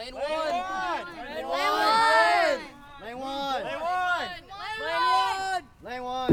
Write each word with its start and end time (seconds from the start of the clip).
Lane 0.00 0.14
one. 0.14 0.22
Lane 0.22 1.46
one. 1.46 2.58
Lane 3.02 3.18
one. 3.18 3.62
Lane 3.62 3.80
one. 3.80 4.32
Lane 4.80 5.02
one. 5.02 5.64
Lane 5.82 6.02
one. 6.02 6.32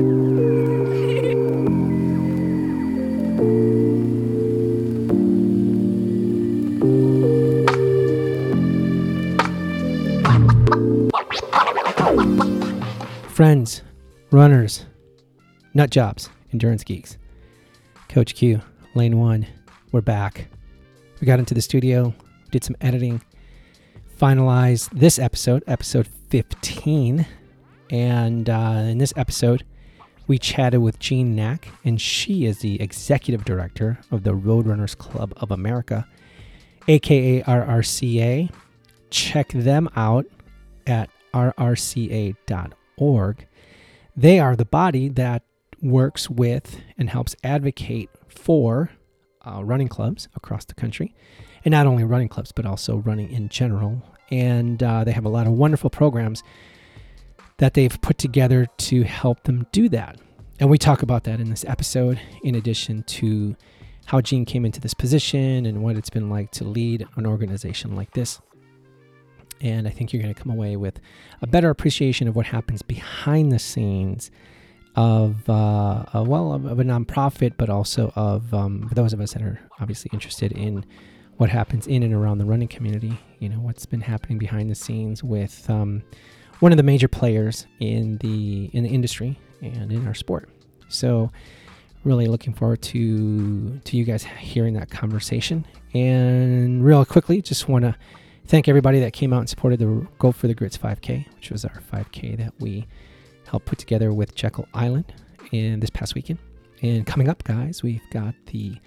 Friends, 13.27 13.81
runners, 14.31 14.85
nut 15.73 15.89
jobs, 15.89 16.29
endurance 16.53 16.85
geeks. 16.85 17.17
Coach 18.07 18.33
Q, 18.33 18.61
lane 18.95 19.17
one, 19.17 19.45
we're 19.91 19.99
back. 19.99 20.47
We 21.19 21.27
got 21.27 21.39
into 21.39 21.53
the 21.53 21.61
studio, 21.61 22.13
did 22.49 22.63
some 22.63 22.77
editing, 22.79 23.21
finalized 24.17 24.89
this 24.91 25.19
episode, 25.19 25.63
episode 25.67 26.07
15. 26.29 27.25
And 27.89 28.49
uh, 28.49 28.83
in 28.87 28.97
this 28.97 29.13
episode, 29.15 29.63
we 30.27 30.37
chatted 30.37 30.81
with 30.81 30.99
Jean 30.99 31.35
Knaack, 31.35 31.65
and 31.85 32.01
she 32.01 32.45
is 32.45 32.59
the 32.59 32.81
executive 32.81 33.45
director 33.45 33.99
of 34.11 34.23
the 34.23 34.33
Roadrunners 34.33 34.97
Club 34.97 35.33
of 35.37 35.51
America, 35.51 36.07
aka 36.87 37.43
RRCA. 37.43 38.51
Check 39.09 39.49
them 39.49 39.89
out 39.95 40.25
at 40.85 41.09
rrca.org. 41.33 42.35
They 44.17 44.39
are 44.39 44.55
the 44.55 44.65
body 44.65 45.09
that 45.09 45.43
works 45.81 46.29
with 46.29 46.81
and 46.97 47.09
helps 47.09 47.35
advocate 47.43 48.09
for 48.27 48.89
uh, 49.45 49.63
running 49.63 49.87
clubs 49.87 50.27
across 50.35 50.65
the 50.65 50.73
country. 50.73 51.13
And 51.67 51.73
not 51.73 51.85
only 51.85 52.05
running 52.05 52.29
clubs, 52.29 52.53
but 52.53 52.65
also 52.65 52.99
running 52.99 53.29
in 53.29 53.49
general. 53.49 54.01
And 54.31 54.81
uh, 54.81 55.03
they 55.03 55.11
have 55.11 55.25
a 55.25 55.29
lot 55.29 55.47
of 55.47 55.51
wonderful 55.51 55.89
programs 55.89 56.41
that 57.57 57.73
they've 57.73 57.99
put 57.99 58.17
together 58.17 58.67
to 58.77 59.03
help 59.03 59.43
them 59.43 59.67
do 59.73 59.89
that. 59.89 60.17
And 60.61 60.69
we 60.69 60.77
talk 60.77 61.03
about 61.03 61.25
that 61.25 61.41
in 61.41 61.49
this 61.49 61.65
episode, 61.65 62.21
in 62.41 62.55
addition 62.55 63.03
to 63.07 63.57
how 64.05 64.21
Jean 64.21 64.45
came 64.45 64.63
into 64.63 64.79
this 64.79 64.93
position 64.93 65.65
and 65.65 65.83
what 65.83 65.97
it's 65.97 66.09
been 66.09 66.29
like 66.29 66.51
to 66.51 66.63
lead 66.63 67.05
an 67.17 67.25
organization 67.25 67.97
like 67.97 68.11
this. 68.11 68.39
And 69.59 69.89
I 69.89 69.91
think 69.91 70.13
you're 70.13 70.23
going 70.23 70.33
to 70.33 70.41
come 70.41 70.53
away 70.53 70.77
with 70.77 71.01
a 71.41 71.47
better 71.47 71.69
appreciation 71.69 72.29
of 72.29 72.35
what 72.37 72.45
happens 72.45 72.81
behind 72.81 73.51
the 73.51 73.59
scenes 73.59 74.31
of, 74.95 75.49
uh, 75.49 76.05
well, 76.13 76.53
of, 76.53 76.63
of 76.63 76.79
a 76.79 76.83
nonprofit, 76.85 77.55
but 77.57 77.69
also 77.69 78.13
of 78.15 78.53
um, 78.53 78.89
those 78.93 79.11
of 79.11 79.19
us 79.19 79.33
that 79.33 79.41
are 79.41 79.59
obviously 79.81 80.09
interested 80.13 80.53
in 80.53 80.85
what 81.37 81.49
happens 81.49 81.87
in 81.87 82.03
and 82.03 82.13
around 82.13 82.39
the 82.39 82.45
running 82.45 82.67
community. 82.67 83.17
You 83.39 83.49
know, 83.49 83.57
what's 83.57 83.85
been 83.85 84.01
happening 84.01 84.37
behind 84.37 84.69
the 84.69 84.75
scenes 84.75 85.23
with 85.23 85.69
um, 85.69 86.03
one 86.59 86.71
of 86.71 86.77
the 86.77 86.83
major 86.83 87.07
players 87.07 87.65
in 87.79 88.17
the 88.17 88.69
in 88.73 88.83
the 88.83 88.89
industry 88.89 89.39
and 89.61 89.91
in 89.91 90.07
our 90.07 90.13
sport. 90.13 90.49
So, 90.89 91.31
really 92.03 92.27
looking 92.27 92.53
forward 92.53 92.81
to 92.83 93.79
to 93.79 93.97
you 93.97 94.03
guys 94.03 94.23
hearing 94.23 94.73
that 94.73 94.89
conversation. 94.89 95.65
And 95.93 96.83
real 96.83 97.05
quickly, 97.05 97.41
just 97.41 97.67
want 97.67 97.85
to 97.85 97.95
thank 98.45 98.67
everybody 98.67 98.99
that 98.99 99.13
came 99.13 99.33
out 99.33 99.39
and 99.39 99.49
supported 99.49 99.79
the 99.79 100.07
Go 100.19 100.31
for 100.31 100.47
the 100.47 100.53
Grits 100.53 100.77
5K, 100.77 101.25
which 101.35 101.51
was 101.51 101.65
our 101.65 101.81
5K 101.91 102.37
that 102.37 102.53
we 102.59 102.87
helped 103.47 103.65
put 103.65 103.77
together 103.77 104.13
with 104.13 104.35
Jekyll 104.35 104.67
Island 104.73 105.13
in 105.51 105.79
this 105.79 105.89
past 105.89 106.15
weekend. 106.15 106.39
And 106.81 107.05
coming 107.05 107.29
up, 107.29 107.43
guys, 107.43 107.81
we've 107.81 108.07
got 108.11 108.35
the 108.47 108.77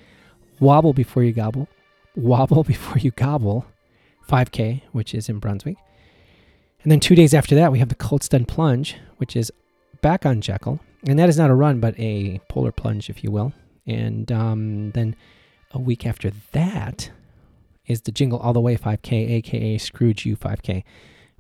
Wobble 0.60 0.92
Before 0.92 1.22
You 1.22 1.32
Gobble, 1.32 1.68
Wobble 2.16 2.64
Before 2.64 2.98
You 2.98 3.10
Gobble 3.10 3.66
5K, 4.28 4.82
which 4.92 5.14
is 5.14 5.28
in 5.28 5.38
Brunswick. 5.38 5.76
And 6.82 6.90
then 6.90 7.00
two 7.00 7.14
days 7.14 7.34
after 7.34 7.54
that, 7.56 7.72
we 7.72 7.78
have 7.78 7.88
the 7.88 7.94
Coltston 7.94 8.46
Plunge, 8.46 8.96
which 9.18 9.36
is 9.36 9.52
back 10.00 10.24
on 10.24 10.40
Jekyll. 10.40 10.80
And 11.06 11.18
that 11.18 11.28
is 11.28 11.36
not 11.36 11.50
a 11.50 11.54
run, 11.54 11.80
but 11.80 11.98
a 11.98 12.40
polar 12.48 12.72
plunge, 12.72 13.10
if 13.10 13.22
you 13.22 13.30
will. 13.30 13.52
And 13.86 14.30
um, 14.30 14.90
then 14.92 15.16
a 15.72 15.78
week 15.78 16.06
after 16.06 16.30
that, 16.52 17.10
is 17.90 18.02
the 18.02 18.12
Jingle 18.12 18.38
All 18.38 18.52
the 18.52 18.60
Way 18.60 18.76
5K, 18.76 19.30
aka 19.30 19.76
Scrooge 19.76 20.24
U 20.24 20.36
5K, 20.36 20.84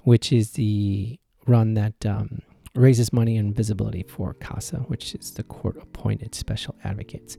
which 0.00 0.32
is 0.32 0.52
the 0.52 1.18
run 1.46 1.74
that 1.74 2.04
um, 2.04 2.42
raises 2.74 3.12
money 3.12 3.36
and 3.36 3.54
visibility 3.54 4.02
for 4.02 4.34
CASA, 4.34 4.78
which 4.88 5.14
is 5.14 5.32
the 5.32 5.44
court 5.44 5.76
appointed 5.80 6.34
special 6.34 6.74
advocates. 6.82 7.36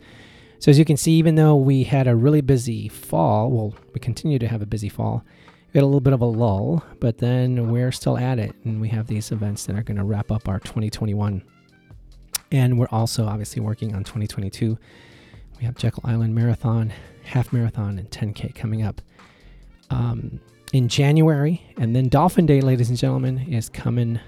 So, 0.62 0.70
as 0.70 0.78
you 0.78 0.86
can 0.86 0.96
see, 0.96 1.14
even 1.14 1.34
though 1.34 1.56
we 1.56 1.86
had 1.86 2.08
a 2.08 2.16
really 2.16 2.42
busy 2.42 2.88
fall, 2.88 3.50
well, 3.50 3.76
we 3.96 4.00
continue 4.00 4.38
to 4.38 4.48
have 4.48 4.62
a 4.62 4.68
busy 4.68 4.90
fall, 4.90 5.26
we 5.74 5.80
had 5.80 5.84
a 5.84 5.88
little 5.88 6.00
bit 6.00 6.14
of 6.14 6.22
a 6.22 6.26
lull, 6.26 6.84
but 7.00 7.18
then 7.18 7.72
we're 7.72 7.92
still 7.92 8.16
at 8.16 8.38
it, 8.38 8.54
and 8.64 8.80
we 8.80 8.88
have 8.90 9.08
these 9.08 9.32
events 9.32 9.66
that 9.66 9.76
are 9.76 9.82
going 9.82 9.98
to 9.98 10.04
wrap 10.04 10.32
up 10.32 10.48
our 10.48 10.60
2021. 10.60 11.42
And 12.52 12.78
we're 12.78 12.88
also 12.92 13.26
obviously 13.26 13.60
working 13.60 13.96
on 13.96 14.04
2022. 14.04 14.78
We 15.58 15.66
have 15.66 15.74
Jekyll 15.78 16.04
Island 16.06 16.36
Marathon, 16.36 16.94
half 17.24 17.52
marathon, 17.52 17.98
and 17.98 18.12
10K 18.12 18.54
coming 18.54 18.84
up 18.84 19.02
um, 19.90 20.40
in 20.74 20.90
January, 20.90 21.64
and 21.78 21.96
then 21.96 22.08
Dolphin 22.08 22.46
Day, 22.46 22.62
ladies 22.62 22.90
and 22.90 23.00
gentlemen, 23.00 23.40
is 23.52 23.68
coming 23.68 24.20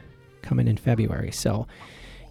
coming 0.42 0.68
in 0.68 0.78
February. 0.78 1.32
So 1.32 1.68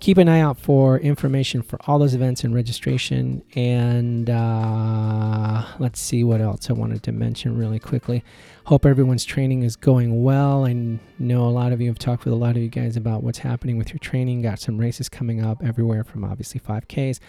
keep 0.02 0.18
an 0.18 0.28
eye 0.28 0.40
out 0.40 0.58
for 0.58 0.98
information 0.98 1.62
for 1.62 1.78
all 1.86 1.96
those 1.96 2.12
events 2.12 2.42
and 2.42 2.52
registration. 2.52 3.40
And 3.54 4.28
uh, 4.28 5.64
let's 5.78 6.00
see 6.00 6.24
what 6.24 6.40
else 6.40 6.68
I 6.68 6.72
wanted 6.72 7.04
to 7.04 7.12
mention 7.12 7.56
really 7.56 7.78
quickly. 7.78 8.24
Hope 8.64 8.84
everyone's 8.84 9.24
training 9.24 9.62
is 9.62 9.76
going 9.76 10.24
well. 10.24 10.66
I 10.66 10.98
know 11.20 11.46
a 11.46 11.54
lot 11.54 11.70
of 11.70 11.80
you 11.80 11.86
have 11.86 12.00
talked 12.00 12.24
with 12.24 12.34
a 12.34 12.36
lot 12.36 12.56
of 12.56 12.62
you 12.62 12.68
guys 12.68 12.96
about 12.96 13.22
what's 13.22 13.38
happening 13.38 13.78
with 13.78 13.90
your 13.90 14.00
training. 14.00 14.42
Got 14.42 14.58
some 14.58 14.76
races 14.76 15.08
coming 15.08 15.40
up 15.40 15.62
everywhere 15.62 16.02
from 16.02 16.24
obviously 16.24 16.58
5Ks 16.58 17.20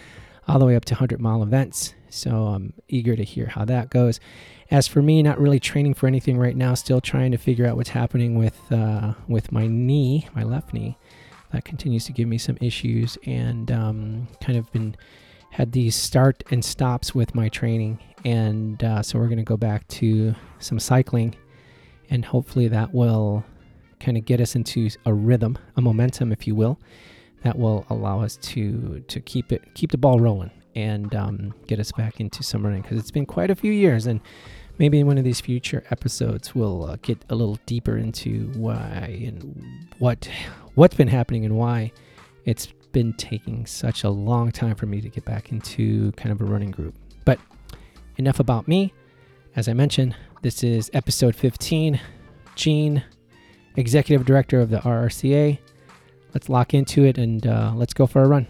all 0.48 0.58
the 0.58 0.66
way 0.66 0.74
up 0.74 0.84
to 0.86 0.94
100 0.94 1.20
mile 1.20 1.44
events. 1.44 1.94
So 2.10 2.46
I'm 2.48 2.72
eager 2.88 3.14
to 3.14 3.22
hear 3.22 3.46
how 3.46 3.64
that 3.66 3.90
goes. 3.90 4.18
As 4.72 4.88
for 4.88 5.00
me, 5.00 5.22
not 5.22 5.38
really 5.38 5.60
training 5.60 5.94
for 5.94 6.08
anything 6.08 6.38
right 6.38 6.56
now. 6.56 6.74
Still 6.74 7.00
trying 7.00 7.30
to 7.30 7.38
figure 7.38 7.66
out 7.66 7.76
what's 7.76 7.90
happening 7.90 8.34
with 8.34 8.60
uh, 8.72 9.14
with 9.28 9.52
my 9.52 9.68
knee, 9.68 10.28
my 10.34 10.42
left 10.42 10.74
knee. 10.74 10.98
That 11.54 11.64
continues 11.64 12.04
to 12.06 12.12
give 12.12 12.26
me 12.26 12.36
some 12.36 12.58
issues, 12.60 13.16
and 13.26 13.70
um, 13.70 14.26
kind 14.42 14.58
of 14.58 14.70
been 14.72 14.96
had 15.50 15.70
these 15.70 15.94
start 15.94 16.42
and 16.50 16.64
stops 16.64 17.14
with 17.14 17.32
my 17.36 17.48
training. 17.48 18.00
And 18.24 18.82
uh, 18.82 19.02
so 19.04 19.20
we're 19.20 19.28
going 19.28 19.38
to 19.38 19.44
go 19.44 19.56
back 19.56 19.86
to 19.88 20.34
some 20.58 20.80
cycling, 20.80 21.36
and 22.10 22.24
hopefully 22.24 22.66
that 22.66 22.92
will 22.92 23.44
kind 24.00 24.16
of 24.16 24.24
get 24.24 24.40
us 24.40 24.56
into 24.56 24.90
a 25.06 25.14
rhythm, 25.14 25.56
a 25.76 25.80
momentum, 25.80 26.32
if 26.32 26.44
you 26.48 26.56
will, 26.56 26.80
that 27.44 27.56
will 27.56 27.86
allow 27.88 28.20
us 28.20 28.36
to 28.38 29.04
to 29.06 29.20
keep 29.20 29.52
it 29.52 29.62
keep 29.74 29.92
the 29.92 29.98
ball 29.98 30.18
rolling 30.18 30.50
and 30.74 31.14
um, 31.14 31.54
get 31.68 31.78
us 31.78 31.92
back 31.92 32.18
into 32.18 32.42
some 32.42 32.64
running 32.64 32.82
because 32.82 32.98
it's 32.98 33.12
been 33.12 33.26
quite 33.26 33.52
a 33.52 33.54
few 33.54 33.70
years 33.70 34.06
and 34.06 34.20
maybe 34.78 35.00
in 35.00 35.06
one 35.06 35.18
of 35.18 35.24
these 35.24 35.40
future 35.40 35.84
episodes 35.90 36.54
we'll 36.54 36.84
uh, 36.84 36.96
get 37.02 37.18
a 37.30 37.34
little 37.34 37.58
deeper 37.66 37.96
into 37.96 38.50
why 38.56 39.22
and 39.24 39.86
what 39.98 40.28
what's 40.74 40.96
been 40.96 41.08
happening 41.08 41.44
and 41.44 41.56
why 41.56 41.92
it's 42.44 42.66
been 42.92 43.12
taking 43.14 43.66
such 43.66 44.04
a 44.04 44.10
long 44.10 44.52
time 44.52 44.74
for 44.74 44.86
me 44.86 45.00
to 45.00 45.08
get 45.08 45.24
back 45.24 45.50
into 45.50 46.12
kind 46.12 46.30
of 46.30 46.40
a 46.40 46.44
running 46.44 46.70
group. 46.70 46.94
But 47.24 47.40
enough 48.16 48.38
about 48.40 48.68
me. 48.68 48.92
As 49.56 49.68
i 49.68 49.72
mentioned 49.72 50.16
this 50.42 50.64
is 50.64 50.90
episode 50.92 51.34
15 51.34 52.00
Jean 52.56 53.04
executive 53.76 54.26
director 54.26 54.60
of 54.60 54.68
the 54.70 54.78
rrca 54.78 55.58
let's 56.34 56.48
lock 56.48 56.74
into 56.74 57.04
it 57.04 57.18
and 57.18 57.46
uh, 57.46 57.72
let's 57.74 57.94
go 57.94 58.06
for 58.06 58.22
a 58.22 58.28
run 58.28 58.46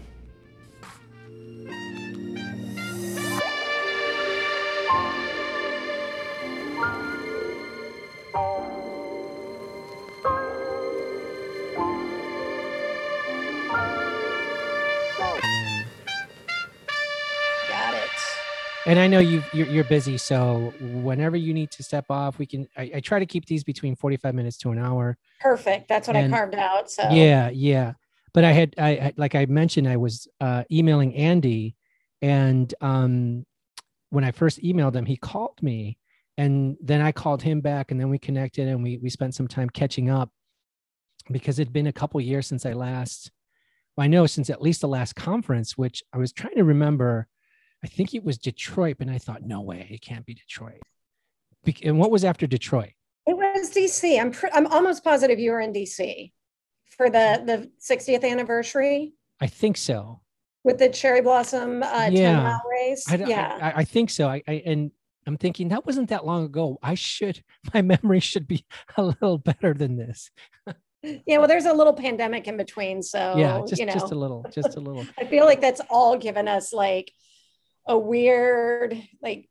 and 18.95 19.03
I 19.03 19.07
know 19.07 19.19
you 19.19 19.43
you're, 19.51 19.67
you're 19.67 19.83
busy, 19.83 20.17
so 20.17 20.73
whenever 20.79 21.35
you 21.35 21.53
need 21.53 21.69
to 21.71 21.83
step 21.83 22.05
off, 22.09 22.39
we 22.39 22.45
can. 22.45 22.65
I, 22.77 22.91
I 22.95 22.99
try 23.01 23.19
to 23.19 23.25
keep 23.25 23.45
these 23.45 23.61
between 23.61 23.93
forty 23.93 24.15
five 24.15 24.33
minutes 24.33 24.55
to 24.59 24.71
an 24.71 24.79
hour. 24.79 25.17
Perfect. 25.41 25.89
That's 25.89 26.07
what 26.07 26.15
And- 26.15 26.33
I 26.33 26.37
carved 26.37 26.55
out. 26.55 26.89
So 26.89 27.09
Yeah, 27.11 27.49
yeah. 27.49 27.93
But 28.33 28.45
I 28.45 28.53
had 28.53 28.73
I 28.77 28.89
I- 28.89 29.13
like 29.17 29.35
I 29.35 29.47
mentioned, 29.47 29.85
I 29.89 29.97
was 29.97 30.29
uh, 30.39 30.63
emailing 30.71 31.13
Andy, 31.13 31.75
and 32.21 32.73
um, 32.79 33.45
when 34.11 34.23
I 34.23 34.31
first 34.31 34.61
emailed 34.63 34.95
him, 34.95 35.05
he 35.05 35.17
called 35.17 35.61
me, 35.61 35.97
and 36.37 36.77
then 36.81 37.01
I 37.01 37.11
called 37.11 37.41
him 37.41 37.59
back, 37.59 37.91
and 37.91 37.99
then 37.99 38.09
we 38.09 38.17
connected, 38.17 38.69
and 38.69 38.81
we 38.81 38.97
we 38.97 39.09
spent 39.09 39.35
some 39.35 39.49
time 39.49 39.69
catching 39.69 40.09
up 40.09 40.31
because 41.29 41.59
it'd 41.59 41.73
been 41.73 41.87
a 41.87 41.91
couple 41.93 42.21
years 42.21 42.47
since 42.47 42.65
I 42.65 42.71
last. 42.71 43.29
Well, 43.97 44.05
I 44.05 44.07
know 44.07 44.25
since 44.25 44.49
at 44.49 44.61
least 44.61 44.79
the 44.79 44.87
last 44.87 45.17
conference, 45.17 45.77
which 45.77 46.01
I 46.13 46.17
was 46.17 46.31
trying 46.31 46.55
to 46.55 46.63
remember. 46.63 47.27
I 47.85 47.87
think 47.87 48.15
it 48.15 48.23
was 48.23 48.39
Detroit, 48.39 48.97
and 48.99 49.11
I 49.11 49.19
thought, 49.19 49.43
no 49.43 49.61
way, 49.61 49.87
it 49.91 50.01
can't 50.01 50.25
be 50.25 50.33
Detroit. 50.33 50.81
Bec- 51.63 51.85
And 51.85 51.99
what 51.99 52.09
was 52.09 52.25
after 52.25 52.47
Detroit? 52.47 52.93
it 53.27 53.37
was 53.37 53.71
DC. 53.71 54.19
I'm 54.19 54.31
pr- 54.31 54.47
I'm 54.53 54.65
almost 54.67 55.03
positive 55.03 55.37
you 55.37 55.51
were 55.51 55.61
in 55.61 55.71
DC 55.71 56.31
for 56.97 57.11
the 57.11 57.43
the 57.45 57.71
60th 57.79 58.23
anniversary 58.23 59.13
I 59.39 59.45
think 59.47 59.77
so. 59.77 60.21
with 60.63 60.79
the 60.79 60.89
cherry 60.89 61.21
blossom 61.21 61.83
uh, 61.83 62.09
10 62.09 62.43
mile 62.43 62.61
race. 62.71 63.05
I- 63.07 63.17
yeah. 63.17 63.59
I, 63.61 63.81
I 63.81 63.83
think 63.83 64.09
so. 64.09 64.27
I, 64.27 64.41
I 64.47 64.63
and 64.65 64.89
I'm 65.27 65.37
thinking 65.37 65.67
that 65.69 65.85
wasn't 65.85 66.09
that 66.09 66.25
long 66.25 66.43
ago. 66.45 66.79
I 66.81 66.95
should 66.95 67.43
my 67.73 67.83
memory 67.83 68.19
should 68.19 68.47
be 68.47 68.65
a 68.97 69.03
little 69.03 69.37
better 69.37 69.75
than 69.75 69.95
this. 69.95 70.31
yeah. 71.03 71.37
Well, 71.37 71.47
there's 71.47 71.65
a 71.65 71.73
little 71.73 71.93
pandemic 71.93 72.47
in 72.47 72.57
between. 72.57 73.03
So, 73.03 73.35
yeah, 73.37 73.61
just 73.67 73.79
you 73.79 73.85
know, 73.85 73.93
just 73.93 74.11
a 74.11 74.15
little, 74.15 74.43
just 74.51 74.75
a 74.75 74.79
little. 74.79 75.05
I 75.19 75.25
feel 75.25 75.45
like 75.45 75.61
that's 75.61 75.81
all 75.87 76.17
given 76.17 76.47
us 76.47 76.73
like 76.73 77.11
a 77.87 77.97
weird, 77.97 79.01
like 79.21 79.49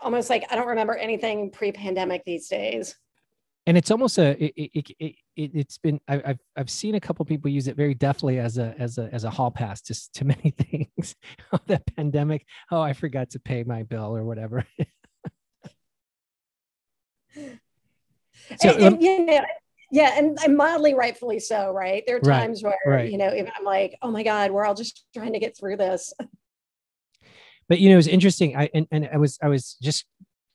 almost 0.00 0.30
like 0.30 0.44
I 0.50 0.56
don't 0.56 0.68
remember 0.68 0.94
anything 0.94 1.50
pre 1.50 1.72
pandemic 1.72 2.24
these 2.24 2.48
days. 2.48 2.94
and 3.66 3.76
it's 3.76 3.90
almost 3.90 4.18
a 4.18 4.30
it, 4.44 4.52
it, 4.56 4.90
it, 4.98 5.14
it 5.36 5.50
it's 5.54 5.78
been 5.78 6.00
I, 6.08 6.22
I've 6.24 6.38
I've 6.56 6.70
seen 6.70 6.94
a 6.96 7.00
couple 7.00 7.24
people 7.24 7.50
use 7.50 7.68
it 7.68 7.76
very 7.76 7.94
deftly 7.94 8.38
as 8.38 8.58
a 8.58 8.74
as 8.78 8.98
a 8.98 9.08
as 9.12 9.24
a 9.24 9.30
hall 9.30 9.50
pass 9.50 9.80
just 9.80 10.14
to 10.14 10.24
many 10.32 10.50
things. 10.50 11.14
oh, 11.52 11.58
that 11.66 11.82
pandemic. 11.96 12.46
Oh, 12.70 12.80
I 12.80 12.92
forgot 12.92 13.30
to 13.30 13.38
pay 13.40 13.62
my 13.64 13.82
bill 13.84 14.16
or 14.16 14.24
whatever. 14.24 14.66
So, 18.58 18.70
and, 18.70 18.82
and, 18.82 18.94
um, 18.96 19.00
you 19.00 19.26
know, 19.26 19.40
yeah, 19.90 20.14
and, 20.16 20.38
and 20.44 20.56
mildly 20.56 20.94
rightfully 20.94 21.38
so, 21.38 21.70
right? 21.70 22.02
There 22.06 22.16
are 22.16 22.20
Right, 22.20 22.40
times 22.40 22.62
where, 22.62 22.76
right. 22.86 23.10
you 23.10 23.18
know, 23.18 23.28
even 23.32 23.50
I'm 23.56 23.64
like, 23.64 23.96
oh 24.02 24.10
my 24.10 24.22
God, 24.22 24.50
we're 24.50 24.64
all 24.64 24.74
just 24.74 25.04
trying 25.14 25.32
to 25.34 25.38
get 25.38 25.56
through 25.56 25.76
this. 25.76 26.12
but 27.68 27.78
you 27.80 27.88
know, 27.88 27.94
it 27.94 27.96
was 27.96 28.08
interesting. 28.08 28.56
I 28.56 28.70
and, 28.74 28.86
and 28.90 29.08
I 29.12 29.16
was 29.16 29.38
I 29.42 29.48
was 29.48 29.76
just 29.82 30.04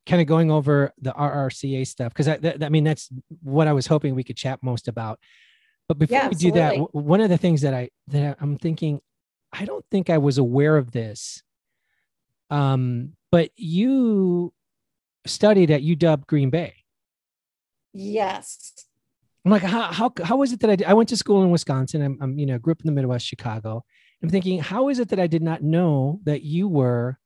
kind 0.06 0.22
of 0.22 0.28
going 0.28 0.50
over 0.50 0.94
the 1.02 1.12
RRCA 1.12 1.86
stuff 1.86 2.14
because 2.14 2.28
I 2.28 2.38
that, 2.38 2.64
I 2.64 2.70
mean 2.70 2.84
that's 2.84 3.10
what 3.42 3.68
I 3.68 3.74
was 3.74 3.88
hoping 3.88 4.16
we 4.16 4.24
could 4.24 4.38
chat 4.38 4.60
most 4.62 4.88
about. 4.88 5.20
But 5.88 6.00
before 6.00 6.18
Yeah, 6.18 6.28
we 6.30 6.36
do 6.36 6.52
that, 6.54 6.72
w- 6.72 6.90
one 6.92 7.22
of 7.22 7.30
the 7.30 7.38
things 7.38 7.62
that 7.62 7.74
I 7.74 7.90
that 8.08 8.38
I'm 8.40 8.58
thinking, 8.58 9.02
I 9.54 9.66
don't 9.66 9.86
think 9.90 10.10
I 10.10 10.18
was 10.18 10.38
aware 10.38 10.78
of 10.78 10.92
this. 10.92 11.42
Um, 12.50 13.14
but 13.32 13.52
you 13.56 14.54
studied 15.26 15.72
at 15.72 15.82
UW 15.82 16.26
Green 16.28 16.50
Bay. 16.50 16.76
Yes. 17.94 18.74
I'm 19.46 19.52
like, 19.52 19.64
how 19.64 19.84
how 19.94 20.12
how 20.24 20.42
is 20.44 20.52
it 20.52 20.60
that 20.60 20.70
I 20.70 20.76
did? 20.76 20.88
I 20.88 20.94
went 20.94 21.10
to 21.10 21.18
school 21.18 21.44
in 21.44 21.52
Wisconsin. 21.52 22.02
I'm, 22.02 22.18
I'm 22.22 22.38
you 22.38 22.46
know 22.46 22.58
grew 22.60 22.72
up 22.72 22.82
in 22.82 22.86
the 22.88 22.92
Midwest, 22.92 23.26
Chicago. 23.26 23.86
I'm 24.22 24.30
thinking, 24.30 24.60
how 24.60 24.90
is 24.90 25.00
it 25.00 25.10
that 25.10 25.20
I 25.20 25.28
did 25.28 25.44
not 25.44 25.62
know 25.62 26.20
that 26.24 26.42
you 26.42 26.68
were 26.68 27.20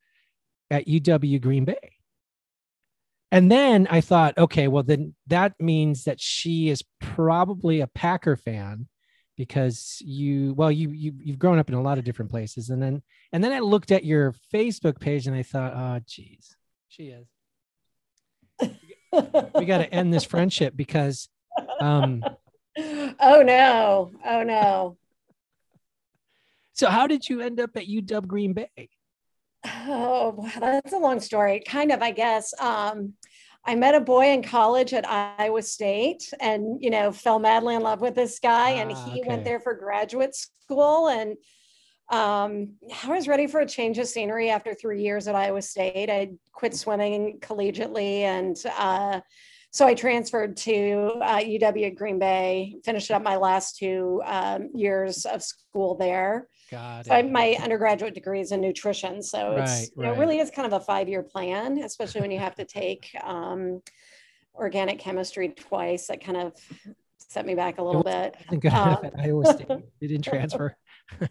at 0.69 0.87
UW 0.87 1.41
Green 1.41 1.65
Bay? 1.65 1.93
And 3.31 3.49
then 3.49 3.87
I 3.89 4.01
thought, 4.01 4.37
okay, 4.37 4.67
well 4.67 4.83
then 4.83 5.15
that 5.27 5.53
means 5.59 6.03
that 6.03 6.19
she 6.19 6.69
is 6.69 6.83
probably 6.99 7.79
a 7.79 7.87
Packer 7.87 8.35
fan 8.35 8.87
because 9.37 9.97
you 10.05 10.53
well 10.53 10.71
you 10.71 10.91
you 10.91 11.13
you've 11.17 11.39
grown 11.39 11.57
up 11.57 11.69
in 11.69 11.75
a 11.75 11.81
lot 11.81 11.97
of 11.97 12.03
different 12.03 12.29
places. 12.29 12.69
And 12.69 12.83
then 12.83 13.01
and 13.31 13.41
then 13.41 13.53
I 13.53 13.59
looked 13.59 13.91
at 13.91 14.03
your 14.03 14.35
Facebook 14.53 14.99
page 14.99 15.27
and 15.27 15.35
I 15.35 15.43
thought, 15.43 15.73
oh 15.73 16.01
geez, 16.05 16.57
she 16.89 17.13
is. 17.15 17.27
We 19.55 19.65
got 19.65 19.79
to 19.79 19.93
end 19.93 20.13
this 20.13 20.23
friendship 20.25 20.75
because 20.75 21.29
um 21.79 22.23
oh 22.77 23.43
no. 23.43 24.11
Oh 24.25 24.43
no. 24.43 24.97
So 26.73 26.89
how 26.89 27.07
did 27.07 27.27
you 27.27 27.41
end 27.41 27.59
up 27.59 27.71
at 27.75 27.87
UW 27.87 28.27
Green 28.27 28.53
Bay? 28.53 28.89
Oh, 29.65 30.33
wow, 30.37 30.51
that's 30.59 30.93
a 30.93 30.97
long 30.97 31.19
story. 31.19 31.61
Kind 31.67 31.91
of, 31.91 32.01
I 32.01 32.11
guess. 32.11 32.53
Um, 32.59 33.13
I 33.63 33.75
met 33.75 33.93
a 33.93 34.01
boy 34.01 34.31
in 34.31 34.41
college 34.41 34.93
at 34.93 35.07
Iowa 35.07 35.61
State 35.61 36.33
and, 36.39 36.81
you 36.83 36.89
know, 36.89 37.11
fell 37.11 37.37
madly 37.37 37.75
in 37.75 37.81
love 37.81 38.01
with 38.01 38.15
this 38.15 38.39
guy. 38.39 38.71
and 38.71 38.91
Ah, 38.91 39.05
he 39.05 39.19
okay. 39.21 39.29
went 39.29 39.43
there 39.43 39.59
for 39.59 39.75
graduate 39.75 40.35
school. 40.35 41.09
And 41.09 41.37
um, 42.09 42.73
I 43.03 43.09
was 43.09 43.27
ready 43.27 43.45
for 43.45 43.59
a 43.59 43.67
change 43.67 43.99
of 43.99 44.07
scenery 44.07 44.49
after 44.49 44.73
three 44.73 45.03
years 45.03 45.27
at 45.27 45.35
Iowa 45.35 45.61
State. 45.61 46.09
I 46.09 46.31
quit 46.51 46.75
swimming 46.75 47.37
collegiately. 47.39 48.21
And 48.21 48.57
uh, 48.77 49.21
so 49.69 49.85
I 49.85 49.93
transferred 49.93 50.57
to 50.57 51.13
uh, 51.21 51.37
UW 51.37 51.95
Green 51.95 52.17
Bay, 52.17 52.77
finished 52.83 53.11
up 53.11 53.21
my 53.21 53.35
last 53.35 53.77
two 53.77 54.23
um, 54.25 54.69
years 54.73 55.25
of 55.25 55.43
school 55.43 55.95
there. 55.95 56.47
Got 56.71 57.07
So 57.07 57.13
I, 57.13 57.21
my 57.21 57.57
undergraduate 57.61 58.13
degree 58.13 58.39
is 58.39 58.53
in 58.53 58.61
nutrition. 58.61 59.21
So 59.21 59.57
it's, 59.57 59.71
Right, 59.71 59.89
you 59.95 60.03
know, 60.03 60.09
it 60.09 60.11
right. 60.11 60.19
really 60.19 60.39
is 60.39 60.49
kind 60.49 60.65
of 60.65 60.81
a 60.81 60.83
five-year 60.83 61.23
plan, 61.23 61.79
especially 61.79 62.21
when 62.21 62.31
you 62.31 62.39
have 62.39 62.55
to 62.55 62.65
take 62.65 63.13
um, 63.21 63.81
organic 64.55 64.97
chemistry 64.97 65.49
twice. 65.49 66.07
That 66.07 66.23
kind 66.23 66.37
of 66.37 66.53
set 67.17 67.45
me 67.45 67.55
back 67.55 67.77
a 67.77 67.83
little 67.83 68.03
bit. 68.03 68.35
Um, 68.73 69.09
Iowa 69.17 69.45
State. 69.45 69.67
Didn't 69.99 70.23
transfer. 70.23 70.75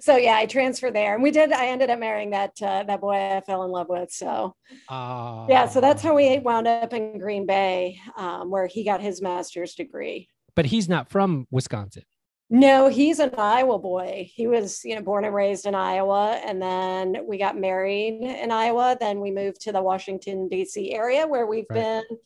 So 0.00 0.16
yeah, 0.16 0.36
I 0.36 0.46
transferred 0.46 0.94
there, 0.94 1.14
and 1.14 1.22
we 1.22 1.30
did. 1.30 1.52
I 1.52 1.66
ended 1.66 1.90
up 1.90 1.98
marrying 1.98 2.30
that 2.30 2.52
uh, 2.62 2.82
that 2.84 3.00
boy 3.00 3.14
I 3.14 3.42
fell 3.42 3.62
in 3.64 3.70
love 3.70 3.88
with. 3.88 4.10
So 4.10 4.54
Uh, 4.88 5.46
yeah, 5.48 5.68
so 5.68 5.80
that's 5.80 6.02
how 6.02 6.14
we 6.14 6.38
wound 6.38 6.66
up 6.66 6.94
in 6.94 7.18
Green 7.18 7.44
Bay, 7.44 8.00
um, 8.16 8.50
where 8.50 8.66
he 8.66 8.82
got 8.82 9.02
his 9.02 9.20
master's 9.20 9.74
degree. 9.74 10.28
But 10.56 10.66
he's 10.66 10.88
not 10.88 11.10
from 11.10 11.46
Wisconsin. 11.50 12.04
No, 12.52 12.88
he's 12.88 13.20
an 13.20 13.30
Iowa 13.38 13.78
boy. 13.78 14.28
He 14.34 14.48
was, 14.48 14.84
you 14.84 14.96
know, 14.96 15.02
born 15.02 15.24
and 15.24 15.32
raised 15.34 15.66
in 15.66 15.74
Iowa, 15.76 16.32
and 16.44 16.60
then 16.60 17.24
we 17.28 17.38
got 17.38 17.56
married 17.56 18.20
in 18.22 18.50
Iowa. 18.50 18.96
Then 18.98 19.20
we 19.20 19.30
moved 19.30 19.60
to 19.62 19.72
the 19.72 19.80
Washington 19.80 20.48
D.C. 20.48 20.92
area 20.92 21.28
where 21.28 21.46
we've 21.46 21.66
Right. 21.70 21.76
been. 22.08 22.18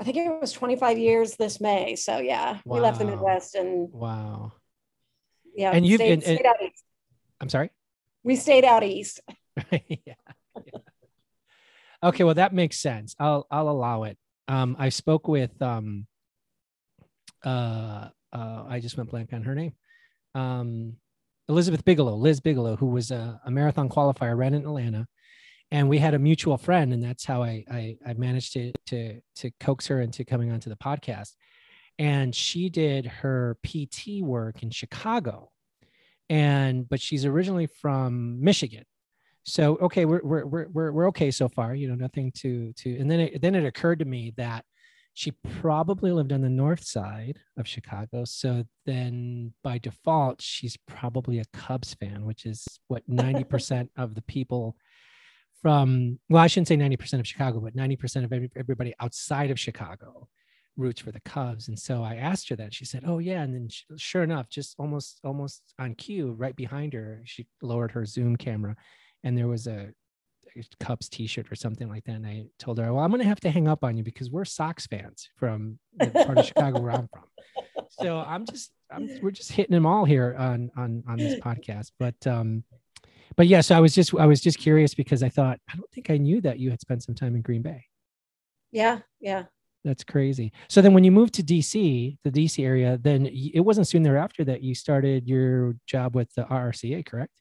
I 0.00 0.02
think 0.02 0.16
it 0.16 0.40
was 0.40 0.50
25 0.50 0.98
years 0.98 1.36
this 1.36 1.60
May. 1.60 1.94
So 1.94 2.18
yeah, 2.18 2.58
we 2.64 2.80
left 2.80 2.98
the 2.98 3.04
Midwest 3.04 3.54
and 3.54 3.88
Wow. 3.92 4.54
yeah, 5.54 5.70
And 5.70 5.86
you've 5.86 5.98
stayed, 6.00 6.20
been- 6.20 6.36
stayed 6.36 6.46
out 6.46 6.56
east. 6.60 6.82
I'm 7.40 7.48
sorry. 7.48 7.70
We 8.24 8.34
stayed 8.34 8.64
out 8.64 8.82
east. 8.82 9.20
yeah. 9.70 9.78
yeah. 10.04 10.14
Okay, 12.02 12.24
well 12.24 12.34
that 12.34 12.52
makes 12.52 12.78
sense. 12.78 13.14
I'll 13.20 13.46
I'll 13.52 13.68
allow 13.68 14.02
it. 14.02 14.18
Um, 14.48 14.74
I 14.80 14.88
spoke 14.88 15.28
with 15.28 15.62
um, 15.62 16.06
uh, 17.44 18.08
uh, 18.34 18.64
I 18.68 18.80
just 18.80 18.96
went 18.96 19.10
blank 19.10 19.32
on 19.32 19.42
her 19.42 19.54
name. 19.54 19.72
Um, 20.34 20.96
Elizabeth 21.48 21.84
Bigelow, 21.84 22.16
Liz 22.16 22.40
Bigelow, 22.40 22.76
who 22.76 22.86
was 22.86 23.10
a, 23.10 23.40
a 23.44 23.50
marathon 23.50 23.88
qualifier, 23.88 24.36
ran 24.36 24.54
in 24.54 24.62
Atlanta, 24.62 25.06
and 25.70 25.88
we 25.88 25.98
had 25.98 26.14
a 26.14 26.18
mutual 26.18 26.56
friend, 26.56 26.92
and 26.92 27.02
that's 27.02 27.24
how 27.24 27.42
I 27.42 27.64
I, 27.70 27.96
I 28.06 28.14
managed 28.14 28.52
to 28.54 28.72
to 28.86 29.20
to 29.36 29.50
coax 29.60 29.86
her 29.88 30.00
into 30.00 30.24
coming 30.24 30.50
onto 30.50 30.70
the 30.70 30.76
podcast. 30.76 31.32
And 31.98 32.34
she 32.34 32.70
did 32.70 33.06
her 33.06 33.56
PT 33.62 34.22
work 34.22 34.62
in 34.62 34.70
Chicago, 34.70 35.50
and 36.28 36.88
but 36.88 37.00
she's 37.00 37.24
originally 37.24 37.66
from 37.66 38.42
Michigan. 38.42 38.84
So 39.44 39.76
okay, 39.76 40.06
we're 40.06 40.22
we're 40.24 40.46
we're 40.46 40.68
we're, 40.68 40.92
we're 40.92 41.08
okay 41.08 41.30
so 41.30 41.48
far. 41.48 41.74
You 41.74 41.88
know, 41.88 41.94
nothing 41.94 42.32
to 42.36 42.72
to. 42.72 42.98
And 42.98 43.10
then 43.10 43.20
it 43.20 43.42
then 43.42 43.54
it 43.54 43.66
occurred 43.66 43.98
to 43.98 44.04
me 44.06 44.32
that 44.38 44.64
she 45.14 45.30
probably 45.60 46.10
lived 46.10 46.32
on 46.32 46.42
the 46.42 46.50
north 46.50 46.84
side 46.84 47.38
of 47.56 47.68
Chicago. 47.68 48.24
So 48.24 48.64
then 48.84 49.54
by 49.62 49.78
default, 49.78 50.42
she's 50.42 50.76
probably 50.88 51.38
a 51.38 51.44
Cubs 51.52 51.94
fan, 51.94 52.24
which 52.24 52.44
is 52.44 52.66
what 52.88 53.08
90% 53.10 53.88
of 53.96 54.14
the 54.14 54.22
people 54.22 54.76
from, 55.62 56.18
well, 56.28 56.42
I 56.42 56.48
shouldn't 56.48 56.68
say 56.68 56.76
90% 56.76 57.20
of 57.20 57.26
Chicago, 57.26 57.60
but 57.60 57.76
90% 57.76 58.24
of 58.24 58.32
every, 58.32 58.50
everybody 58.56 58.92
outside 59.00 59.52
of 59.52 59.58
Chicago 59.58 60.28
roots 60.76 61.00
for 61.00 61.12
the 61.12 61.20
Cubs. 61.20 61.68
And 61.68 61.78
so 61.78 62.02
I 62.02 62.16
asked 62.16 62.48
her 62.48 62.56
that. 62.56 62.74
She 62.74 62.84
said, 62.84 63.04
Oh, 63.06 63.18
yeah. 63.18 63.42
And 63.42 63.54
then 63.54 63.68
sh 63.68 63.84
sure 63.96 64.24
enough, 64.24 64.48
just 64.48 64.74
almost, 64.80 65.20
almost 65.22 65.62
on 65.78 65.94
cue, 65.94 66.32
right 66.32 66.56
behind 66.56 66.92
her, 66.92 67.22
she 67.24 67.46
lowered 67.62 67.92
her 67.92 68.04
Zoom 68.04 68.34
camera 68.34 68.74
and 69.22 69.38
there 69.38 69.48
was 69.48 69.66
a 69.66 69.88
Cubs 70.80 71.08
t-shirt 71.08 71.50
or 71.50 71.54
something 71.54 71.88
like 71.88 72.04
that. 72.04 72.16
And 72.16 72.26
I 72.26 72.44
told 72.58 72.78
her, 72.78 72.92
well, 72.92 73.04
I'm 73.04 73.10
going 73.10 73.22
to 73.22 73.28
have 73.28 73.40
to 73.40 73.50
hang 73.50 73.68
up 73.68 73.84
on 73.84 73.96
you 73.96 74.02
because 74.02 74.30
we're 74.30 74.44
Sox 74.44 74.86
fans 74.86 75.28
from 75.36 75.78
the 75.98 76.06
part 76.10 76.38
of 76.38 76.46
Chicago 76.46 76.80
where 76.80 76.92
I'm 76.92 77.08
from. 77.08 77.86
So 77.90 78.18
I'm 78.18 78.46
just, 78.46 78.70
I'm, 78.90 79.08
we're 79.22 79.30
just 79.30 79.52
hitting 79.52 79.74
them 79.74 79.86
all 79.86 80.04
here 80.04 80.34
on, 80.38 80.70
on, 80.76 81.04
on 81.08 81.16
this 81.16 81.38
podcast. 81.40 81.92
But, 81.98 82.26
um, 82.26 82.64
but 83.36 83.46
yeah, 83.46 83.60
so 83.60 83.76
I 83.76 83.80
was 83.80 83.94
just, 83.94 84.14
I 84.14 84.26
was 84.26 84.40
just 84.40 84.58
curious 84.58 84.94
because 84.94 85.22
I 85.22 85.28
thought, 85.28 85.58
I 85.70 85.76
don't 85.76 85.90
think 85.90 86.10
I 86.10 86.16
knew 86.16 86.40
that 86.42 86.58
you 86.58 86.70
had 86.70 86.80
spent 86.80 87.02
some 87.02 87.14
time 87.14 87.34
in 87.34 87.42
Green 87.42 87.62
Bay. 87.62 87.84
Yeah, 88.72 89.00
yeah. 89.20 89.44
That's 89.84 90.02
crazy. 90.02 90.52
So 90.68 90.80
then 90.80 90.94
when 90.94 91.04
you 91.04 91.12
moved 91.12 91.34
to 91.34 91.42
DC, 91.42 92.16
the 92.24 92.30
DC 92.30 92.64
area, 92.64 92.98
then 93.02 93.26
it 93.26 93.60
wasn't 93.60 93.86
soon 93.86 94.02
thereafter 94.02 94.42
that 94.44 94.62
you 94.62 94.74
started 94.74 95.28
your 95.28 95.76
job 95.86 96.16
with 96.16 96.32
the 96.34 96.44
RRCA, 96.44 97.04
correct? 97.04 97.32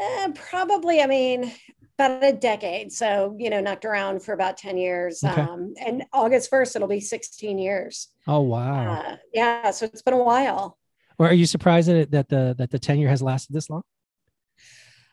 Eh, 0.00 0.32
probably, 0.34 1.02
I 1.02 1.06
mean, 1.06 1.52
about 1.98 2.22
a 2.22 2.32
decade. 2.32 2.92
So, 2.92 3.34
you 3.38 3.48
know, 3.50 3.60
knocked 3.60 3.84
around 3.84 4.22
for 4.22 4.32
about 4.32 4.56
10 4.58 4.76
years. 4.76 5.22
Okay. 5.24 5.40
Um, 5.40 5.74
and 5.80 6.04
August 6.12 6.50
1st, 6.50 6.76
it'll 6.76 6.88
be 6.88 7.00
16 7.00 7.58
years. 7.58 8.08
Oh, 8.26 8.40
wow. 8.40 8.92
Uh, 8.92 9.16
yeah. 9.32 9.70
So 9.70 9.86
it's 9.86 10.02
been 10.02 10.14
a 10.14 10.22
while. 10.22 10.78
or 11.18 11.26
are 11.28 11.32
you 11.34 11.46
surprised 11.46 11.88
that, 11.88 11.96
it, 11.96 12.10
that 12.10 12.28
the, 12.28 12.54
that 12.58 12.70
the 12.70 12.78
tenure 12.78 13.08
has 13.08 13.22
lasted 13.22 13.54
this 13.54 13.70
long? 13.70 13.82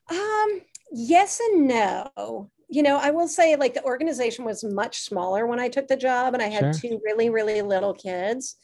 Um, 0.09 0.61
yes 0.91 1.39
and 1.39 1.67
no. 1.67 2.49
you 2.69 2.83
know, 2.83 2.97
I 2.97 3.11
will 3.11 3.27
say 3.27 3.55
like 3.55 3.73
the 3.73 3.83
organization 3.83 4.43
was 4.45 4.63
much 4.63 4.99
smaller 4.99 5.47
when 5.47 5.59
I 5.59 5.69
took 5.69 5.87
the 5.87 5.95
job, 5.95 6.33
and 6.33 6.41
I 6.43 6.47
had 6.47 6.75
Sure. 6.75 6.89
two 6.89 7.01
really, 7.05 7.29
really 7.29 7.61
little 7.61 7.93
kids. 7.93 8.55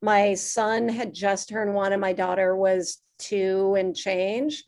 My 0.00 0.34
son 0.34 0.88
had 0.88 1.12
just 1.12 1.48
turned 1.48 1.74
one, 1.74 1.92
and 1.92 2.00
my 2.00 2.12
daughter 2.12 2.56
was 2.56 2.98
two 3.18 3.74
and 3.78 3.94
change. 3.96 4.62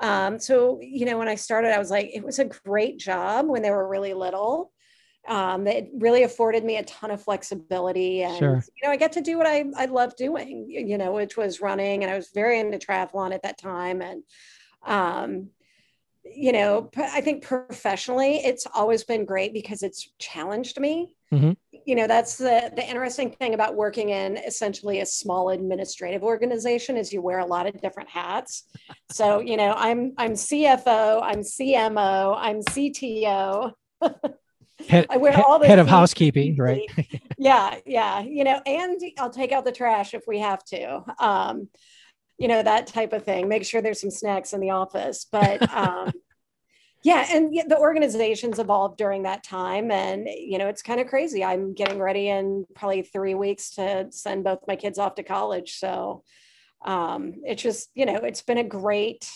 Um, 0.00 0.38
so, 0.38 0.78
you 0.80 1.04
know, 1.04 1.18
when 1.18 1.28
I 1.28 1.34
started, 1.34 1.74
I 1.74 1.78
was 1.78 1.90
like, 1.90 2.10
it 2.14 2.24
was 2.24 2.38
a 2.38 2.46
great 2.46 2.98
job 2.98 3.46
when 3.46 3.62
they 3.62 3.70
were 3.70 3.86
really 3.86 4.14
little. 4.14 4.72
Um, 5.28 5.66
it 5.68 5.88
really 5.94 6.24
afforded 6.24 6.64
me 6.64 6.78
a 6.78 6.82
ton 6.84 7.12
of 7.12 7.22
flexibility, 7.22 8.22
and 8.22 8.36
Sure. 8.36 8.56
you 8.56 8.88
know, 8.88 8.90
I 8.90 8.96
get 8.96 9.12
to 9.12 9.20
do 9.20 9.38
what 9.38 9.46
I 9.46 9.64
I 9.76 9.84
love 9.84 10.16
doing. 10.16 10.66
You 10.68 10.98
know, 10.98 11.12
which 11.12 11.36
was 11.36 11.60
running, 11.60 12.02
and 12.02 12.10
I 12.12 12.16
was 12.16 12.30
very 12.34 12.58
into 12.58 12.78
triathlon 12.78 13.32
at 13.32 13.42
that 13.42 13.56
time, 13.58 14.02
and 14.02 14.24
um, 14.84 15.50
you 16.24 16.52
know, 16.52 16.90
I 16.96 17.20
think 17.20 17.42
professionally, 17.42 18.36
it's 18.36 18.66
always 18.74 19.04
been 19.04 19.24
great 19.24 19.52
because 19.52 19.82
it's 19.82 20.10
challenged 20.18 20.78
me. 20.78 21.14
Mhm. 21.32 21.56
You 21.84 21.96
know, 21.96 22.06
that's 22.06 22.36
the 22.36 22.72
the 22.76 22.88
interesting 22.88 23.30
thing 23.32 23.54
about 23.54 23.74
working 23.74 24.10
in 24.10 24.36
essentially 24.36 25.00
a 25.00 25.06
small 25.06 25.50
administrative 25.50 26.22
organization 26.22 26.96
is 26.96 27.12
you 27.12 27.20
wear 27.20 27.40
a 27.40 27.46
lot 27.46 27.66
of 27.66 27.80
different 27.80 28.08
hats. 28.08 28.64
So, 29.10 29.40
you 29.40 29.56
know, 29.56 29.72
I'm 29.76 30.12
I'm 30.16 30.32
CFO, 30.32 31.20
I'm 31.22 31.40
CMO, 31.40 32.36
I'm 32.38 32.60
CTO. 32.60 33.72
Head, 34.88 35.06
I 35.10 35.16
wear 35.16 35.38
all 35.46 35.58
the 35.58 35.66
head 35.66 35.78
of 35.78 35.86
housekeeping, 35.86 36.56
right? 36.56 36.82
yeah, 37.38 37.76
yeah. 37.86 38.20
You 38.20 38.42
know, 38.42 38.60
and 38.66 39.00
I'll 39.18 39.30
take 39.30 39.52
out 39.52 39.64
the 39.64 39.70
trash 39.70 40.12
if 40.12 40.24
we 40.26 40.40
have 40.40 40.64
to. 40.66 41.02
Um, 41.18 41.68
you 42.38 42.48
know, 42.48 42.62
that 42.62 42.86
type 42.86 43.12
of 43.12 43.24
thing. 43.24 43.48
Make 43.48 43.64
sure 43.64 43.80
there's 43.80 44.00
some 44.00 44.10
snacks 44.10 44.52
in 44.52 44.60
the 44.60 44.70
office. 44.70 45.26
But 45.30 45.70
um, 45.76 46.12
yeah, 47.02 47.26
and 47.30 47.52
the 47.68 47.78
organization's 47.78 48.58
evolved 48.58 48.96
during 48.96 49.24
that 49.24 49.42
time. 49.42 49.90
And, 49.90 50.28
you 50.28 50.58
know, 50.58 50.68
it's 50.68 50.82
kind 50.82 51.00
of 51.00 51.08
crazy. 51.08 51.44
I'm 51.44 51.74
getting 51.74 51.98
ready 51.98 52.28
in 52.28 52.64
probably 52.74 53.02
three 53.02 53.34
weeks 53.34 53.70
to 53.72 54.06
send 54.10 54.44
both 54.44 54.60
my 54.68 54.76
kids 54.76 54.98
off 54.98 55.16
to 55.16 55.22
college. 55.24 55.78
So 55.78 56.22
um, 56.84 57.34
it's 57.44 57.62
just, 57.62 57.90
you 57.94 58.06
know, 58.06 58.16
it's 58.16 58.42
been 58.42 58.58
a 58.58 58.64
great 58.64 59.28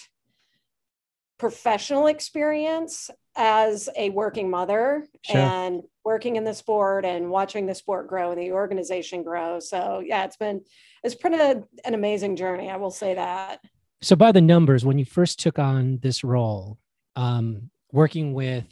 professional 1.38 2.06
experience 2.06 3.10
as 3.36 3.88
a 3.96 4.10
working 4.10 4.48
mother 4.48 5.06
Sure. 5.22 5.40
and 5.40 5.82
working 6.06 6.36
in 6.36 6.44
the 6.44 6.54
sport 6.54 7.04
and 7.04 7.28
watching 7.28 7.66
the 7.66 7.74
sport 7.74 8.06
grow 8.06 8.30
and 8.30 8.40
the 8.40 8.52
organization 8.52 9.24
grow. 9.24 9.58
So 9.58 10.00
yeah, 10.06 10.24
it's 10.24 10.36
been 10.36 10.62
it's 11.02 11.16
been 11.16 11.34
a, 11.34 11.62
an 11.84 11.94
amazing 11.94 12.36
journey. 12.36 12.70
I 12.70 12.76
will 12.76 12.92
say 12.92 13.14
that. 13.14 13.60
So, 14.02 14.14
by 14.14 14.30
the 14.30 14.40
numbers, 14.40 14.84
when 14.84 14.98
you 14.98 15.04
first 15.04 15.40
took 15.40 15.58
on 15.58 15.98
this 16.02 16.22
role, 16.22 16.78
um, 17.16 17.70
working 17.92 18.34
with, 18.34 18.66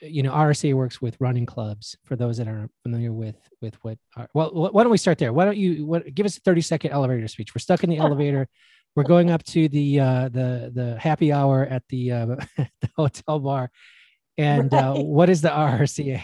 you 0.00 0.22
know, 0.22 0.32
RSA 0.32 0.72
works 0.74 1.02
with 1.02 1.16
running 1.20 1.44
clubs. 1.44 1.96
For 2.04 2.16
those 2.16 2.38
that 2.38 2.48
aren't 2.48 2.70
familiar 2.84 3.12
with 3.12 3.36
with 3.60 3.74
what, 3.82 3.98
are, 4.16 4.28
well, 4.32 4.70
why 4.72 4.82
don't 4.82 4.90
we 4.90 4.98
start 4.98 5.18
there? 5.18 5.32
Why 5.32 5.44
don't 5.44 5.58
you 5.58 5.84
what, 5.84 6.14
give 6.14 6.24
us 6.24 6.38
a 6.38 6.40
thirty 6.40 6.62
second 6.62 6.92
elevator 6.92 7.28
speech? 7.28 7.54
We're 7.54 7.60
stuck 7.60 7.84
in 7.84 7.90
the 7.90 7.98
elevator. 7.98 8.48
We're 8.96 9.02
going 9.02 9.30
up 9.30 9.42
to 9.44 9.68
the 9.68 10.00
uh, 10.00 10.28
the 10.30 10.72
the 10.74 10.98
happy 10.98 11.32
hour 11.32 11.66
at 11.66 11.82
the 11.90 12.12
uh, 12.12 12.26
the 12.56 12.90
hotel 12.96 13.40
bar, 13.40 13.70
and 14.38 14.72
uh, 14.72 14.94
what 14.94 15.28
is 15.28 15.42
the 15.42 15.50
RRCA? 15.50 16.22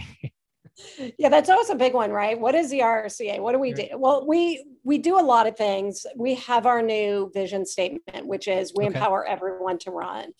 Yeah, 1.18 1.28
that's 1.28 1.48
always 1.48 1.70
a 1.70 1.74
big 1.74 1.94
one, 1.94 2.10
right? 2.10 2.38
What 2.38 2.54
is 2.54 2.70
the 2.70 2.80
RRCA? 2.80 3.40
What 3.40 3.52
do 3.52 3.58
we 3.58 3.72
do? 3.72 3.86
Well, 3.94 4.26
we 4.26 4.64
we 4.82 4.98
do 4.98 5.18
a 5.18 5.22
lot 5.22 5.46
of 5.46 5.56
things. 5.56 6.06
We 6.16 6.34
have 6.36 6.66
our 6.66 6.82
new 6.82 7.30
vision 7.32 7.64
statement, 7.64 8.26
which 8.26 8.48
is 8.48 8.72
we 8.74 8.84
Okay. 8.84 8.96
empower 8.98 9.24
everyone 9.26 9.78
to 9.78 9.90
run. 9.90 10.32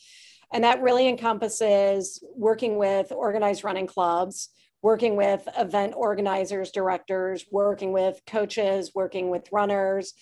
And 0.52 0.64
that 0.64 0.82
really 0.82 1.08
encompasses 1.08 2.22
working 2.36 2.76
with 2.76 3.10
organized 3.10 3.64
running 3.64 3.86
clubs, 3.86 4.50
working 4.82 5.16
with 5.16 5.48
event 5.56 5.94
organizers, 5.96 6.70
directors, 6.70 7.46
working 7.50 7.92
with 7.92 8.20
coaches, 8.26 8.92
working 8.94 9.30
with 9.30 9.50
runners. 9.50 10.14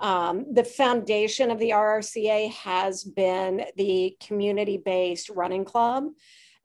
Um, 0.00 0.46
the 0.52 0.64
foundation 0.64 1.50
of 1.50 1.58
the 1.58 1.70
RRCA 1.70 2.50
has 2.52 3.04
been 3.04 3.66
the 3.76 4.16
community 4.20 4.76
based 4.78 5.30
running 5.30 5.64
club. 5.64 6.04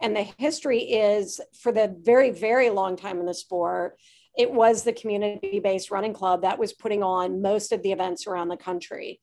And 0.02 0.16
the 0.16 0.28
history 0.38 0.80
is 0.80 1.40
for 1.60 1.72
the 1.72 1.96
very, 2.02 2.32
very 2.32 2.70
long 2.70 2.96
time 2.96 3.20
in 3.20 3.26
the 3.26 3.34
sport, 3.34 3.98
it 4.38 4.52
was 4.52 4.84
the 4.84 4.94
community 4.94 5.60
based 5.60 5.92
running 5.92 6.14
club 6.14 6.42
that 6.42 6.60
was 6.60 6.74
putting 6.74 7.02
on 7.04 7.42
most 7.42 7.72
of 7.72 7.82
the 7.82 7.92
events 7.92 8.28
around 8.28 8.50
the 8.50 8.58
country. 8.58 9.20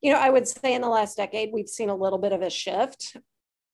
You 0.00 0.12
know, 0.12 0.18
I 0.18 0.30
would 0.30 0.46
say 0.46 0.74
in 0.74 0.82
the 0.82 0.88
last 0.88 1.16
decade, 1.16 1.50
we've 1.52 1.68
seen 1.68 1.88
a 1.88 1.96
little 1.96 2.18
bit 2.18 2.32
of 2.32 2.42
a 2.42 2.50
shift 2.50 3.16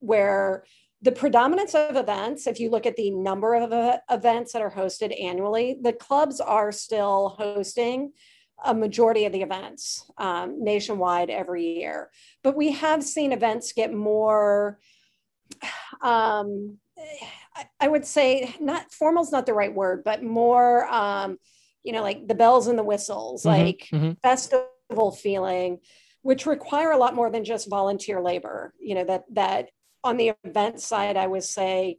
where 0.00 0.64
the 1.00 1.12
predominance 1.12 1.74
of 1.74 1.96
events, 1.96 2.46
if 2.46 2.58
you 2.58 2.70
look 2.70 2.86
at 2.86 2.96
the 2.96 3.10
number 3.10 3.54
of 3.54 4.00
events 4.10 4.52
that 4.52 4.62
are 4.62 4.70
hosted 4.70 5.18
annually, 5.22 5.78
the 5.80 5.92
clubs 5.92 6.40
are 6.40 6.72
still 6.72 7.36
hosting 7.38 8.12
a 8.64 8.74
majority 8.74 9.24
of 9.24 9.32
the 9.32 9.42
events 9.42 10.10
um, 10.18 10.62
nationwide 10.62 11.30
every 11.30 11.76
year. 11.76 12.10
But 12.42 12.56
we 12.56 12.72
have 12.72 13.04
seen 13.04 13.32
events 13.32 13.72
get 13.72 13.92
more 13.92 14.80
um, 16.02 16.78
I, 17.54 17.66
I 17.80 17.88
would 17.88 18.04
say 18.06 18.54
not 18.60 18.92
formal 18.92 19.22
is 19.22 19.32
not 19.32 19.46
the 19.46 19.54
right 19.54 19.74
word, 19.74 20.02
but 20.04 20.22
more, 20.22 20.86
um, 20.92 21.38
you 21.82 21.92
know, 21.92 22.02
like 22.02 22.26
the 22.26 22.34
bells 22.34 22.66
and 22.66 22.78
the 22.78 22.84
whistles, 22.84 23.42
Mhm, 23.42 23.46
like 23.46 23.88
mhm. 23.92 24.16
festival 24.22 25.12
feeling, 25.12 25.78
which 26.22 26.46
require 26.46 26.90
a 26.92 26.98
lot 26.98 27.14
more 27.14 27.30
than 27.30 27.44
just 27.44 27.68
volunteer 27.70 28.20
labor. 28.20 28.74
You 28.80 28.96
know, 28.96 29.04
that 29.04 29.24
that 29.32 29.70
on 30.04 30.16
the 30.16 30.32
event 30.44 30.80
side, 30.80 31.16
I 31.16 31.26
would 31.26 31.44
say 31.44 31.98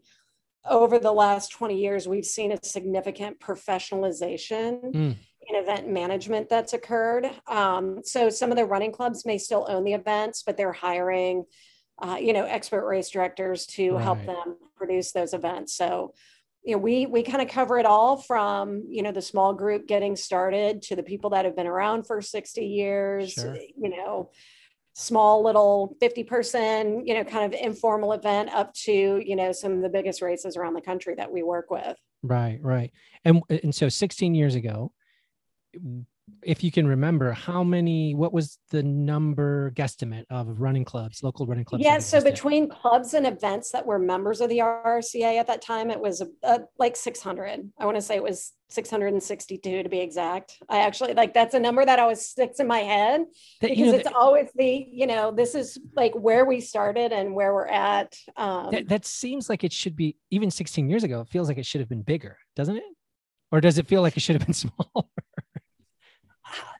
over 0.69 0.99
the 0.99 1.11
last 1.11 1.51
20 1.51 1.77
years, 1.79 2.07
we've 2.07 2.25
seen 2.25 2.51
a 2.51 2.59
significant 2.63 3.39
professionalization 3.39 4.81
Mm. 4.93 5.15
in 5.47 5.55
event 5.55 5.87
management 5.87 6.49
that's 6.49 6.73
occurred. 6.73 7.29
Um, 7.47 8.01
so 8.03 8.29
some 8.29 8.51
of 8.51 8.57
the 8.57 8.65
running 8.65 8.91
clubs 8.91 9.25
may 9.25 9.37
still 9.37 9.65
own 9.69 9.83
the 9.83 9.93
events, 9.93 10.43
but 10.43 10.57
they're 10.57 10.73
hiring, 10.73 11.45
uh, 12.01 12.17
you 12.19 12.33
know, 12.33 12.45
expert 12.45 12.87
race 12.87 13.09
directors 13.09 13.65
to 13.67 13.97
help 13.97 14.23
them 14.25 14.57
produce 14.75 15.11
those 15.11 15.33
events. 15.33 15.75
So, 15.75 16.13
you 16.63 16.73
know, 16.73 16.79
we 16.79 17.05
we 17.05 17.23
kind 17.23 17.41
of 17.41 17.47
cover 17.47 17.77
it 17.79 17.85
all 17.85 18.17
from 18.17 18.85
you 18.89 19.01
know 19.01 19.11
the 19.11 19.21
small 19.21 19.53
group 19.53 19.87
getting 19.87 20.15
started 20.15 20.81
to 20.83 20.95
the 20.95 21.03
people 21.03 21.31
that 21.31 21.45
have 21.45 21.55
been 21.55 21.67
around 21.67 22.03
for 22.03 22.21
60 22.21 22.65
years. 22.65 23.33
Sure. 23.33 23.57
You 23.77 23.89
know, 23.89 24.31
small 24.93 25.43
little 25.43 25.95
50 25.99 26.23
person 26.23 27.07
you 27.07 27.13
know 27.13 27.23
kind 27.23 27.45
of 27.45 27.59
informal 27.59 28.11
event 28.11 28.49
up 28.53 28.73
to 28.73 29.21
you 29.25 29.35
know 29.35 29.51
some 29.51 29.73
of 29.73 29.81
the 29.81 29.87
biggest 29.87 30.21
races 30.21 30.57
around 30.57 30.73
the 30.73 30.81
country 30.81 31.15
that 31.15 31.31
we 31.31 31.41
work 31.41 31.69
with 31.69 31.95
Right, 32.21 32.59
right. 32.61 32.91
And 33.23 33.41
and 33.49 33.73
so 33.73 33.89
16 33.89 34.35
years 34.35 34.55
ago, 34.55 34.91
if 36.41 36.63
you 36.63 36.71
can 36.71 36.87
remember, 36.87 37.31
how 37.31 37.63
many 37.63 38.15
what 38.15 38.33
was 38.33 38.57
the 38.71 38.83
number 38.83 39.71
guesstimate 39.71 40.25
of 40.29 40.59
running 40.59 40.85
clubs, 40.85 41.23
local 41.23 41.45
running 41.45 41.65
clubs? 41.65 41.83
that 41.83 41.89
yeah 41.89 41.99
so 41.99 42.21
between 42.21 42.69
clubs 42.69 43.13
and 43.13 43.25
events 43.25 43.71
that 43.71 43.85
were 43.85 43.99
members 43.99 44.41
of 44.41 44.49
the 44.49 44.59
rrca 44.59 45.39
at 45.39 45.47
that 45.47 45.61
time 45.61 45.89
it 45.89 45.99
was 45.99 46.23
uh, 46.43 46.59
like 46.77 46.95
600 46.95 47.71
i 47.77 47.85
want 47.85 47.95
to 47.95 48.01
say 48.01 48.15
it 48.15 48.23
was 48.23 48.53
662 48.71 49.83
to 49.83 49.89
be 49.89 49.99
exact 49.99 50.57
i 50.69 50.79
actually 50.79 51.13
like 51.13 51.33
that's 51.33 51.55
a 51.55 51.59
number 51.59 51.83
that 51.83 51.99
always 51.99 52.25
sticks 52.25 52.59
in 52.59 52.67
my 52.67 52.79
head 52.79 53.21
That, 53.61 53.69
because 53.69 53.77
you 53.77 53.91
know, 53.91 53.97
it's 53.97 54.09
always 54.13 54.49
the 54.55 54.87
you 54.91 55.07
know 55.07 55.31
this 55.31 55.55
is 55.55 55.79
like 55.95 56.13
where 56.13 56.45
we 56.45 56.61
started 56.61 57.11
and 57.11 57.33
where 57.33 57.53
we're 57.53 57.67
at 57.67 58.15
um 58.37 58.71
that, 58.71 58.89
that 58.89 59.05
seems 59.05 59.49
like 59.49 59.63
it 59.63 59.73
should 59.73 59.95
be 59.95 60.15
even 60.31 60.51
16 60.51 60.89
years 60.89 61.03
ago, 61.03 61.21
it 61.21 61.29
feels 61.29 61.47
like 61.47 61.57
it 61.57 61.65
should 61.65 61.81
have 61.81 61.89
been 61.89 62.01
bigger, 62.01 62.37
doesn't 62.55 62.77
it? 62.77 62.83
Or 63.51 63.61
does 63.61 63.77
it 63.77 63.87
feel 63.87 64.01
like 64.01 64.15
it 64.15 64.21
should 64.21 64.35
have 64.35 64.45
been 64.45 64.53
smaller? 64.65 65.07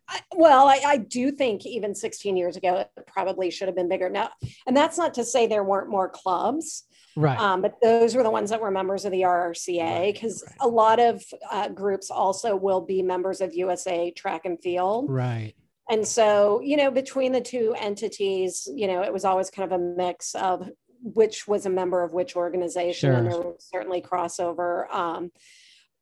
I, 0.10 0.22
well, 0.36 0.68
I, 0.68 0.82
I 0.86 0.98
do 0.98 1.32
think 1.32 1.66
even 1.66 1.94
16 1.94 2.36
years 2.36 2.58
ago, 2.58 2.78
it 2.78 3.08
probably 3.08 3.52
should 3.52 3.68
have 3.68 3.76
been 3.76 3.90
bigger. 3.90 4.10
Now, 4.10 4.32
and 4.66 4.76
that's 4.76 4.98
not 4.98 5.14
to 5.16 5.24
say 5.24 5.46
there 5.48 5.64
weren't 5.64 5.90
more 5.90 6.10
clubs, 6.10 6.84
Right. 7.16 7.40
um, 7.40 7.62
but 7.62 7.76
those 7.82 8.16
were 8.16 8.24
the 8.24 8.30
ones 8.30 8.50
that 8.50 8.62
were 8.62 8.72
members 8.72 9.06
of 9.06 9.12
the 9.12 9.22
RRCA 9.22 10.14
because 10.14 10.44
right. 10.46 10.56
a 10.62 10.68
lot 10.68 11.00
of 11.00 11.24
uh, 11.52 11.68
groups 11.70 12.10
also 12.10 12.56
will 12.56 12.82
be 12.82 13.02
members 13.02 13.42
of 13.42 13.54
USA 13.54 14.12
Track 14.12 14.46
and 14.46 14.60
Field. 14.62 15.10
right. 15.10 15.54
And 15.92 16.08
so, 16.08 16.62
you 16.62 16.78
know, 16.78 16.92
between 16.92 17.32
the 17.32 17.42
two 17.42 17.76
entities, 17.76 18.70
you 18.72 18.86
know, 18.86 19.02
it 19.02 19.12
was 19.12 19.26
always 19.26 19.50
kind 19.50 19.72
of 19.72 19.82
a 19.82 19.84
mix 19.84 20.36
of 20.36 20.70
which 21.02 21.48
was 21.48 21.66
a 21.66 21.70
member 21.70 22.04
of 22.04 22.14
which 22.14 22.36
organization, 22.36 23.12
and 23.14 23.26
there 23.26 23.40
was 23.40 23.66
certainly 23.74 24.02
crossover. 24.02 24.94
Um, 24.94 25.32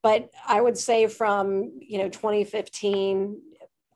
but 0.04 0.30
I 0.46 0.60
would 0.62 0.78
say 0.78 1.08
from 1.08 1.80
you 1.80 2.00
know 2.00 2.10
2015 2.10 3.42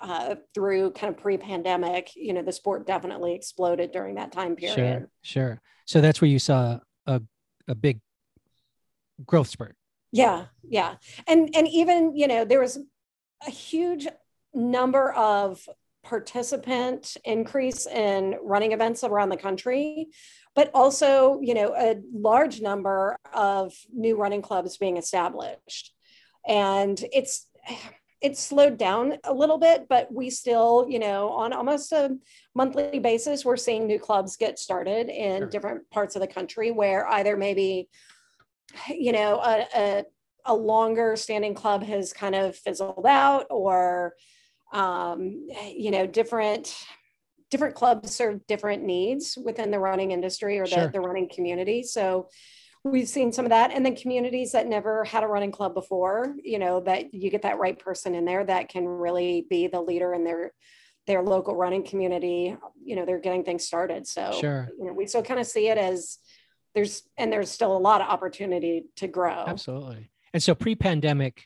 uh, 0.02 0.36
through 0.54 0.92
kind 0.92 1.14
of 1.14 1.22
pre-pandemic, 1.22 2.12
you 2.16 2.34
know, 2.34 2.42
the 2.42 2.52
sport 2.52 2.88
definitely 2.88 3.34
exploded 3.36 3.92
during 3.92 4.16
that 4.16 4.32
time 4.32 4.56
period. 4.56 4.76
Sure. 4.76 5.10
Sure. 5.22 5.62
So 5.86 6.02
that's 6.02 6.22
where 6.22 6.30
you 6.30 6.40
saw 6.40 6.80
a 7.06 7.22
a 7.68 7.76
big 7.76 8.00
growth 9.26 9.48
spurt. 9.48 9.76
Yeah, 10.12 10.46
yeah, 10.68 10.96
and 11.28 11.56
and 11.56 11.68
even 11.68 12.16
you 12.16 12.28
know 12.28 12.46
there 12.46 12.60
was 12.60 12.78
a 13.46 13.50
huge 13.50 14.08
number 14.54 15.12
of 15.14 15.68
participant 16.04 17.16
increase 17.24 17.86
in 17.86 18.36
running 18.42 18.72
events 18.72 19.04
around 19.04 19.30
the 19.30 19.38
country 19.38 20.10
but 20.56 20.70
also, 20.74 21.40
you 21.42 21.54
know, 21.54 21.74
a 21.76 22.02
large 22.14 22.62
number 22.62 23.18
of 23.34 23.74
new 23.94 24.18
running 24.18 24.42
clubs 24.42 24.78
being 24.78 24.98
established. 24.98 25.94
And 26.48 27.02
it's, 27.14 27.48
it's 28.22 28.40
slowed 28.40 28.78
down 28.78 29.18
a 29.24 29.34
little 29.34 29.58
bit, 29.58 29.88
but 29.90 30.14
we 30.14 30.30
still, 30.30 30.86
you 30.88 31.00
know, 31.00 31.30
on 31.30 31.54
almost 31.54 31.92
a 31.92 32.16
monthly 32.54 33.00
basis, 33.00 33.44
we're 33.44 33.58
seeing 33.58 33.88
new 33.88 34.00
clubs 34.00 34.38
get 34.38 34.60
started 34.60 35.10
in 35.10 35.42
sure. 35.42 35.50
different 35.50 35.90
parts 35.90 36.16
of 36.16 36.22
the 36.22 36.28
country 36.28 36.70
where 36.72 37.08
either 37.08 37.36
maybe, 37.36 37.90
you 38.88 39.12
know, 39.12 39.40
a, 39.40 39.66
a, 39.76 40.04
a 40.46 40.54
longer 40.54 41.16
standing 41.16 41.56
club 41.56 41.84
has 41.84 42.14
kind 42.14 42.36
of 42.36 42.56
fizzled 42.56 43.06
out 43.08 43.48
or, 43.50 44.14
um, 44.72 45.48
you 45.68 45.90
know, 45.92 46.06
different 46.06 46.76
different 47.50 47.76
clubs 47.76 48.16
serve 48.16 48.48
different 48.48 48.82
needs 48.82 49.38
within 49.44 49.72
the 49.72 49.80
running 49.80 50.12
industry 50.12 50.58
or 50.58 50.66
the, 50.66 50.76
sure. 50.76 50.88
the 50.88 51.02
running 51.02 51.28
community. 51.28 51.84
So 51.84 52.30
we've 52.84 53.08
seen 53.08 53.32
some 53.32 53.46
of 53.46 53.50
that 53.50 53.72
and 53.72 53.86
then 53.86 53.96
communities 53.96 54.52
that 54.54 54.68
never 54.68 55.04
had 55.04 55.24
a 55.24 55.28
running 55.28 55.52
club 55.52 55.74
before 55.74 56.36
you 56.44 56.58
know 56.58 56.80
that 56.80 57.14
you 57.14 57.30
get 57.30 57.44
that 57.44 57.60
right 57.60 57.78
person 57.78 58.16
in 58.16 58.26
there 58.26 58.44
that 58.44 58.70
can 58.70 58.88
really 58.88 59.46
be 59.50 59.68
the 59.68 59.80
leader 59.80 60.14
in 60.14 60.24
their 60.24 60.52
their 61.08 61.22
local 61.22 61.56
running 61.56 61.84
community 61.84 62.56
you 62.84 62.96
know 62.96 63.06
they're 63.06 63.20
getting 63.20 63.44
things 63.44 63.66
started 63.66 64.08
so 64.08 64.36
sure 64.40 64.70
you 64.78 64.86
know 64.86 64.94
we 64.94 65.06
still 65.06 65.24
kind 65.24 65.40
of 65.40 65.46
see 65.46 65.68
it 65.68 65.78
as 65.78 66.18
there's 66.74 67.04
and 67.18 67.32
there's 67.32 67.52
still 67.52 67.76
a 67.76 67.80
lot 67.80 68.02
of 68.02 68.08
opportunity 68.08 68.86
to 68.96 69.08
grow 69.08 69.46
absolutely 69.48 70.10
and 70.34 70.42
so 70.42 70.56
pre-pandemic 70.56 71.44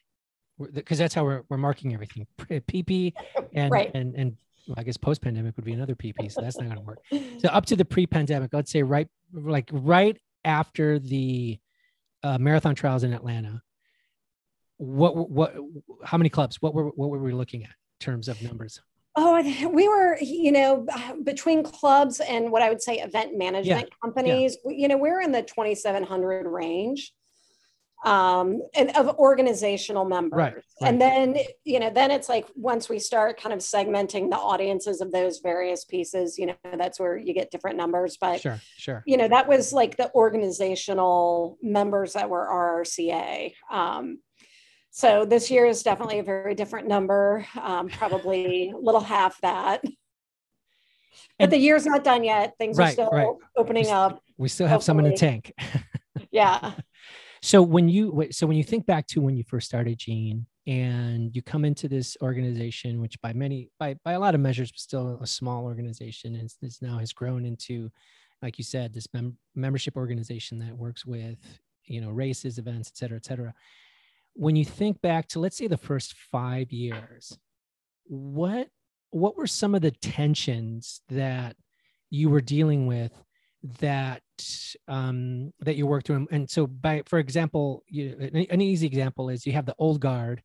because 0.73 0.97
that's 0.97 1.13
how 1.13 1.23
we're, 1.23 1.43
we're 1.49 1.57
marking 1.57 1.93
everything 1.93 2.25
pp 2.39 3.13
and 3.53 3.71
right. 3.71 3.91
and 3.93 4.15
and 4.15 4.37
well, 4.67 4.75
I 4.77 4.83
guess 4.83 4.97
post 4.97 5.21
pandemic 5.21 5.55
would 5.57 5.65
be 5.65 5.73
another 5.73 5.93
PP, 5.93 6.31
so 6.31 6.41
that's 6.41 6.57
not 6.57 6.65
going 6.65 6.77
to 6.77 6.81
work. 6.81 6.97
So 7.37 7.49
up 7.49 7.67
to 7.67 7.75
the 7.75 7.85
pre 7.85 8.07
pandemic, 8.07 8.51
let's 8.51 8.71
say 8.71 8.81
right 8.81 9.07
like 9.31 9.69
right 9.71 10.17
after 10.45 10.99
the 10.99 11.59
uh, 12.23 12.37
marathon 12.37 12.75
trials 12.75 13.03
in 13.03 13.13
Atlanta, 13.13 13.61
what 14.77 15.29
what 15.29 15.55
how 16.03 16.17
many 16.17 16.29
clubs? 16.29 16.61
What 16.61 16.73
were 16.73 16.85
what 16.89 17.09
were 17.09 17.19
we 17.19 17.33
looking 17.33 17.63
at 17.63 17.69
in 17.69 17.99
terms 17.99 18.27
of 18.27 18.41
numbers? 18.41 18.81
Oh, 19.17 19.41
we 19.69 19.87
were, 19.87 20.17
you 20.19 20.51
know, 20.51 20.85
between 21.23 21.63
clubs 21.63 22.19
and 22.19 22.51
what 22.51 22.61
I 22.61 22.67
would 22.67 22.81
say 22.81 22.99
event 22.99 23.37
management 23.37 23.87
yeah. 23.89 23.95
companies, 24.03 24.57
yeah. 24.65 24.75
you 24.75 24.87
know, 24.89 24.97
we're 24.97 25.21
in 25.21 25.31
the 25.31 25.41
2,700 25.41 26.45
range 26.45 27.13
um, 28.03 28.61
and 28.75 28.95
of 28.95 29.17
organizational 29.17 30.05
members. 30.05 30.37
Right, 30.37 30.53
right. 30.53 30.63
And 30.81 31.01
then, 31.01 31.37
you 31.63 31.79
know, 31.79 31.89
then 31.89 32.11
it's 32.11 32.29
like 32.29 32.45
once 32.55 32.89
we 32.89 32.99
start 32.99 33.39
kind 33.39 33.53
of 33.53 33.59
segmenting 33.59 34.29
the 34.29 34.37
audiences 34.37 35.01
of 35.01 35.11
those 35.11 35.39
various 35.39 35.85
pieces, 35.85 36.37
you 36.37 36.47
know, 36.47 36.55
that's 36.77 36.99
where 36.99 37.17
you 37.17 37.33
get 37.33 37.51
different 37.51 37.77
numbers. 37.77 38.17
But 38.19 38.41
sure, 38.41 38.59
sure. 38.77 39.03
You 39.07 39.17
know, 39.17 39.27
that 39.27 39.47
was 39.47 39.73
like 39.73 39.97
the 39.97 40.11
organizational 40.13 41.57
members 41.61 42.13
that 42.13 42.29
were 42.29 42.45
RRCA. 42.45 43.53
Um, 43.71 44.19
so 44.91 45.25
this 45.25 45.49
year 45.51 45.65
is 45.65 45.83
definitely 45.83 46.19
a 46.19 46.23
very 46.23 46.55
different 46.55 46.87
number, 46.87 47.45
um, 47.61 47.89
probably 47.89 48.69
a 48.69 48.77
little 48.77 49.01
half 49.01 49.41
that. 49.41 49.81
But 49.83 51.45
and, 51.45 51.51
the 51.51 51.57
year's 51.57 51.85
not 51.85 52.03
done 52.03 52.23
yet. 52.23 52.53
Things 52.57 52.77
right, 52.77 52.89
are 52.89 52.91
still 52.91 53.39
opening 53.57 53.85
we, 53.85 53.91
up. 53.91 54.21
We 54.37 54.47
still 54.47 54.67
have 54.67 54.81
hopefully. 54.81 54.85
some 54.85 54.99
in 54.99 55.11
the 55.11 55.17
tank. 55.17 55.53
yeah. 56.31 56.73
So 57.45 57.61
when 57.61 57.87
you 57.89 58.27
so 58.31 58.47
when 58.47 58.57
you 58.57 58.63
think 58.63 58.87
back 58.87 59.05
to 59.09 59.21
when 59.21 59.37
you 59.37 59.43
first 59.43 59.67
started 59.67 59.99
Jean 59.99 60.47
and 60.65 61.29
you 61.35 61.43
come 61.43 61.63
into 61.63 61.87
this 61.87 62.17
organization, 62.23 62.99
which 62.99 63.21
by 63.21 63.33
many 63.33 63.69
by 63.79 63.97
by 64.03 64.13
a 64.13 64.19
lot 64.19 64.33
of 64.33 64.41
measures 64.41 64.71
was 64.73 64.81
still 64.81 65.19
a 65.21 65.27
small 65.27 65.65
organization, 65.65 66.37
and 66.37 66.51
this 66.59 66.81
now 66.81 66.97
has 66.97 67.13
grown 67.13 67.45
into, 67.45 67.91
like 68.41 68.57
you 68.57 68.63
said, 68.63 68.95
this 68.95 69.07
mem- 69.13 69.37
membership 69.53 69.95
organization 69.95 70.57
that 70.57 70.75
works 70.75 71.05
with 71.05 71.37
you 71.85 72.01
know 72.01 72.09
races, 72.09 72.57
events, 72.57 72.89
et 72.91 72.97
cetera, 72.97 73.17
et 73.17 73.25
cetera. 73.25 73.53
When 74.33 74.55
you 74.55 74.65
think 74.65 74.99
back 75.03 75.27
to 75.27 75.39
let's 75.39 75.55
say 75.55 75.67
the 75.67 75.77
first 75.77 76.15
five 76.31 76.71
years, 76.71 77.37
what 78.05 78.69
what 79.11 79.37
were 79.37 79.45
some 79.45 79.75
of 79.75 79.83
the 79.83 79.91
tensions 79.91 81.01
that 81.09 81.57
you 82.09 82.27
were 82.31 82.41
dealing 82.41 82.87
with 82.87 83.11
that 83.79 84.21
um, 84.87 85.51
that 85.59 85.75
you 85.75 85.87
work 85.87 86.03
through. 86.03 86.27
And 86.31 86.49
so, 86.49 86.67
by 86.67 87.03
for 87.05 87.19
example, 87.19 87.83
you, 87.87 88.15
an, 88.49 88.61
easy 88.61 88.85
example 88.85 89.29
is 89.29 89.45
you 89.45 89.53
have 89.53 89.65
the 89.65 89.75
old 89.79 89.99
guard 89.99 90.43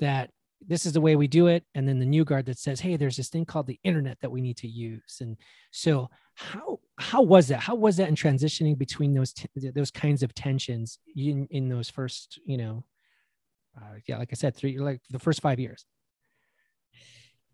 that 0.00 0.30
this 0.64 0.86
is 0.86 0.92
the 0.92 1.00
way 1.00 1.16
we 1.16 1.26
do 1.26 1.48
it, 1.48 1.64
and 1.74 1.88
then 1.88 1.98
the 1.98 2.06
new 2.06 2.24
guard 2.24 2.46
that 2.46 2.58
says, 2.58 2.80
"Hey, 2.80 2.96
there's 2.96 3.16
this 3.16 3.28
thing 3.28 3.44
called 3.44 3.66
the 3.66 3.80
internet 3.82 4.18
that 4.20 4.30
we 4.30 4.40
need 4.40 4.56
to 4.58 4.68
use." 4.68 5.18
And 5.20 5.36
so, 5.70 6.08
how 6.34 6.78
how 6.98 7.22
was 7.22 7.48
that? 7.48 7.60
How 7.60 7.74
was 7.74 7.96
that 7.96 8.08
in 8.08 8.14
transitioning 8.14 8.78
between 8.78 9.14
those 9.14 9.32
t- 9.32 9.48
those 9.74 9.90
kinds 9.90 10.22
of 10.22 10.34
tensions 10.34 10.98
in 11.16 11.46
in 11.50 11.68
those 11.68 11.90
first, 11.90 12.38
you 12.44 12.58
know, 12.58 12.84
uh, 13.76 13.96
yeah, 14.06 14.18
like 14.18 14.30
I 14.32 14.36
said, 14.36 14.54
three 14.54 14.78
like 14.78 15.00
the 15.10 15.18
first 15.18 15.40
five 15.40 15.58
years. 15.58 15.84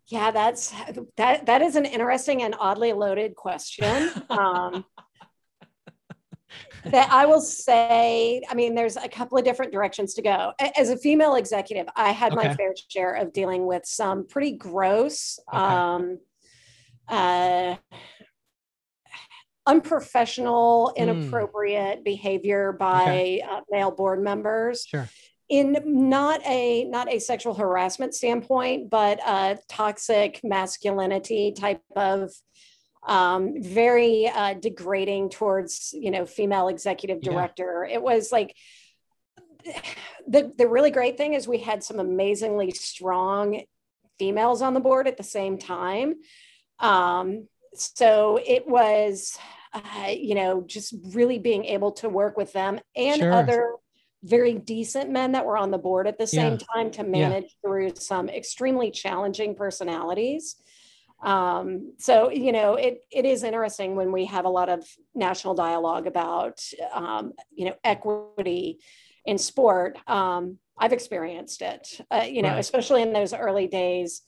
Yeah, 0.08 0.30
that's 0.30 0.72
that. 1.16 1.46
That 1.46 1.60
is 1.60 1.76
an 1.76 1.84
interesting 1.84 2.42
and 2.42 2.54
oddly 2.58 2.94
loaded 2.94 3.36
question. 3.36 4.10
Um, 4.30 4.86
that 6.86 7.10
I 7.12 7.26
will 7.26 7.42
say, 7.42 8.40
I 8.48 8.54
mean, 8.54 8.74
there's 8.74 8.96
a 8.96 9.08
couple 9.08 9.36
of 9.36 9.44
different 9.44 9.70
directions 9.70 10.14
to 10.14 10.22
go. 10.22 10.52
As 10.78 10.88
a 10.88 10.96
female 10.96 11.34
executive, 11.34 11.86
I 11.94 12.12
had 12.12 12.32
okay. 12.32 12.48
my 12.48 12.54
fair 12.54 12.72
share 12.88 13.14
of 13.14 13.34
dealing 13.34 13.66
with 13.66 13.84
some 13.84 14.26
pretty 14.26 14.52
gross, 14.52 15.38
okay. 15.52 15.62
um, 15.62 16.18
uh, 17.08 17.76
unprofessional, 19.66 20.94
hmm. 20.96 21.02
inappropriate 21.02 22.00
mm. 22.00 22.04
behavior 22.04 22.72
by 22.72 23.02
okay. 23.02 23.40
uh, 23.42 23.60
male 23.70 23.90
board 23.90 24.22
members. 24.22 24.86
Sure 24.88 25.06
in 25.48 25.78
not 25.84 26.44
a 26.46 26.84
not 26.84 27.12
a 27.12 27.18
sexual 27.18 27.54
harassment 27.54 28.14
standpoint, 28.14 28.90
but 28.90 29.18
a 29.26 29.58
toxic 29.68 30.40
masculinity 30.44 31.52
type 31.52 31.82
of 31.96 32.30
um, 33.06 33.62
very 33.62 34.28
uh, 34.28 34.54
degrading 34.54 35.30
towards 35.30 35.94
you 35.94 36.10
know 36.10 36.26
female 36.26 36.68
executive 36.68 37.22
director. 37.22 37.86
Yeah. 37.88 37.96
It 37.96 38.02
was 38.02 38.30
like 38.30 38.54
the 40.26 40.52
the 40.56 40.68
really 40.68 40.90
great 40.90 41.16
thing 41.16 41.34
is 41.34 41.48
we 41.48 41.58
had 41.58 41.82
some 41.82 41.98
amazingly 41.98 42.70
strong 42.72 43.62
females 44.18 44.60
on 44.62 44.74
the 44.74 44.80
board 44.80 45.08
at 45.08 45.16
the 45.16 45.22
same 45.22 45.58
time. 45.58 46.16
Um, 46.78 47.48
so 47.74 48.38
it 48.44 48.66
was 48.66 49.38
uh, 49.72 50.08
you 50.10 50.34
know 50.34 50.62
just 50.66 50.94
really 51.12 51.38
being 51.38 51.64
able 51.64 51.92
to 51.92 52.08
work 52.10 52.36
with 52.36 52.52
them 52.52 52.80
and 52.94 53.20
sure. 53.20 53.32
other 53.32 53.76
very 54.22 54.54
decent 54.54 55.10
men 55.10 55.32
that 55.32 55.46
were 55.46 55.56
on 55.56 55.70
the 55.70 55.78
board 55.78 56.06
at 56.06 56.18
the 56.18 56.26
same 56.26 56.54
yeah. 56.54 56.66
time 56.74 56.90
to 56.92 57.04
manage 57.04 57.44
yeah. 57.44 57.68
through 57.68 57.92
some 57.94 58.28
extremely 58.28 58.90
challenging 58.90 59.54
personalities. 59.54 60.56
Um, 61.22 61.94
so 61.98 62.30
you 62.30 62.52
know, 62.52 62.74
it 62.74 63.00
it 63.10 63.24
is 63.24 63.42
interesting 63.42 63.96
when 63.96 64.12
we 64.12 64.26
have 64.26 64.44
a 64.44 64.50
lot 64.50 64.68
of 64.68 64.86
national 65.14 65.54
dialogue 65.54 66.06
about 66.06 66.60
um, 66.92 67.32
you 67.50 67.66
know 67.66 67.74
equity 67.84 68.78
in 69.24 69.38
sport. 69.38 69.98
Um, 70.08 70.58
I've 70.76 70.92
experienced 70.92 71.60
it, 71.62 72.00
uh, 72.10 72.26
you 72.28 72.42
know, 72.42 72.50
right. 72.50 72.58
especially 72.58 73.02
in 73.02 73.12
those 73.12 73.34
early 73.34 73.66
days. 73.66 74.22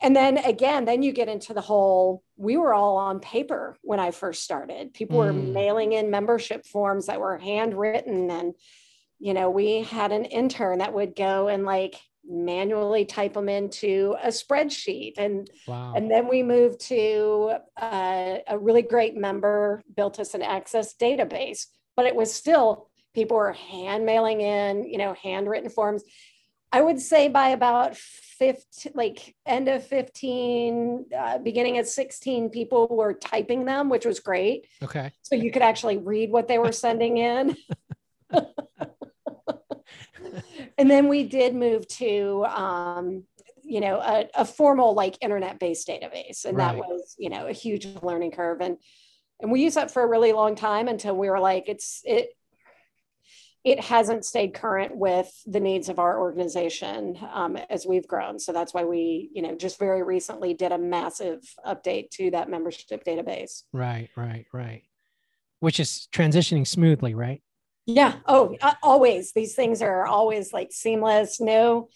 And 0.00 0.14
then 0.14 0.38
again, 0.38 0.84
then 0.84 1.02
you 1.02 1.12
get 1.12 1.28
into 1.28 1.52
the 1.54 1.60
whole. 1.60 2.22
We 2.36 2.56
were 2.56 2.74
all 2.74 2.96
on 2.96 3.20
paper 3.20 3.76
when 3.82 4.00
I 4.00 4.10
first 4.10 4.42
started. 4.42 4.94
People 4.94 5.18
mm. 5.18 5.24
were 5.24 5.32
mailing 5.32 5.92
in 5.92 6.10
membership 6.10 6.64
forms 6.66 7.06
that 7.06 7.20
were 7.20 7.38
handwritten 7.38 8.30
and 8.30 8.54
you 9.18 9.34
know, 9.34 9.50
we 9.50 9.82
had 9.82 10.12
an 10.12 10.24
intern 10.24 10.78
that 10.78 10.92
would 10.92 11.16
go 11.16 11.48
and 11.48 11.64
like 11.64 11.96
manually 12.26 13.04
type 13.04 13.34
them 13.34 13.48
into 13.48 14.16
a 14.22 14.28
spreadsheet. 14.28 15.14
And 15.18 15.50
wow. 15.66 15.92
and 15.94 16.10
then 16.10 16.28
we 16.28 16.42
moved 16.42 16.80
to 16.88 17.56
uh, 17.80 18.36
a 18.46 18.58
really 18.58 18.82
great 18.82 19.16
member 19.16 19.82
built 19.94 20.18
us 20.18 20.34
an 20.34 20.42
access 20.42 20.94
database 20.94 21.66
but 21.96 22.06
it 22.06 22.14
was 22.16 22.32
still 22.32 22.88
people 23.14 23.36
were 23.36 23.52
hand 23.52 24.04
mailing 24.04 24.40
in 24.40 24.84
you 24.84 24.98
know 24.98 25.14
handwritten 25.22 25.70
forms. 25.70 26.02
I 26.72 26.80
would 26.80 27.00
say 27.00 27.28
by 27.28 27.50
about 27.50 27.96
15 27.96 28.92
like 28.96 29.36
end 29.46 29.68
of 29.68 29.86
15 29.86 31.06
uh, 31.16 31.38
beginning 31.38 31.78
at 31.78 31.86
16 31.86 32.50
people 32.50 32.88
were 32.88 33.14
typing 33.14 33.64
them 33.64 33.88
which 33.88 34.04
was 34.04 34.20
great. 34.20 34.66
Okay. 34.82 35.12
So 35.22 35.36
you 35.36 35.52
could 35.52 35.62
actually 35.62 35.98
read 35.98 36.30
what 36.30 36.48
they 36.48 36.58
were 36.58 36.72
sending 36.72 37.18
in 37.18 37.56
and 40.78 40.90
then 40.90 41.08
we 41.08 41.24
did 41.24 41.54
move 41.54 41.86
to 41.88 42.44
um, 42.46 43.24
you 43.64 43.80
know 43.80 43.98
a, 43.98 44.26
a, 44.34 44.44
formal 44.44 44.94
like 44.94 45.16
internet 45.20 45.58
based 45.58 45.88
database. 45.88 46.44
And 46.44 46.56
right. 46.56 46.76
that 46.76 46.76
was 46.76 47.14
you 47.18 47.30
know 47.30 47.46
a 47.46 47.52
huge 47.52 47.86
learning 48.02 48.32
curve. 48.32 48.60
And 48.60 48.76
and 49.40 49.50
we 49.50 49.62
used 49.62 49.76
that 49.76 49.90
for 49.90 50.02
a 50.02 50.08
really 50.08 50.32
long 50.32 50.54
time 50.54 50.88
until 50.88 51.16
we 51.16 51.28
were 51.28 51.40
like 51.40 51.64
it's 51.68 52.02
it 52.04 52.30
it 53.64 53.80
hasn't 53.80 54.26
stayed 54.26 54.52
current 54.52 54.94
with 54.94 55.32
the 55.46 55.60
needs 55.60 55.88
of 55.88 55.98
our 55.98 56.20
organization 56.20 57.18
um, 57.32 57.56
as 57.70 57.86
we've 57.86 58.06
grown. 58.06 58.38
So 58.38 58.52
that's 58.52 58.74
why 58.74 58.84
we 58.84 59.30
you 59.32 59.42
know 59.42 59.54
just 59.54 59.78
very 59.78 60.02
recently 60.02 60.54
did 60.54 60.72
a 60.72 60.78
massive 60.78 61.40
update 61.66 62.10
to 62.12 62.30
that 62.32 62.50
membership 62.50 63.04
database. 63.04 63.62
Right 63.72 64.10
right 64.16 64.46
right. 64.52 64.82
Which 65.60 65.80
is 65.80 66.08
transitioning 66.12 66.66
smoothly, 66.66 67.14
right? 67.14 67.40
Yeah. 67.86 68.14
Oh, 68.26 68.56
uh, 68.60 68.74
always. 68.82 69.32
These 69.32 69.54
things 69.54 69.82
are 69.82 70.06
always 70.06 70.52
like 70.52 70.72
seamless. 70.72 71.40
No, 71.40 71.88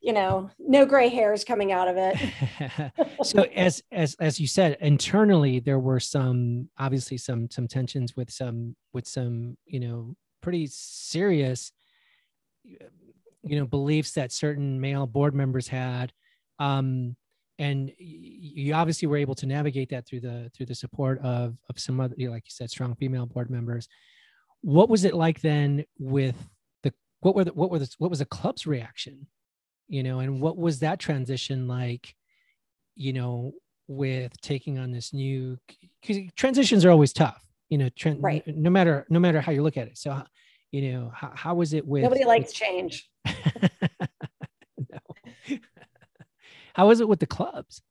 you 0.00 0.12
know, 0.12 0.50
no 0.58 0.86
gray 0.86 1.08
hairs 1.08 1.44
coming 1.44 1.72
out 1.72 1.88
of 1.88 1.96
it. 1.98 2.92
so 3.22 3.42
as 3.54 3.82
as 3.92 4.16
as 4.18 4.40
you 4.40 4.46
said, 4.46 4.76
internally 4.80 5.60
there 5.60 5.78
were 5.78 6.00
some 6.00 6.68
obviously 6.78 7.16
some 7.16 7.50
some 7.50 7.68
tensions 7.68 8.16
with 8.16 8.30
some 8.30 8.74
with 8.92 9.06
some 9.06 9.56
you 9.66 9.80
know 9.80 10.14
pretty 10.40 10.66
serious 10.70 11.72
you 13.42 13.58
know 13.58 13.66
beliefs 13.66 14.12
that 14.12 14.32
certain 14.32 14.80
male 14.80 15.06
board 15.06 15.34
members 15.34 15.68
had 15.68 16.12
um 16.58 17.16
and 17.58 17.92
you 17.98 18.72
obviously 18.74 19.06
were 19.06 19.16
able 19.16 19.34
to 19.34 19.46
navigate 19.46 19.90
that 19.90 20.06
through 20.06 20.20
the 20.20 20.50
through 20.54 20.66
the 20.66 20.74
support 20.74 21.18
of 21.20 21.56
of 21.68 21.78
some 21.78 22.00
other 22.00 22.14
like 22.18 22.44
you 22.44 22.50
said 22.50 22.70
strong 22.70 22.94
female 22.94 23.26
board 23.26 23.50
members 23.50 23.88
what 24.62 24.88
was 24.88 25.04
it 25.04 25.14
like 25.14 25.40
then 25.40 25.84
with 25.98 26.36
the 26.82 26.92
what 27.20 27.34
were 27.34 27.44
the, 27.44 27.52
what 27.52 27.70
were 27.70 27.78
the, 27.78 27.90
what 27.98 28.10
was 28.10 28.20
the 28.20 28.24
club's 28.24 28.66
reaction 28.66 29.26
you 29.88 30.02
know 30.02 30.20
and 30.20 30.40
what 30.40 30.56
was 30.56 30.80
that 30.80 30.98
transition 30.98 31.66
like 31.66 32.14
you 32.94 33.12
know 33.12 33.52
with 33.88 34.32
taking 34.40 34.78
on 34.78 34.90
this 34.90 35.12
new 35.12 35.58
because 36.00 36.18
transitions 36.36 36.84
are 36.84 36.90
always 36.90 37.12
tough 37.12 37.44
you 37.70 37.78
know 37.78 37.88
trend, 37.90 38.22
right. 38.22 38.42
no 38.46 38.68
matter 38.68 39.06
no 39.08 39.18
matter 39.18 39.40
how 39.40 39.52
you 39.52 39.62
look 39.62 39.78
at 39.78 39.86
it. 39.86 39.96
So 39.96 40.22
you 40.70 40.92
know 40.92 41.10
how, 41.14 41.32
how 41.34 41.54
was 41.54 41.72
it 41.72 41.86
with 41.86 42.02
nobody 42.02 42.24
likes 42.24 42.52
change. 42.52 43.08
How 46.72 46.86
was 46.86 47.00
it 47.00 47.08
with 47.08 47.18
the 47.18 47.26
clubs? 47.26 47.82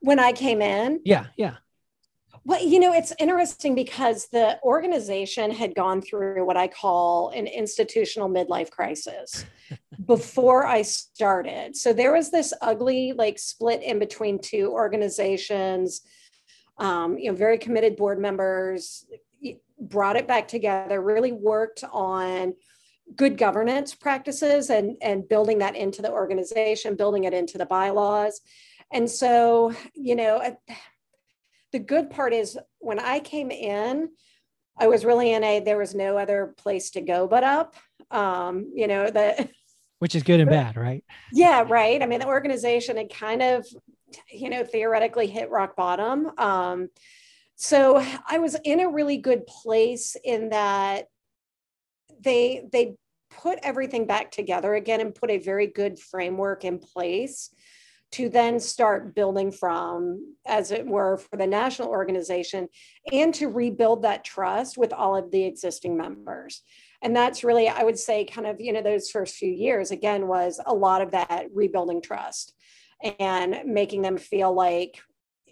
When 0.00 0.18
i 0.18 0.32
came 0.32 0.60
in? 0.60 1.00
Yeah 1.04 1.26
yeah 1.36 1.56
well, 2.46 2.64
you 2.64 2.78
know, 2.78 2.92
it's 2.92 3.12
interesting 3.18 3.74
because 3.74 4.28
the 4.28 4.60
organization 4.62 5.50
had 5.50 5.74
gone 5.74 6.00
through 6.00 6.46
what 6.46 6.56
I 6.56 6.68
call 6.68 7.30
an 7.30 7.48
institutional 7.48 8.28
midlife 8.28 8.70
crisis 8.70 9.44
before 10.06 10.64
I 10.64 10.82
started. 10.82 11.74
So 11.74 11.92
there 11.92 12.12
was 12.12 12.30
this 12.30 12.54
ugly, 12.62 13.12
like, 13.14 13.40
split 13.40 13.82
in 13.82 13.98
between 13.98 14.38
two 14.38 14.70
organizations. 14.70 16.02
Um, 16.78 17.18
you 17.18 17.32
know, 17.32 17.36
very 17.36 17.58
committed 17.58 17.96
board 17.96 18.20
members 18.20 19.04
brought 19.80 20.14
it 20.14 20.28
back 20.28 20.46
together, 20.46 21.02
really 21.02 21.32
worked 21.32 21.82
on 21.90 22.54
good 23.16 23.36
governance 23.38 23.92
practices 23.92 24.70
and, 24.70 24.96
and 25.02 25.28
building 25.28 25.58
that 25.58 25.74
into 25.74 26.00
the 26.00 26.12
organization, 26.12 26.94
building 26.94 27.24
it 27.24 27.34
into 27.34 27.58
the 27.58 27.66
bylaws. 27.66 28.40
And 28.92 29.10
so, 29.10 29.74
you 29.94 30.14
know, 30.14 30.56
the 31.76 31.84
good 31.84 32.08
part 32.08 32.32
is 32.32 32.58
when 32.78 32.98
I 32.98 33.20
came 33.20 33.50
in, 33.50 34.08
I 34.78 34.86
was 34.86 35.04
really 35.04 35.34
in 35.34 35.44
a 35.44 35.60
there 35.60 35.76
was 35.76 35.94
no 35.94 36.16
other 36.16 36.54
place 36.56 36.88
to 36.92 37.02
go 37.02 37.28
but 37.28 37.44
up. 37.44 37.76
Um, 38.10 38.72
you 38.74 38.86
know, 38.86 39.10
the 39.10 39.50
which 39.98 40.14
is 40.14 40.22
good 40.22 40.40
and 40.40 40.48
bad, 40.48 40.78
right? 40.78 41.04
Yeah, 41.34 41.66
right. 41.68 42.02
I 42.02 42.06
mean, 42.06 42.20
the 42.20 42.28
organization 42.28 42.96
had 42.96 43.12
kind 43.12 43.42
of, 43.42 43.66
you 44.30 44.48
know, 44.48 44.64
theoretically 44.64 45.26
hit 45.26 45.50
rock 45.50 45.76
bottom. 45.76 46.30
Um, 46.38 46.88
so 47.56 48.02
I 48.26 48.38
was 48.38 48.56
in 48.64 48.80
a 48.80 48.88
really 48.88 49.18
good 49.18 49.46
place 49.46 50.16
in 50.24 50.48
that 50.48 51.08
they 52.20 52.66
they 52.72 52.96
put 53.28 53.58
everything 53.62 54.06
back 54.06 54.30
together 54.30 54.74
again 54.74 55.02
and 55.02 55.14
put 55.14 55.30
a 55.30 55.36
very 55.36 55.66
good 55.66 55.98
framework 55.98 56.64
in 56.64 56.78
place 56.78 57.50
to 58.12 58.28
then 58.28 58.60
start 58.60 59.14
building 59.14 59.50
from, 59.50 60.34
as 60.46 60.70
it 60.70 60.86
were, 60.86 61.16
for 61.16 61.36
the 61.36 61.46
national 61.46 61.88
organization 61.88 62.68
and 63.12 63.34
to 63.34 63.48
rebuild 63.48 64.02
that 64.02 64.24
trust 64.24 64.78
with 64.78 64.92
all 64.92 65.16
of 65.16 65.30
the 65.30 65.44
existing 65.44 65.96
members. 65.96 66.62
And 67.02 67.14
that's 67.14 67.44
really, 67.44 67.68
I 67.68 67.82
would 67.82 67.98
say, 67.98 68.24
kind 68.24 68.46
of, 68.46 68.60
you 68.60 68.72
know, 68.72 68.82
those 68.82 69.10
first 69.10 69.36
few 69.36 69.50
years, 69.50 69.90
again, 69.90 70.28
was 70.28 70.60
a 70.64 70.74
lot 70.74 71.02
of 71.02 71.10
that 71.10 71.46
rebuilding 71.52 72.00
trust 72.00 72.54
and 73.18 73.58
making 73.66 74.02
them 74.02 74.16
feel 74.16 74.54
like 74.54 74.98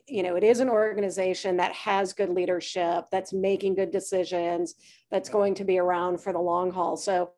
you 0.06 0.22
know 0.22 0.36
it 0.36 0.44
is 0.44 0.60
an 0.60 0.68
organization 0.68 1.56
that 1.56 1.72
has 1.72 2.12
good 2.12 2.30
leadership 2.30 3.04
that's 3.10 3.32
making 3.32 3.74
good 3.74 3.90
decisions 3.90 4.74
that's 5.10 5.28
going 5.28 5.54
to 5.54 5.64
be 5.64 5.78
around 5.78 6.20
for 6.20 6.32
the 6.32 6.38
long 6.38 6.70
haul. 6.70 6.96
So 6.96 7.32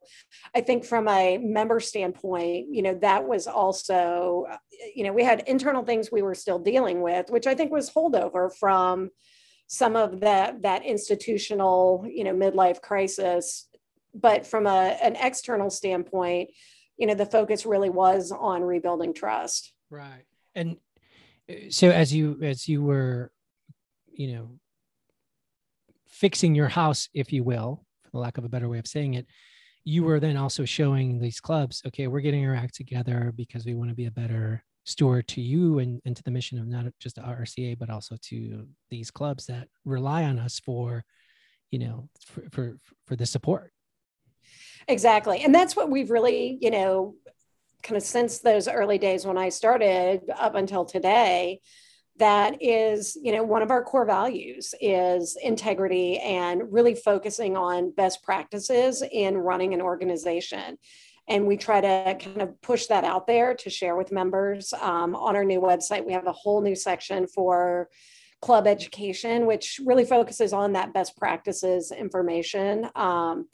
i 0.55 0.61
think 0.61 0.85
from 0.85 1.09
a 1.09 1.39
member 1.39 1.81
standpoint 1.81 2.67
you 2.71 2.83
know 2.83 2.95
that 2.95 3.27
was 3.27 3.47
also 3.47 4.47
you 4.95 5.05
know 5.05 5.13
we 5.13 5.25
had 5.25 5.45
internal 5.47 5.85
things 5.85 6.11
we 6.11 6.23
were 6.23 6.35
still 6.35 6.59
dealing 6.59 7.03
with 7.03 7.31
which 7.31 7.47
i 7.47 7.55
think 7.55 7.71
was 7.71 7.91
holdover 7.91 8.53
from 8.55 9.11
some 9.67 9.97
of 9.97 10.21
that 10.21 10.63
that 10.63 10.85
institutional 10.85 12.07
you 12.09 12.25
know 12.25 12.35
midlife 12.35 12.81
crisis. 12.81 13.69
But 14.15 14.47
from 14.47 14.67
a, 14.67 14.97
an 15.03 15.17
external 15.17 15.71
standpoint 15.71 16.51
you 16.97 17.07
know 17.07 17.15
the 17.15 17.27
focus 17.27 17.67
really 17.67 17.91
was 17.91 18.33
on 18.33 18.63
rebuilding 18.63 19.13
trust. 19.13 19.73
Right. 19.91 20.25
And 20.55 20.77
so 21.71 21.91
as 21.91 22.13
you 22.13 22.39
as 22.43 22.69
you 22.69 22.83
were 22.83 23.31
you 24.13 24.33
know 24.33 24.51
fixing 26.09 26.55
your 26.55 26.69
house 26.69 27.09
if 27.15 27.33
you 27.33 27.45
will 27.45 27.85
for 28.03 28.11
the 28.13 28.19
lack 28.19 28.39
of 28.39 28.45
a 28.45 28.49
better 28.49 28.69
way 28.69 28.79
of 28.79 28.87
saying 28.87 29.15
it 29.15 29.27
you 29.85 30.03
were 30.03 30.19
then 30.19 30.37
also 30.37 30.65
showing 30.65 31.19
these 31.19 31.41
clubs 31.41 31.83
okay 31.87 32.07
we're 32.07 32.21
getting 32.21 32.47
our 32.47 32.55
act 32.55 32.75
together 32.75 33.33
because 33.37 33.65
we 33.65 33.75
want 33.75 33.91
to 33.91 33.95
be 33.95 34.07
a 34.07 34.11
better 34.11 34.63
steward 34.85 35.27
to 35.27 35.41
you 35.41 35.81
and, 35.81 36.01
and 36.05 36.17
to 36.17 36.23
the 36.23 36.31
mission 36.31 36.59
of 36.59 36.67
not 36.67 36.87
just 37.01 37.17
the 37.17 37.23
rrca 37.23 37.79
but 37.79 37.91
also 37.91 38.17
to 38.23 38.67
these 38.91 39.11
clubs 39.11 39.47
that 39.47 39.69
rely 39.85 40.25
on 40.25 40.39
us 40.39 40.59
for 40.61 41.05
you 41.71 41.79
know 41.79 42.09
for 42.25 42.45
for, 42.51 42.79
for 43.07 43.17
the 43.17 43.27
support. 43.27 43.73
Exactly. 44.89 45.43
And 45.43 45.55
that's 45.55 45.75
what 45.75 45.91
we've 45.91 46.11
really 46.11 46.59
you 46.61 46.71
know 46.71 47.15
kind 47.87 47.97
of 47.97 48.03
since 48.03 48.41
those 48.41 48.67
early 48.67 48.99
days 48.99 49.25
when 49.25 49.39
I 49.39 49.49
started 49.49 50.23
up 50.37 50.57
until 50.57 50.85
today, 50.85 51.61
that 52.19 52.63
is, 52.63 53.17
you 53.23 53.33
know, 53.33 53.45
one 53.45 53.63
of 53.63 53.71
our 53.71 53.85
core 53.85 54.07
values 54.07 54.75
is 54.81 55.37
integrity 55.41 56.19
and 56.19 56.73
really 56.73 56.95
focusing 56.95 57.57
on 57.57 57.93
best 57.93 58.23
practices 58.23 59.03
in 59.13 59.37
running 59.37 59.73
an 59.75 59.81
organization. 59.81 60.79
And 61.29 61.47
we 61.47 61.57
try 61.57 61.81
to 61.81 62.17
kind 62.19 62.43
of 62.43 62.61
push 62.63 62.87
that 62.87 63.05
out 63.05 63.27
there 63.27 63.55
to 63.55 63.71
share 63.71 63.97
with 63.97 64.13
members. 64.13 64.73
Um, 64.73 65.15
on 65.15 65.37
our 65.37 65.45
new 65.45 65.61
website, 65.61 66.07
we 66.07 66.13
have 66.13 66.27
a 66.27 66.33
whole 66.33 66.63
new 66.63 66.75
section 66.75 67.27
for 67.27 67.89
club 68.41 68.67
education, 68.67 69.47
which 69.47 69.81
really 69.85 70.05
focuses 70.05 70.53
on 70.53 70.73
that 70.73 70.95
best 70.95 71.17
practices 71.17 71.93
information. 71.93 72.89
Um, 72.95 73.49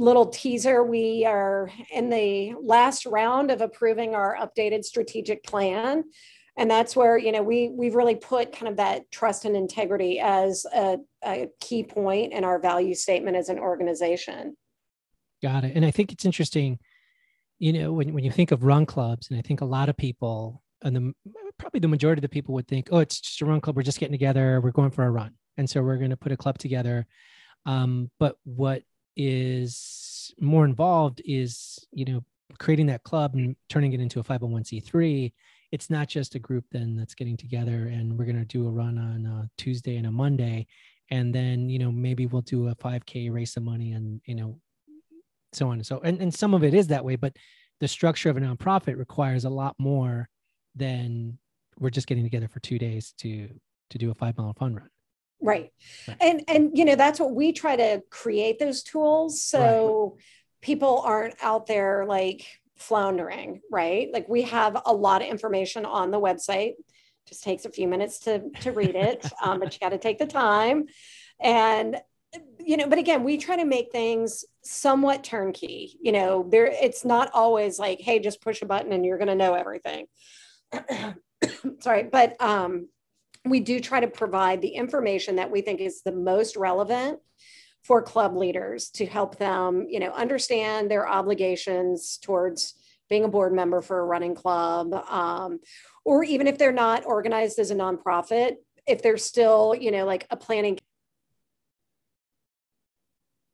little 0.00 0.26
teaser 0.26 0.82
we 0.82 1.26
are 1.26 1.70
in 1.92 2.08
the 2.08 2.54
last 2.62 3.04
round 3.04 3.50
of 3.50 3.60
approving 3.60 4.14
our 4.14 4.36
updated 4.36 4.82
strategic 4.84 5.44
plan. 5.44 6.04
And 6.56 6.70
that's 6.70 6.96
where 6.96 7.16
you 7.16 7.32
know 7.32 7.42
we 7.42 7.68
we've 7.68 7.94
really 7.94 8.16
put 8.16 8.52
kind 8.52 8.68
of 8.68 8.76
that 8.78 9.10
trust 9.10 9.44
and 9.44 9.54
integrity 9.54 10.18
as 10.18 10.66
a, 10.74 10.98
a 11.24 11.48
key 11.60 11.84
point 11.84 12.32
in 12.32 12.44
our 12.44 12.58
value 12.58 12.94
statement 12.94 13.36
as 13.36 13.48
an 13.48 13.58
organization. 13.58 14.56
Got 15.42 15.64
it. 15.64 15.72
And 15.74 15.86
i 15.86 15.90
think 15.90 16.12
it's 16.12 16.24
interesting 16.24 16.78
you 17.58 17.72
know 17.72 17.92
when, 17.92 18.12
when 18.12 18.24
you 18.24 18.30
think 18.30 18.50
of 18.50 18.64
run 18.64 18.84
clubs 18.84 19.30
and 19.30 19.38
i 19.38 19.42
think 19.42 19.60
a 19.60 19.66
lot 19.66 19.88
of 19.88 19.96
people 19.96 20.62
and 20.82 20.96
the 20.96 21.14
probably 21.56 21.80
the 21.80 21.88
majority 21.88 22.18
of 22.18 22.22
the 22.22 22.28
people 22.28 22.54
would 22.54 22.66
think 22.68 22.88
oh 22.90 22.98
it's 22.98 23.20
just 23.20 23.40
a 23.40 23.46
run 23.46 23.60
club. 23.60 23.76
We're 23.76 23.82
just 23.82 24.00
getting 24.00 24.12
together. 24.12 24.60
We're 24.60 24.70
going 24.70 24.90
for 24.90 25.04
a 25.04 25.10
run. 25.10 25.34
And 25.56 25.68
so 25.68 25.82
we're 25.82 25.98
going 25.98 26.10
to 26.10 26.16
put 26.16 26.32
a 26.32 26.36
club 26.36 26.58
together. 26.58 27.06
Um, 27.66 28.10
but 28.18 28.36
what 28.44 28.82
is 29.20 30.32
more 30.40 30.64
involved 30.64 31.20
is 31.24 31.86
you 31.92 32.04
know 32.04 32.24
creating 32.58 32.86
that 32.86 33.02
club 33.02 33.34
and 33.34 33.54
turning 33.68 33.92
it 33.92 34.00
into 34.00 34.18
a 34.18 34.24
501c3 34.24 35.32
it's 35.72 35.90
not 35.90 36.08
just 36.08 36.34
a 36.34 36.38
group 36.38 36.64
then 36.72 36.96
that's 36.96 37.14
getting 37.14 37.36
together 37.36 37.88
and 37.88 38.18
we're 38.18 38.24
going 38.24 38.38
to 38.38 38.44
do 38.44 38.66
a 38.66 38.70
run 38.70 38.98
on 38.98 39.26
a 39.26 39.48
tuesday 39.56 39.96
and 39.96 40.06
a 40.06 40.10
monday. 40.10 40.66
And 41.12 41.34
then 41.34 41.68
you 41.68 41.78
know 41.78 41.92
maybe 41.92 42.26
we'll 42.26 42.42
do 42.42 42.68
a 42.68 42.74
5k 42.74 43.32
raise 43.32 43.52
some 43.52 43.64
money 43.64 43.92
and 43.92 44.20
you 44.24 44.34
know 44.34 44.58
so 45.52 45.68
on 45.68 45.74
and 45.74 45.86
so 45.86 46.00
and, 46.00 46.20
and 46.20 46.32
some 46.32 46.54
of 46.54 46.62
it 46.62 46.74
is 46.74 46.86
that 46.88 47.04
way 47.04 47.16
but 47.16 47.36
the 47.80 47.88
structure 47.88 48.30
of 48.30 48.36
a 48.36 48.40
nonprofit 48.40 48.96
requires 48.96 49.44
a 49.44 49.50
lot 49.50 49.74
more 49.78 50.28
than 50.76 51.36
we're 51.78 51.90
just 51.90 52.06
getting 52.06 52.22
together 52.22 52.46
for 52.46 52.60
two 52.60 52.78
days 52.78 53.12
to 53.18 53.48
to 53.90 53.98
do 53.98 54.10
a 54.12 54.14
five 54.14 54.38
mile 54.38 54.54
fun 54.54 54.76
run 54.76 54.88
Right. 55.40 55.72
And 56.20 56.42
and 56.48 56.76
you 56.76 56.84
know 56.84 56.96
that's 56.96 57.18
what 57.18 57.34
we 57.34 57.52
try 57.52 57.76
to 57.76 58.02
create 58.10 58.58
those 58.58 58.82
tools 58.82 59.42
so 59.42 60.14
right. 60.16 60.24
people 60.60 61.00
aren't 61.04 61.34
out 61.42 61.66
there 61.66 62.04
like 62.06 62.46
floundering, 62.76 63.60
right? 63.70 64.08
Like 64.12 64.28
we 64.28 64.42
have 64.42 64.80
a 64.84 64.92
lot 64.92 65.22
of 65.22 65.28
information 65.28 65.84
on 65.84 66.10
the 66.10 66.20
website. 66.20 66.74
Just 67.26 67.42
takes 67.44 67.64
a 67.64 67.70
few 67.70 67.88
minutes 67.88 68.18
to 68.20 68.50
to 68.60 68.72
read 68.72 68.96
it, 68.96 69.24
um, 69.42 69.60
but 69.60 69.72
you 69.72 69.78
got 69.80 69.90
to 69.90 69.98
take 69.98 70.18
the 70.18 70.26
time. 70.26 70.86
And 71.40 71.96
you 72.58 72.76
know, 72.76 72.86
but 72.86 72.98
again, 72.98 73.24
we 73.24 73.38
try 73.38 73.56
to 73.56 73.64
make 73.64 73.90
things 73.92 74.44
somewhat 74.62 75.24
turnkey. 75.24 75.98
You 76.00 76.12
know, 76.12 76.46
there 76.48 76.66
it's 76.66 77.04
not 77.04 77.30
always 77.32 77.78
like, 77.78 78.00
hey, 78.00 78.18
just 78.18 78.42
push 78.42 78.62
a 78.62 78.66
button 78.66 78.92
and 78.92 79.04
you're 79.04 79.18
going 79.18 79.28
to 79.28 79.34
know 79.34 79.54
everything. 79.54 80.06
Sorry, 81.80 82.04
but 82.04 82.40
um 82.40 82.88
we 83.44 83.60
do 83.60 83.80
try 83.80 84.00
to 84.00 84.06
provide 84.06 84.60
the 84.60 84.68
information 84.68 85.36
that 85.36 85.50
we 85.50 85.60
think 85.60 85.80
is 85.80 86.02
the 86.02 86.12
most 86.12 86.56
relevant 86.56 87.20
for 87.82 88.02
club 88.02 88.36
leaders 88.36 88.90
to 88.90 89.06
help 89.06 89.38
them, 89.38 89.86
you 89.88 89.98
know, 89.98 90.10
understand 90.10 90.90
their 90.90 91.08
obligations 91.08 92.18
towards 92.18 92.74
being 93.08 93.24
a 93.24 93.28
board 93.28 93.52
member 93.52 93.80
for 93.80 93.98
a 94.00 94.04
running 94.04 94.34
club, 94.34 94.92
um, 95.08 95.58
or 96.04 96.22
even 96.22 96.46
if 96.46 96.58
they're 96.58 96.72
not 96.72 97.04
organized 97.06 97.58
as 97.58 97.70
a 97.70 97.74
nonprofit, 97.74 98.56
if 98.86 99.02
they're 99.02 99.16
still, 99.16 99.74
you 99.74 99.90
know, 99.90 100.04
like 100.04 100.26
a 100.30 100.36
planning. 100.36 100.78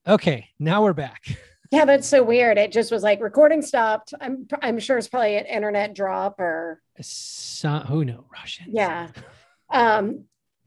Okay, 0.07 0.49
now 0.59 0.83
we're 0.83 0.93
back. 0.93 1.25
Yeah, 1.73 1.85
that's 1.85 2.07
so 2.07 2.23
weird. 2.23 2.59
It 2.59 2.71
just 2.71 2.93
was 2.93 3.03
like 3.03 3.21
recording 3.21 3.61
stopped. 3.61 4.15
I'm 4.21 4.47
I'm 4.63 4.79
sure 4.79 4.99
it's 4.99 5.09
probably 5.09 5.37
an 5.37 5.47
internet 5.47 5.95
drop 5.95 6.39
or 6.39 6.81
who 7.89 8.05
knows 8.05 8.25
Russian. 8.33 8.67
Yeah. 8.71 9.09
Um, 9.71 10.25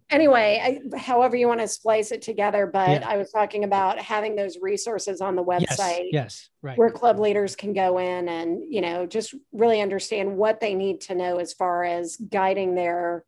anyway, 0.09 0.81
I, 0.93 0.97
however 0.97 1.35
you 1.35 1.47
want 1.47 1.61
to 1.61 1.67
splice 1.67 2.11
it 2.11 2.21
together, 2.21 2.67
but 2.67 3.01
yeah. 3.01 3.07
I 3.07 3.17
was 3.17 3.31
talking 3.31 3.63
about 3.63 3.99
having 3.99 4.35
those 4.35 4.57
resources 4.61 5.21
on 5.21 5.35
the 5.35 5.43
website. 5.43 6.09
Yes, 6.11 6.11
yes, 6.11 6.49
right. 6.61 6.77
Where 6.77 6.89
club 6.89 7.19
leaders 7.19 7.55
can 7.55 7.73
go 7.73 7.97
in 7.97 8.27
and, 8.27 8.63
you 8.69 8.81
know, 8.81 9.05
just 9.05 9.33
really 9.51 9.81
understand 9.81 10.35
what 10.35 10.59
they 10.59 10.75
need 10.75 11.01
to 11.01 11.15
know 11.15 11.37
as 11.37 11.53
far 11.53 11.83
as 11.83 12.15
guiding 12.15 12.75
their 12.75 13.23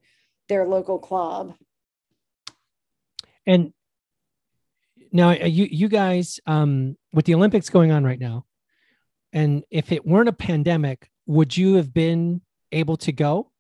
their 0.48 0.68
local 0.68 1.00
club. 1.00 1.56
And 3.46 3.74
now 5.12 5.30
uh, 5.30 5.46
you 5.46 5.66
you 5.70 5.88
guys 5.88 6.40
um 6.46 6.98
with 7.14 7.26
the 7.26 7.36
Olympics 7.36 7.70
going 7.70 7.92
on 7.92 8.04
right 8.04 8.20
now, 8.20 8.46
and 9.34 9.64
if 9.70 9.92
it 9.92 10.06
weren't 10.06 10.30
a 10.30 10.34
pandemic, 10.34 11.10
would 11.26 11.56
you 11.56 11.76
have 11.76 11.94
been 11.94 12.42
able 12.72 12.98
to 12.98 13.12
go? 13.12 13.51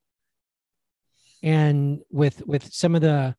And 1.43 2.01
with 2.10 2.45
with 2.45 2.71
some 2.73 2.95
of 2.95 3.01
the 3.01 3.36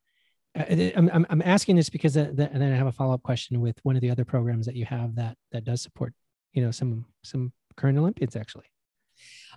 uh, 0.57 0.63
I'm, 0.95 1.25
I'm 1.29 1.41
asking 1.43 1.77
this 1.77 1.89
because 1.89 2.13
the, 2.13 2.25
the, 2.25 2.51
and 2.51 2.61
then 2.61 2.71
I 2.71 2.75
have 2.75 2.85
a 2.85 2.91
follow 2.91 3.13
up 3.13 3.23
question 3.23 3.59
with 3.59 3.79
one 3.81 3.95
of 3.95 4.01
the 4.01 4.11
other 4.11 4.23
programs 4.23 4.67
that 4.67 4.75
you 4.75 4.85
have 4.85 5.15
that 5.15 5.35
that 5.51 5.63
does 5.63 5.81
support 5.81 6.13
you 6.53 6.63
know 6.63 6.71
some 6.71 7.05
some 7.23 7.51
current 7.75 7.97
Olympians 7.97 8.35
actually. 8.35 8.65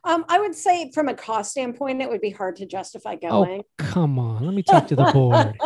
Um, 0.04 0.24
I 0.28 0.38
would 0.38 0.54
say 0.54 0.90
from 0.92 1.09
a 1.09 1.14
cost 1.14 1.50
standpoint, 1.50 2.00
it 2.00 2.09
would 2.09 2.20
be 2.20 2.30
hard 2.30 2.56
to 2.56 2.66
justify 2.66 3.16
going. 3.16 3.62
Oh, 3.62 3.64
come 3.78 4.18
on. 4.18 4.44
Let 4.44 4.54
me 4.54 4.62
talk 4.62 4.87
to 4.88 4.96
the 4.96 5.11
board. 5.12 5.56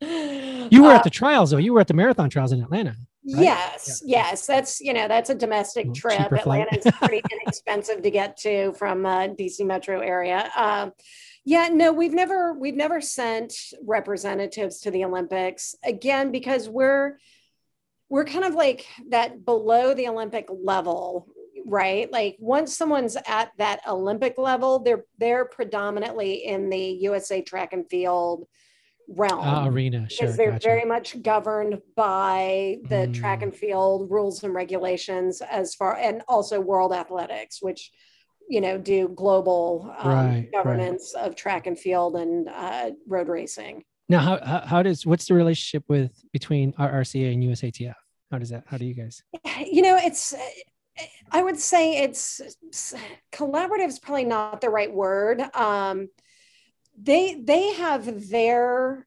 you 0.70 0.82
were 0.82 0.90
uh, 0.90 0.96
at 0.96 1.04
the 1.04 1.10
trials 1.10 1.50
though. 1.50 1.58
You 1.58 1.72
were 1.72 1.80
at 1.80 1.88
the 1.88 1.94
marathon 1.94 2.28
trials 2.28 2.52
in 2.52 2.62
Atlanta. 2.62 2.96
Right? 3.24 3.44
Yes, 3.44 4.02
yeah. 4.04 4.30
yes. 4.30 4.46
That's 4.46 4.80
you 4.80 4.92
know 4.92 5.06
that's 5.06 5.30
a 5.30 5.34
domestic 5.34 5.86
well, 5.86 5.94
trip. 5.94 6.32
Atlanta's 6.32 6.92
pretty 6.94 7.22
inexpensive 7.30 8.02
to 8.02 8.10
get 8.10 8.36
to 8.38 8.72
from 8.72 9.06
uh, 9.06 9.28
DC 9.28 9.64
metro 9.64 10.00
area. 10.00 10.50
Uh, 10.56 10.90
yeah, 11.44 11.68
no, 11.72 11.92
we've 11.92 12.14
never 12.14 12.52
we've 12.52 12.74
never 12.74 13.00
sent 13.00 13.54
representatives 13.84 14.80
to 14.80 14.90
the 14.90 15.04
Olympics 15.04 15.76
again 15.84 16.32
because 16.32 16.68
we're 16.68 17.18
we're 18.08 18.24
kind 18.24 18.44
of 18.44 18.54
like 18.54 18.86
that 19.10 19.44
below 19.44 19.94
the 19.94 20.08
Olympic 20.08 20.48
level, 20.50 21.28
right? 21.64 22.12
Like 22.12 22.36
once 22.40 22.76
someone's 22.76 23.16
at 23.26 23.52
that 23.58 23.80
Olympic 23.88 24.36
level, 24.36 24.80
they're 24.80 25.04
they're 25.18 25.44
predominantly 25.44 26.44
in 26.44 26.70
the 26.70 26.98
USA 27.02 27.40
track 27.40 27.72
and 27.72 27.88
field 27.88 28.46
realm 29.14 29.46
uh, 29.46 29.68
arena 29.68 30.08
sure, 30.08 30.18
because 30.20 30.36
they're 30.36 30.52
gotcha. 30.52 30.68
very 30.68 30.84
much 30.84 31.20
governed 31.22 31.80
by 31.96 32.78
the 32.88 33.06
mm. 33.06 33.14
track 33.14 33.42
and 33.42 33.54
field 33.54 34.10
rules 34.10 34.42
and 34.42 34.54
regulations 34.54 35.40
as 35.42 35.74
far 35.74 35.96
and 35.96 36.22
also 36.28 36.60
world 36.60 36.92
athletics 36.92 37.60
which 37.60 37.90
you 38.48 38.60
know 38.60 38.78
do 38.78 39.08
global 39.08 39.94
um, 39.98 40.10
right, 40.10 40.48
governance 40.52 41.12
right. 41.16 41.26
of 41.26 41.36
track 41.36 41.66
and 41.66 41.78
field 41.78 42.16
and 42.16 42.48
uh, 42.48 42.90
road 43.06 43.28
racing 43.28 43.84
now 44.08 44.18
how, 44.18 44.38
how, 44.44 44.60
how 44.60 44.82
does 44.82 45.04
what's 45.04 45.26
the 45.26 45.34
relationship 45.34 45.84
with 45.88 46.12
between 46.32 46.72
rrca 46.74 47.32
and 47.32 47.42
usatf 47.42 47.94
how 48.30 48.38
does 48.38 48.50
that 48.50 48.64
how 48.66 48.76
do 48.76 48.84
you 48.84 48.94
guys 48.94 49.22
you 49.70 49.82
know 49.82 49.96
it's 49.96 50.34
i 51.30 51.42
would 51.42 51.58
say 51.58 51.98
it's 51.98 52.40
collaborative 53.32 53.88
is 53.88 53.98
probably 53.98 54.24
not 54.24 54.60
the 54.60 54.70
right 54.70 54.92
word 54.92 55.40
um, 55.54 56.08
they 57.02 57.34
they 57.34 57.74
have 57.74 58.30
their 58.30 59.06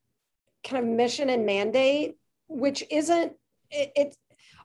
kind 0.65 0.84
of 0.84 0.91
mission 0.91 1.29
and 1.29 1.45
mandate, 1.45 2.17
which 2.47 2.84
isn't 2.89 3.34
it, 3.71 3.91
it 3.95 4.17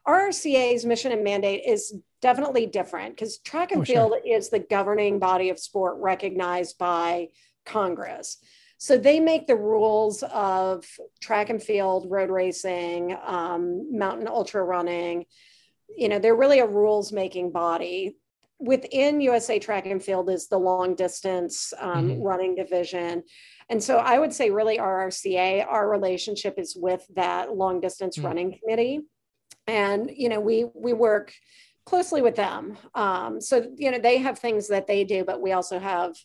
RRCA's 0.07 0.85
mission 0.85 1.13
and 1.13 1.23
mandate 1.23 1.63
is 1.67 1.95
definitely 2.23 2.67
different 2.67 3.15
because 3.15 3.39
track 3.39 3.73
and 3.73 3.83
oh, 3.83 3.85
field 3.85 4.13
sure. 4.13 4.39
is 4.39 4.49
the 4.49 4.59
governing 4.59 5.19
body 5.19 5.51
of 5.51 5.59
sport 5.59 5.97
recognized 5.99 6.79
by 6.79 7.29
Congress. 7.67 8.39
So 8.79 8.97
they 8.97 9.21
make 9.21 9.47
the 9.47 9.57
rules 9.57 10.23
of 10.23 10.87
track 11.21 11.51
and 11.51 11.63
field, 11.63 12.07
road 12.11 12.31
racing, 12.31 13.15
um, 13.27 13.97
mountain 13.97 14.27
ultra 14.27 14.65
running. 14.65 15.27
You 15.95 16.09
know, 16.09 16.19
they're 16.19 16.35
really 16.35 16.61
a 16.61 16.67
rules 16.67 17.13
making 17.13 17.53
body 17.53 18.17
within 18.61 19.21
USA 19.21 19.59
Track 19.59 19.87
and 19.87 20.03
Field 20.03 20.31
is 20.31 20.49
the 20.49 20.59
long 20.59 20.95
distance 20.95 21.73
um, 21.79 22.09
mm-hmm. 22.11 22.23
running 22.23 22.55
division. 22.55 23.23
And 23.69 23.83
so 23.83 23.99
I 23.99 24.19
would 24.19 24.33
say, 24.33 24.51
really, 24.51 24.79
RRCA, 24.79 25.67
our 25.67 25.89
relationship 25.89 26.59
is 26.59 26.77
with 26.77 27.05
that 27.15 27.57
long 27.57 27.81
distance 27.81 28.17
mm-hmm. 28.17 28.27
running 28.27 28.59
committee. 28.59 29.01
And, 29.67 30.11
you 30.15 30.29
know, 30.29 30.41
we, 30.41 30.67
we 30.75 30.93
work 30.93 31.33
closely 31.87 32.23
with 32.23 32.37
them. 32.37 32.77
Um, 32.95 33.41
so, 33.41 33.71
you 33.77 33.91
know, 33.91 33.99
they 33.99 34.19
have 34.19 34.39
things 34.39 34.69
that 34.69 34.87
they 34.87 35.05
do, 35.05 35.25
but 35.25 35.41
we 35.41 35.53
also 35.53 35.79
have 35.79 36.17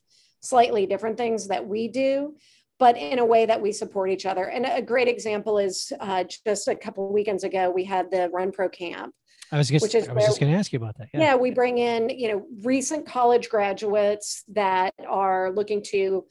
slightly 0.42 0.86
different 0.86 1.18
things 1.18 1.48
that 1.48 1.66
we 1.68 1.88
do 1.88 2.36
but 2.78 2.98
in 2.98 3.20
a 3.20 3.26
way 3.26 3.46
that 3.46 3.62
we 3.62 3.72
support 3.72 4.10
each 4.10 4.26
other. 4.26 4.46
And 4.46 4.66
a 4.66 4.82
great 4.82 5.08
example 5.08 5.58
is 5.58 5.94
uh, 6.00 6.26
just 6.46 6.68
a 6.68 6.76
couple 6.76 7.12
weekends 7.12 7.44
ago, 7.44 7.70
we 7.70 7.86
had 7.86 8.12
the 8.12 8.30
Run 8.30 8.52
Pro 8.52 8.70
Camp. 8.70 9.14
I 9.52 9.58
was, 9.58 9.70
just, 9.70 9.96
I 10.10 10.14
was 10.14 10.26
just 10.26 10.40
going 10.40 10.52
to 10.52 10.58
ask 10.58 10.74
you 10.74 10.78
about 10.78 10.98
that. 10.98 11.10
Yeah. 11.14 11.20
yeah, 11.20 11.36
we 11.36 11.52
bring 11.52 11.78
in 11.78 12.10
you 12.10 12.30
know 12.30 12.46
recent 12.64 13.06
college 13.06 13.50
graduates 13.50 14.44
that 14.50 14.94
are 15.08 15.52
looking 15.52 15.84
to 15.92 16.26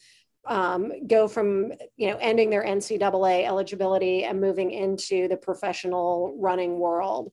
um, 0.47 0.93
go 1.07 1.29
from 1.29 1.73
you 1.97 2.11
know 2.11 2.19
ending 2.21 2.51
their 2.51 2.65
NCAA 2.65 3.47
eligibility 3.47 4.25
and 4.25 4.41
moving 4.41 4.71
into 4.71 5.29
the 5.29 5.37
professional 5.37 6.37
running 6.39 6.79
world. 6.79 7.33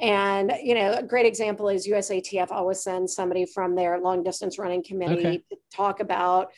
And 0.00 0.52
you 0.62 0.74
know, 0.74 0.92
a 0.92 1.02
great 1.02 1.26
example 1.26 1.68
is 1.68 1.86
USATF 1.88 2.50
always 2.50 2.82
sends 2.82 3.14
somebody 3.14 3.46
from 3.46 3.74
their 3.74 3.98
long 3.98 4.22
distance 4.22 4.58
running 4.58 4.82
committee 4.82 5.26
okay. 5.26 5.44
to 5.50 5.56
talk 5.72 6.00
about 6.00 6.52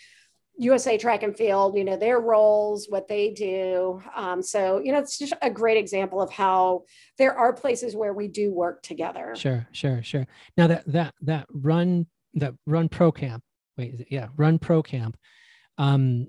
USA 0.60 0.98
Track 0.98 1.22
and 1.22 1.34
Field, 1.34 1.74
you 1.74 1.84
know, 1.84 1.96
their 1.96 2.20
roles, 2.20 2.86
what 2.90 3.08
they 3.08 3.30
do. 3.30 4.02
Um, 4.14 4.42
so, 4.42 4.78
you 4.78 4.92
know, 4.92 4.98
it's 4.98 5.18
just 5.18 5.32
a 5.40 5.48
great 5.48 5.78
example 5.78 6.20
of 6.20 6.30
how 6.30 6.84
there 7.16 7.34
are 7.34 7.54
places 7.54 7.96
where 7.96 8.12
we 8.12 8.28
do 8.28 8.52
work 8.52 8.82
together. 8.82 9.34
Sure, 9.36 9.66
sure, 9.72 10.02
sure. 10.02 10.26
Now 10.58 10.66
that 10.66 10.84
that 10.92 11.14
that 11.22 11.46
run 11.50 12.06
that 12.34 12.52
run 12.66 12.90
pro 12.90 13.10
camp, 13.10 13.42
wait, 13.78 14.06
yeah, 14.10 14.28
run 14.36 14.58
pro 14.58 14.82
camp. 14.82 15.16
Um, 15.78 16.26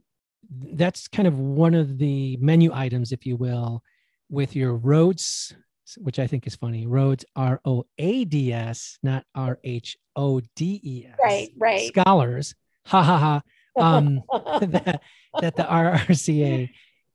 that's 0.49 1.09
kind 1.09 1.27
of 1.27 1.37
one 1.37 1.75
of 1.75 1.97
the 1.97 2.37
menu 2.37 2.71
items, 2.73 3.11
if 3.11 3.25
you 3.25 3.35
will, 3.35 3.83
with 4.29 4.55
your 4.55 4.75
roads, 4.75 5.53
which 5.97 6.19
I 6.19 6.27
think 6.27 6.47
is 6.47 6.55
funny. 6.55 6.87
Roads 6.87 7.25
R 7.35 7.59
O 7.65 7.83
A 7.97 8.23
D 8.23 8.53
S, 8.53 8.97
not 9.03 9.25
R 9.35 9.59
H 9.65 9.97
O 10.15 10.39
D 10.55 10.79
E 10.81 11.05
S. 11.05 11.19
Right, 11.21 11.49
right. 11.57 11.87
Scholars. 11.93 12.55
Ha 12.85 13.03
ha 13.03 13.17
ha 13.17 13.41
um, 13.79 14.21
that, 14.61 15.01
that 15.39 15.55
the 15.55 15.63
RRCA 15.63 16.69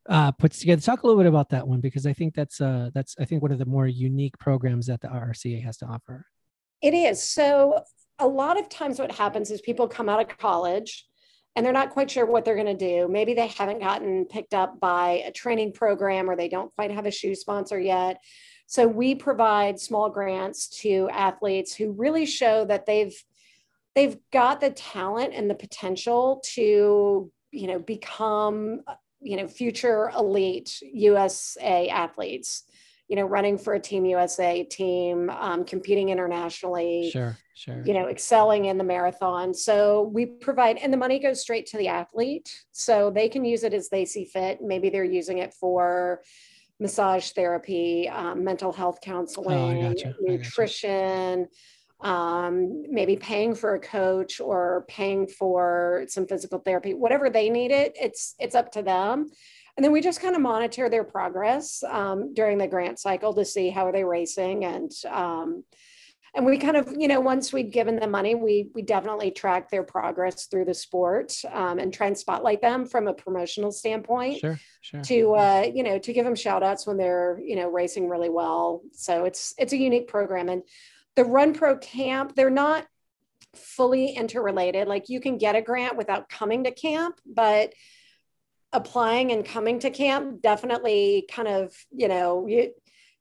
uh, 0.08 0.32
puts 0.32 0.60
together. 0.60 0.80
Talk 0.80 1.02
a 1.02 1.06
little 1.06 1.20
bit 1.20 1.28
about 1.28 1.50
that 1.50 1.66
one 1.66 1.80
because 1.80 2.06
I 2.06 2.12
think 2.12 2.34
that's 2.34 2.60
uh, 2.60 2.90
that's 2.94 3.16
I 3.18 3.24
think 3.24 3.42
one 3.42 3.52
of 3.52 3.58
the 3.58 3.66
more 3.66 3.86
unique 3.86 4.38
programs 4.38 4.86
that 4.86 5.00
the 5.00 5.08
RRCA 5.08 5.62
has 5.64 5.76
to 5.78 5.86
offer. 5.86 6.26
It 6.82 6.94
is. 6.94 7.22
So 7.22 7.82
a 8.18 8.26
lot 8.26 8.58
of 8.58 8.68
times, 8.68 8.98
what 8.98 9.12
happens 9.12 9.50
is 9.50 9.60
people 9.60 9.88
come 9.88 10.08
out 10.08 10.20
of 10.20 10.38
college 10.38 11.06
and 11.54 11.64
they're 11.64 11.72
not 11.72 11.90
quite 11.90 12.10
sure 12.10 12.26
what 12.26 12.44
they're 12.44 12.54
going 12.54 12.66
to 12.66 12.74
do. 12.74 13.08
Maybe 13.08 13.34
they 13.34 13.46
haven't 13.46 13.80
gotten 13.80 14.26
picked 14.26 14.54
up 14.54 14.78
by 14.78 15.22
a 15.26 15.32
training 15.32 15.72
program 15.72 16.28
or 16.28 16.36
they 16.36 16.48
don't 16.48 16.72
quite 16.74 16.90
have 16.90 17.06
a 17.06 17.10
shoe 17.10 17.34
sponsor 17.34 17.80
yet. 17.80 18.20
So 18.66 18.86
we 18.86 19.14
provide 19.14 19.80
small 19.80 20.10
grants 20.10 20.68
to 20.80 21.08
athletes 21.10 21.74
who 21.74 21.92
really 21.92 22.26
show 22.26 22.64
that 22.66 22.84
they've 22.84 23.16
they've 23.96 24.16
got 24.32 24.60
the 24.60 24.70
talent 24.70 25.34
and 25.34 25.50
the 25.50 25.54
potential 25.54 26.40
to 26.44 27.32
you 27.50 27.66
know 27.66 27.80
become 27.80 28.82
you 29.20 29.36
know 29.36 29.48
future 29.48 30.12
elite 30.16 30.78
usa 30.82 31.88
athletes 31.88 32.62
you 33.08 33.16
know 33.16 33.24
running 33.24 33.58
for 33.58 33.74
a 33.74 33.80
team 33.80 34.04
usa 34.04 34.62
team 34.62 35.28
um, 35.30 35.64
competing 35.64 36.10
internationally 36.10 37.10
sure 37.10 37.36
sure. 37.56 37.82
you 37.84 37.94
know 37.94 38.06
excelling 38.06 38.66
in 38.66 38.78
the 38.78 38.84
marathon. 38.84 39.52
So 39.52 40.10
we 40.12 40.26
provide 40.26 40.76
and 40.76 40.92
the 40.92 40.96
money 40.96 41.18
goes 41.18 41.40
straight 41.40 41.66
to 41.66 41.78
the 41.78 41.88
athlete. 41.88 42.54
So 42.72 43.10
they 43.10 43.28
can 43.28 43.44
use 43.44 43.64
it 43.64 43.74
as 43.74 43.88
they 43.88 44.04
see 44.04 44.24
fit. 44.24 44.60
Maybe 44.62 44.90
they're 44.90 45.04
using 45.04 45.38
it 45.38 45.54
for 45.54 46.22
massage 46.78 47.30
therapy 47.30 48.08
um, 48.08 48.44
mental 48.44 48.70
health 48.70 49.00
counseling 49.00 49.84
oh, 49.84 49.88
gotcha. 49.88 50.14
nutrition 50.20 51.48
um, 52.00 52.82
maybe 52.90 53.16
paying 53.16 53.54
for 53.54 53.74
a 53.74 53.80
coach 53.80 54.40
or 54.40 54.84
paying 54.88 55.26
for 55.26 56.04
some 56.08 56.26
physical 56.26 56.58
therapy, 56.58 56.94
whatever 56.94 57.30
they 57.30 57.48
need 57.50 57.70
it, 57.70 57.96
it's 58.00 58.34
it's 58.38 58.54
up 58.54 58.72
to 58.72 58.82
them. 58.82 59.30
And 59.76 59.84
then 59.84 59.92
we 59.92 60.00
just 60.00 60.20
kind 60.20 60.34
of 60.34 60.40
monitor 60.40 60.88
their 60.88 61.04
progress 61.04 61.82
um, 61.82 62.32
during 62.32 62.56
the 62.58 62.66
grant 62.66 62.98
cycle 62.98 63.34
to 63.34 63.44
see 63.44 63.68
how 63.70 63.86
are 63.86 63.92
they 63.92 64.04
racing 64.04 64.64
and 64.64 64.90
um, 65.10 65.64
and 66.36 66.44
we 66.44 66.58
kind 66.58 66.76
of 66.76 66.94
you 66.96 67.08
know 67.08 67.20
once 67.20 67.52
we've 67.52 67.70
given 67.70 67.96
them 67.96 68.10
money 68.10 68.34
we 68.34 68.68
we 68.74 68.82
definitely 68.82 69.30
track 69.30 69.70
their 69.70 69.82
progress 69.82 70.46
through 70.46 70.66
the 70.66 70.74
sport 70.74 71.34
um, 71.52 71.78
and 71.78 71.92
try 71.92 72.06
and 72.06 72.16
spotlight 72.16 72.60
them 72.60 72.86
from 72.86 73.08
a 73.08 73.14
promotional 73.14 73.72
standpoint 73.72 74.38
Sure, 74.38 74.60
sure. 74.82 75.02
to 75.02 75.34
uh, 75.34 75.70
you 75.74 75.82
know 75.82 75.98
to 75.98 76.12
give 76.12 76.24
them 76.24 76.34
shout 76.34 76.62
outs 76.62 76.86
when 76.86 76.98
they're 76.98 77.40
you 77.42 77.56
know 77.56 77.68
racing 77.68 78.08
really 78.08 78.30
well 78.30 78.82
so 78.92 79.24
it's 79.24 79.54
it's 79.58 79.72
a 79.72 79.78
unique 79.78 80.08
program 80.08 80.48
and 80.48 80.62
the 81.16 81.24
run 81.24 81.54
pro 81.54 81.76
camp 81.76 82.34
they're 82.34 82.50
not 82.50 82.86
fully 83.54 84.10
interrelated. 84.10 84.86
Like 84.86 85.08
you 85.08 85.20
can 85.20 85.38
get 85.38 85.56
a 85.56 85.62
grant 85.62 85.96
without 85.96 86.28
coming 86.28 86.64
to 86.64 86.70
camp 86.70 87.20
but 87.26 87.72
applying 88.72 89.32
and 89.32 89.44
coming 89.44 89.78
to 89.78 89.90
camp 89.90 90.42
definitely 90.42 91.26
kind 91.30 91.48
of 91.48 91.72
you 91.90 92.08
know 92.08 92.46
you 92.46 92.72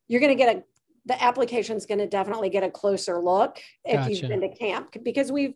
you're 0.08 0.20
going 0.20 0.36
to 0.36 0.44
get 0.44 0.58
a 0.58 0.64
the 1.06 1.24
application 1.24 1.78
is 1.78 1.86
going 1.86 2.00
to 2.00 2.08
definitely 2.08 2.50
get 2.50 2.64
a 2.64 2.70
closer 2.70 3.20
look 3.20 3.60
if 3.86 3.94
Gotcha. 3.94 4.12
you've 4.12 4.28
been 4.28 4.42
to 4.42 4.50
camp 4.50 4.98
because 5.04 5.32
we've 5.32 5.54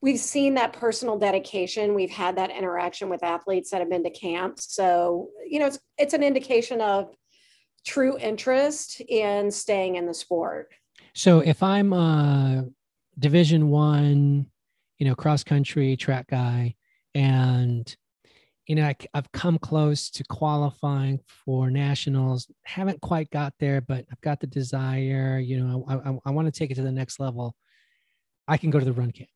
we've 0.00 0.18
seen 0.18 0.54
that 0.54 0.72
personal 0.72 1.16
dedication. 1.16 1.94
We've 1.94 2.10
had 2.10 2.36
that 2.36 2.50
interaction 2.50 3.08
with 3.08 3.22
athletes 3.22 3.70
that 3.70 3.78
have 3.78 3.88
been 3.88 4.02
to 4.02 4.10
camp. 4.10 4.58
So 4.60 5.28
you 5.48 5.60
know 5.60 5.66
it's 5.66 5.78
it's 5.96 6.14
an 6.14 6.22
indication 6.22 6.80
of 6.80 7.14
true 7.86 8.18
interest 8.18 9.00
in 9.00 9.50
staying 9.50 9.96
in 9.96 10.06
the 10.06 10.14
sport 10.14 10.72
So 11.14 11.40
if 11.40 11.62
I'm 11.62 11.92
a 11.92 12.64
Division 13.18 13.68
One, 13.68 14.46
you 14.98 15.06
know, 15.06 15.14
cross 15.14 15.44
country 15.44 15.96
track 15.96 16.28
guy, 16.28 16.74
and 17.14 17.94
you 18.66 18.76
know, 18.76 18.84
I, 18.86 18.96
have 19.14 19.30
come 19.32 19.58
close 19.58 20.08
to 20.10 20.24
qualifying 20.24 21.20
for 21.26 21.70
nationals, 21.70 22.48
haven't 22.64 23.00
quite 23.00 23.28
got 23.30 23.52
there, 23.58 23.80
but 23.80 24.06
I've 24.10 24.20
got 24.20 24.40
the 24.40 24.46
desire. 24.46 25.38
You 25.38 25.60
know, 25.62 25.84
I, 25.88 26.10
I, 26.10 26.18
I 26.26 26.30
want 26.30 26.46
to 26.46 26.56
take 26.56 26.70
it 26.70 26.74
to 26.76 26.82
the 26.82 26.92
next 26.92 27.18
level. 27.20 27.54
I 28.46 28.56
can 28.56 28.70
go 28.70 28.78
to 28.78 28.84
the 28.84 28.92
run 28.92 29.10
camp. 29.10 29.28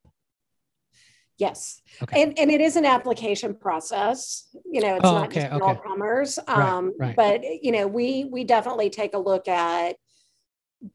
yes 1.39 1.83
Okay. 2.03 2.23
and 2.23 2.39
and 2.39 2.51
it 2.51 2.61
is 2.61 2.77
an 2.77 2.85
application 2.87 3.55
process 3.55 4.49
you 4.71 4.81
know 4.81 4.97
it's 4.97 5.05
Oh, 5.05 5.15
not 5.17 5.27
okay, 5.27 5.41
just 5.41 5.53
for 5.53 5.63
all 5.65 5.71
okay. 5.73 5.81
comers 5.87 6.39
Right, 6.49 6.69
um 6.69 6.93
right. 6.99 7.17
but 7.17 7.43
you 7.63 7.73
know 7.73 7.87
we 7.87 8.25
we 8.25 8.45
definitely 8.45 8.91
take 8.91 9.15
a 9.15 9.19
look 9.19 9.47
at 9.49 9.97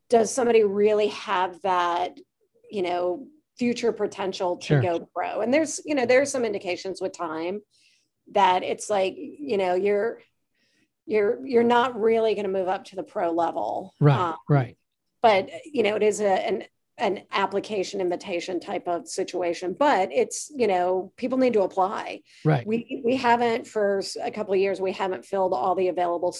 does 0.09 0.33
somebody 0.33 0.63
really 0.63 1.07
have 1.07 1.59
that 1.61 2.17
you 2.69 2.81
know 2.81 3.27
future 3.57 3.91
potential 3.91 4.57
to 4.57 4.65
Sure. 4.67 4.81
go 4.81 5.09
pro 5.13 5.41
and 5.41 5.53
there's 5.53 5.81
you 5.85 5.95
know 5.95 6.05
there's 6.05 6.31
some 6.31 6.45
indications 6.45 7.01
with 7.01 7.15
time 7.17 7.61
that 8.31 8.63
it's 8.63 8.89
like 8.89 9.15
you 9.17 9.57
know 9.57 9.73
you're 9.75 10.19
you're 11.05 11.45
you're 11.45 11.63
not 11.63 11.99
really 11.99 12.33
going 12.35 12.45
to 12.45 12.51
move 12.51 12.67
up 12.67 12.85
to 12.85 12.95
the 12.95 13.03
pro 13.03 13.31
level 13.31 13.93
Right. 13.99 14.17
Um, 14.19 14.35
right. 14.49 14.77
but 15.21 15.49
you 15.65 15.83
know 15.83 15.95
it 15.95 16.03
is 16.03 16.21
a, 16.21 16.27
an 16.31 16.63
an 16.97 17.23
application 17.31 17.99
invitation 17.99 18.59
type 18.59 18.87
of 18.87 19.07
situation 19.07 19.75
but 19.77 20.09
it's 20.11 20.51
you 20.55 20.67
know 20.67 21.11
people 21.17 21.37
need 21.37 21.53
to 21.53 21.61
apply 21.61 22.21
Right. 22.45 22.65
we 22.65 23.01
we 23.03 23.15
haven't 23.15 23.67
for 23.67 24.01
a 24.23 24.29
couple 24.31 24.53
of 24.53 24.59
years 24.59 24.79
we 24.79 24.91
haven't 24.93 25.25
filled 25.25 25.53
all 25.53 25.73
the 25.75 25.87
available 25.87 26.35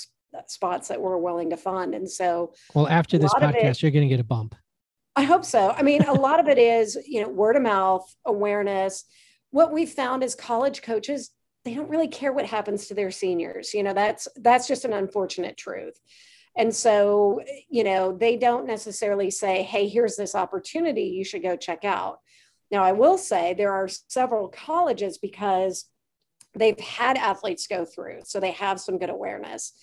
spots 0.48 0.88
that 0.90 1.02
we're 1.02 1.18
willing 1.18 1.50
to 1.50 1.58
fund. 1.58 1.94
And 1.96 2.10
so 2.10 2.54
Well, 2.74 2.88
after 2.88 3.18
this 3.18 3.34
of 3.34 3.44
it- 3.44 3.56
podcast, 3.56 3.82
you're 3.82 3.92
going 3.92 4.08
to 4.08 4.14
get 4.14 4.20
a 4.20 4.24
bump. 4.26 4.56
i 5.16 5.24
hope 5.24 5.44
so. 5.46 5.72
I 5.72 5.82
mean 5.82 6.04
a 6.04 6.14
lot 6.14 6.40
of 6.40 6.48
it 6.48 6.58
is 6.58 6.98
you 7.06 7.22
know 7.22 7.30
word 7.30 7.56
of 7.56 7.62
mouth 7.64 8.06
awareness. 8.26 9.04
What 9.52 9.72
we've 9.74 9.90
found 9.90 10.24
is 10.24 10.36
college 10.36 10.82
coaches 10.82 11.32
they 11.64 11.76
don't 11.76 11.90
really 11.90 12.08
care 12.08 12.34
what 12.34 12.48
happens 12.48 12.88
to 12.88 12.96
their 12.96 13.12
seniors. 13.12 13.74
You 13.74 13.84
know 13.84 13.94
that's 13.94 14.28
that's 14.38 14.68
just 14.68 14.86
an 14.86 14.94
unfortunate 14.94 15.58
truth. 15.58 16.00
And 16.58 16.74
so 16.76 17.42
you 17.70 17.84
know 17.84 18.18
they 18.18 18.36
don't 18.38 18.66
necessarily 18.68 19.30
say 19.32 19.64
hey 19.64 19.88
here's 19.88 20.16
this 20.16 20.34
opportunity 20.36 21.04
you 21.04 21.24
should 21.26 21.44
go 21.44 21.56
check 21.56 21.84
out. 21.86 22.20
Now 22.72 22.84
i 22.84 22.94
will 22.94 23.18
say 23.18 23.54
there 23.54 23.74
are 23.74 23.90
several 24.08 24.48
colleges 24.48 25.18
because 25.18 25.86
they've 26.58 26.80
had 26.80 27.18
athletes 27.18 27.68
go 27.68 27.86
through 27.86 28.22
so 28.26 28.40
they 28.40 28.52
have 28.52 28.80
some 28.80 28.98
good 28.98 29.10
awareness 29.10 29.74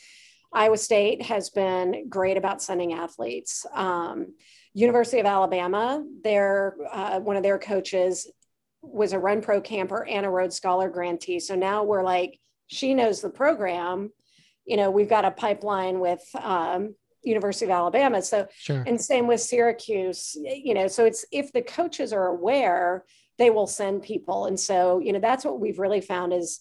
iowa 0.53 0.77
state 0.77 1.23
has 1.23 1.51
been 1.51 2.09
great 2.09 2.37
about 2.37 2.63
sending 2.63 2.93
athletes 2.93 3.67
um, 3.75 4.27
university 4.75 5.21
of 5.21 5.27
alabama 5.27 6.05
their 6.23 6.77
uh, 6.93 7.21
one 7.21 7.37
of 7.37 7.43
their 7.43 7.59
coaches 7.59 8.31
was 8.83 9.13
a 9.13 9.19
run 9.19 9.41
pro 9.41 9.61
camper 9.61 10.07
and 10.07 10.25
a 10.25 10.31
Roads 10.31 10.57
Scholar 10.57 10.89
grantee. 10.89 11.41
So 11.41 11.55
now 11.55 11.85
we're 11.85 12.05
like, 12.05 12.39
she 12.69 12.95
knows 12.95 13.21
the 13.21 13.31
program. 13.31 14.13
You 14.65 14.77
know, 14.77 14.91
we've 14.91 15.09
got 15.09 15.25
a 15.25 15.31
pipeline 15.31 16.01
with 16.01 16.23
um, 16.41 16.95
University 17.23 17.65
of 17.67 17.71
Alabama. 17.71 18.23
So, 18.23 18.47
Sure. 18.55 18.85
and 18.87 19.01
same 19.01 19.27
with 19.27 19.41
Syracuse, 19.41 20.37
you 20.37 20.75
know, 20.75 20.87
so 20.89 21.05
it's 21.05 21.25
if 21.33 21.53
the 21.53 21.63
coaches 21.63 22.13
are 22.13 22.29
aware, 22.29 23.05
they 23.39 23.51
will 23.51 23.67
send 23.67 24.03
people. 24.03 24.47
And 24.47 24.59
so, 24.59 25.01
you 25.01 25.13
know, 25.13 25.21
that's 25.21 25.45
what 25.45 25.61
we've 25.61 25.79
really 25.79 26.01
found 26.01 26.33
is 26.33 26.61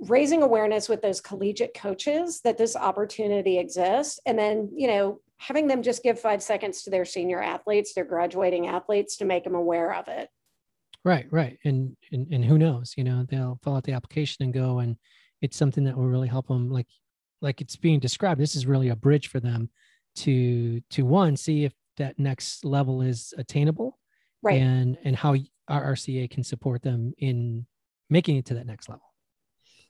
raising 0.00 0.42
awareness 0.42 0.88
with 0.88 1.02
those 1.02 1.20
collegiate 1.20 1.74
coaches 1.74 2.40
that 2.42 2.58
this 2.58 2.76
opportunity 2.76 3.58
exists. 3.58 4.20
And 4.26 4.38
then, 4.38 4.70
you 4.74 4.86
know, 4.88 5.20
having 5.38 5.66
them 5.66 5.82
just 5.82 6.02
give 6.02 6.18
five 6.20 6.42
seconds 6.42 6.82
to 6.82 6.90
their 6.90 7.04
senior 7.04 7.40
athletes, 7.42 7.94
their 7.94 8.04
graduating 8.04 8.66
athletes 8.66 9.16
to 9.18 9.24
make 9.24 9.44
them 9.44 9.54
aware 9.54 9.94
of 9.94 10.08
it. 10.08 10.28
Right, 11.04 11.26
right. 11.30 11.58
And, 11.64 11.96
and 12.12 12.32
and 12.32 12.44
who 12.44 12.56
knows, 12.58 12.94
you 12.96 13.04
know, 13.04 13.26
they'll 13.28 13.58
fill 13.62 13.76
out 13.76 13.84
the 13.84 13.92
application 13.92 14.42
and 14.44 14.54
go 14.54 14.78
and 14.78 14.96
it's 15.42 15.56
something 15.56 15.84
that 15.84 15.96
will 15.96 16.08
really 16.08 16.28
help 16.28 16.48
them 16.48 16.70
like 16.70 16.86
like 17.42 17.60
it's 17.60 17.76
being 17.76 18.00
described. 18.00 18.40
This 18.40 18.56
is 18.56 18.66
really 18.66 18.88
a 18.88 18.96
bridge 18.96 19.28
for 19.28 19.38
them 19.40 19.68
to 20.16 20.80
to 20.90 21.04
one 21.04 21.36
see 21.36 21.64
if 21.64 21.74
that 21.98 22.18
next 22.18 22.64
level 22.64 23.02
is 23.02 23.34
attainable 23.36 23.98
Right. 24.42 24.60
and 24.60 24.98
and 25.04 25.16
how 25.16 25.36
RRCA 25.70 26.30
can 26.30 26.44
support 26.44 26.82
them 26.82 27.12
in 27.18 27.66
making 28.10 28.36
it 28.36 28.46
to 28.46 28.54
that 28.54 28.66
next 28.66 28.88
level. 28.88 29.13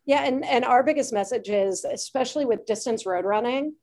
Yeah, 0.07 0.25
and 0.25 0.45
and 0.45 0.65
our 0.65 0.83
biggest 0.83 1.13
message 1.13 1.49
is, 1.49 1.85
especially 1.85 2.45
with 2.45 2.67
distance 2.67 3.07
road 3.07 3.25
running, 3.25 3.75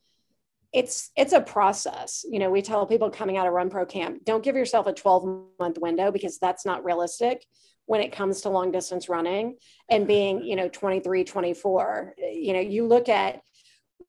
it's 0.73 1.11
it's 1.15 1.33
a 1.33 1.41
process. 1.41 2.23
You 2.29 2.39
know, 2.39 2.51
we 2.51 2.61
tell 2.61 2.85
people 2.85 3.09
coming 3.09 3.37
out 3.37 3.47
of 3.47 3.53
Run 3.53 3.69
Pro 3.69 3.85
Camp, 3.85 4.23
don't 4.23 4.43
give 4.43 4.55
yourself 4.55 4.87
a 4.87 4.93
12 4.93 5.45
month 5.59 5.77
window 5.79 6.11
because 6.11 6.37
that's 6.37 6.65
not 6.65 6.83
realistic 6.83 7.45
when 7.85 8.01
it 8.01 8.11
comes 8.11 8.41
to 8.41 8.49
long 8.49 8.71
distance 8.71 9.09
running 9.09 9.57
and 9.89 10.07
being, 10.07 10.43
you 10.43 10.55
know, 10.55 10.69
23, 10.69 11.23
24. 11.23 12.13
You 12.17 12.53
know, 12.53 12.59
you 12.59 12.87
look 12.87 13.09
at 13.09 13.41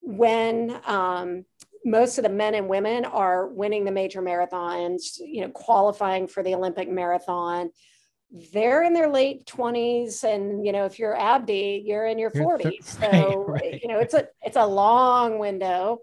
when 0.03 0.79
um, 0.87 1.45
most 1.85 2.19
of 2.19 2.25
the 2.25 2.31
men 2.31 2.55
and 2.55 2.69
women 2.69 3.05
are 3.05 3.49
winning 3.49 3.85
the 3.85 3.91
major 3.91 4.23
marathons, 4.23 5.19
you 5.19 5.41
know, 5.41 5.49
qualifying 5.49 6.29
for 6.29 6.43
the 6.43 6.55
Olympic 6.55 6.89
marathon 6.89 7.71
they're 8.53 8.83
in 8.83 8.95
their 8.95 9.11
late 9.11 9.45
20s 9.47 10.25
and 10.25 10.65
you 10.65 10.73
know 10.73 10.87
if 10.87 10.99
you're 10.99 11.19
abdi 11.19 11.83
you're 11.85 12.07
in 12.07 12.19
your 12.19 12.33
You're 12.35 12.47
40s 12.47 12.65
right, 12.65 12.85
so 13.13 13.45
right. 13.47 13.81
you 13.83 13.89
know 13.89 13.99
it's 13.99 14.15
a 14.15 14.27
it's 14.43 14.57
a 14.57 14.67
long 14.67 15.39
window 15.39 15.99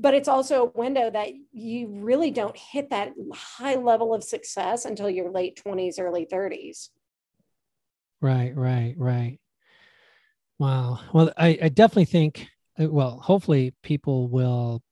but 0.00 0.14
it's 0.14 0.28
also 0.28 0.62
a 0.66 0.78
window 0.78 1.10
that 1.10 1.28
you 1.52 1.88
really 1.88 2.30
don't 2.30 2.56
hit 2.56 2.90
that 2.90 3.12
high 3.34 3.74
level 3.74 4.14
of 4.14 4.24
success 4.24 4.84
until 4.84 5.10
your 5.10 5.30
late 5.30 5.60
20s 5.64 5.98
early 5.98 6.26
30s 6.26 6.88
Right, 8.20 8.54
right, 8.56 8.94
right. 8.96 9.38
Wow. 10.58 11.00
Well, 11.12 11.32
I, 11.36 11.58
I 11.62 11.68
definitely 11.68 12.06
think, 12.06 12.48
uh, 12.80 12.88
well, 12.90 13.20
hopefully 13.20 13.74
people 13.82 14.28
will, 14.28 14.82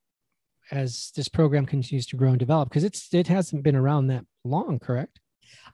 as 0.71 1.11
this 1.15 1.27
program 1.27 1.65
continues 1.65 2.05
to 2.07 2.15
grow 2.15 2.29
and 2.29 2.39
develop, 2.39 2.69
because 2.69 2.83
it's 2.83 3.13
it 3.13 3.27
hasn't 3.27 3.63
been 3.63 3.75
around 3.75 4.07
that 4.07 4.25
long, 4.45 4.79
correct? 4.79 5.19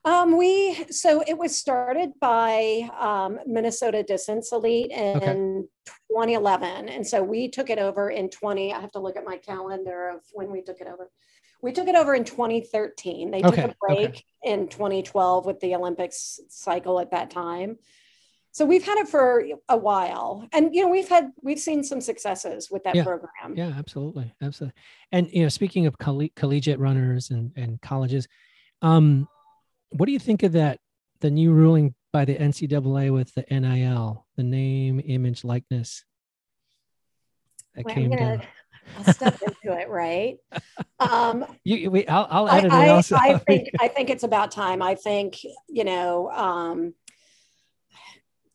Um, 0.04 0.36
we 0.36 0.86
so 0.90 1.22
it 1.26 1.36
was 1.36 1.56
started 1.56 2.10
by 2.20 2.88
um, 2.98 3.38
minnesota 3.46 4.02
distance 4.02 4.52
elite 4.52 4.90
in 4.90 5.68
2011 6.10 6.88
and 6.88 7.06
so 7.06 7.22
we 7.22 7.48
took 7.48 7.70
it 7.70 7.78
over 7.78 8.10
in 8.10 8.28
20 8.28 8.72
i 8.72 8.80
have 8.80 8.92
to 8.92 8.98
look 8.98 9.16
at 9.16 9.24
my 9.24 9.36
calendar 9.36 10.10
of 10.10 10.20
when 10.32 10.50
we 10.50 10.62
took 10.62 10.80
it 10.80 10.86
over. 10.86 11.10
We 11.62 11.72
took 11.72 11.88
it 11.88 11.94
over 11.94 12.14
in 12.14 12.24
2013 12.24 13.30
they 13.30 13.40
took 13.40 13.56
a 13.56 13.74
break 13.80 14.24
in 14.42 14.68
2012 14.68 15.46
with 15.46 15.60
the 15.60 15.74
olympics 15.74 16.38
cycle 16.48 17.00
at 17.00 17.12
that 17.12 17.30
time. 17.30 17.78
So 18.54 18.64
we've 18.64 18.84
had 18.84 18.98
it 18.98 19.08
for 19.08 19.44
a 19.68 19.76
while 19.76 20.46
and 20.52 20.72
you 20.72 20.82
know 20.82 20.88
we've 20.88 21.08
had 21.08 21.32
we've 21.42 21.58
seen 21.58 21.82
some 21.82 22.00
successes 22.00 22.70
with 22.70 22.84
that 22.84 22.94
Yeah, 22.94 23.02
program. 23.02 23.56
Yeah, 23.56 23.72
absolutely, 23.76 24.32
absolutely. 24.40 24.80
And 25.10 25.28
you 25.32 25.42
know, 25.42 25.48
speaking 25.48 25.86
of 25.86 25.98
colle- 25.98 26.28
collegiate 26.36 26.78
runners 26.78 27.30
and 27.30 27.50
and 27.56 27.80
colleges, 27.82 28.28
um, 28.80 29.26
what 29.90 30.06
do 30.06 30.12
you 30.12 30.18
think 30.18 30.42
of 30.42 30.52
that? 30.52 30.78
The 31.20 31.30
new 31.30 31.52
ruling 31.52 31.94
by 32.12 32.24
the 32.24 32.36
NCAA 32.36 33.12
with 33.12 33.34
the 33.34 33.44
NIL, 33.50 34.26
the 34.36 34.42
name, 34.42 35.00
image, 35.04 35.44
likeness 35.44 36.04
that 37.74 37.84
Well, 37.84 37.94
came 37.94 38.12
I'm 38.12 38.18
gonna, 38.18 38.36
down. 38.38 38.46
I'll 39.06 39.14
step 39.14 39.40
into 39.42 39.78
it, 39.78 39.88
right? 39.88 40.36
Um, 41.00 41.46
you, 41.64 41.90
we, 41.90 42.06
I'll, 42.06 42.26
I'll 42.30 42.48
I, 42.48 42.58
edit 42.58 42.72
it 42.72 43.12
I. 43.12 43.30
I 43.30 43.38
think 43.46 43.68
I 43.80 43.88
think 43.88 44.10
it's 44.10 44.24
about 44.24 44.50
time. 44.50 44.82
I 44.82 44.94
think 44.94 45.38
you 45.68 45.84
know 45.84 46.30
um, 46.30 46.94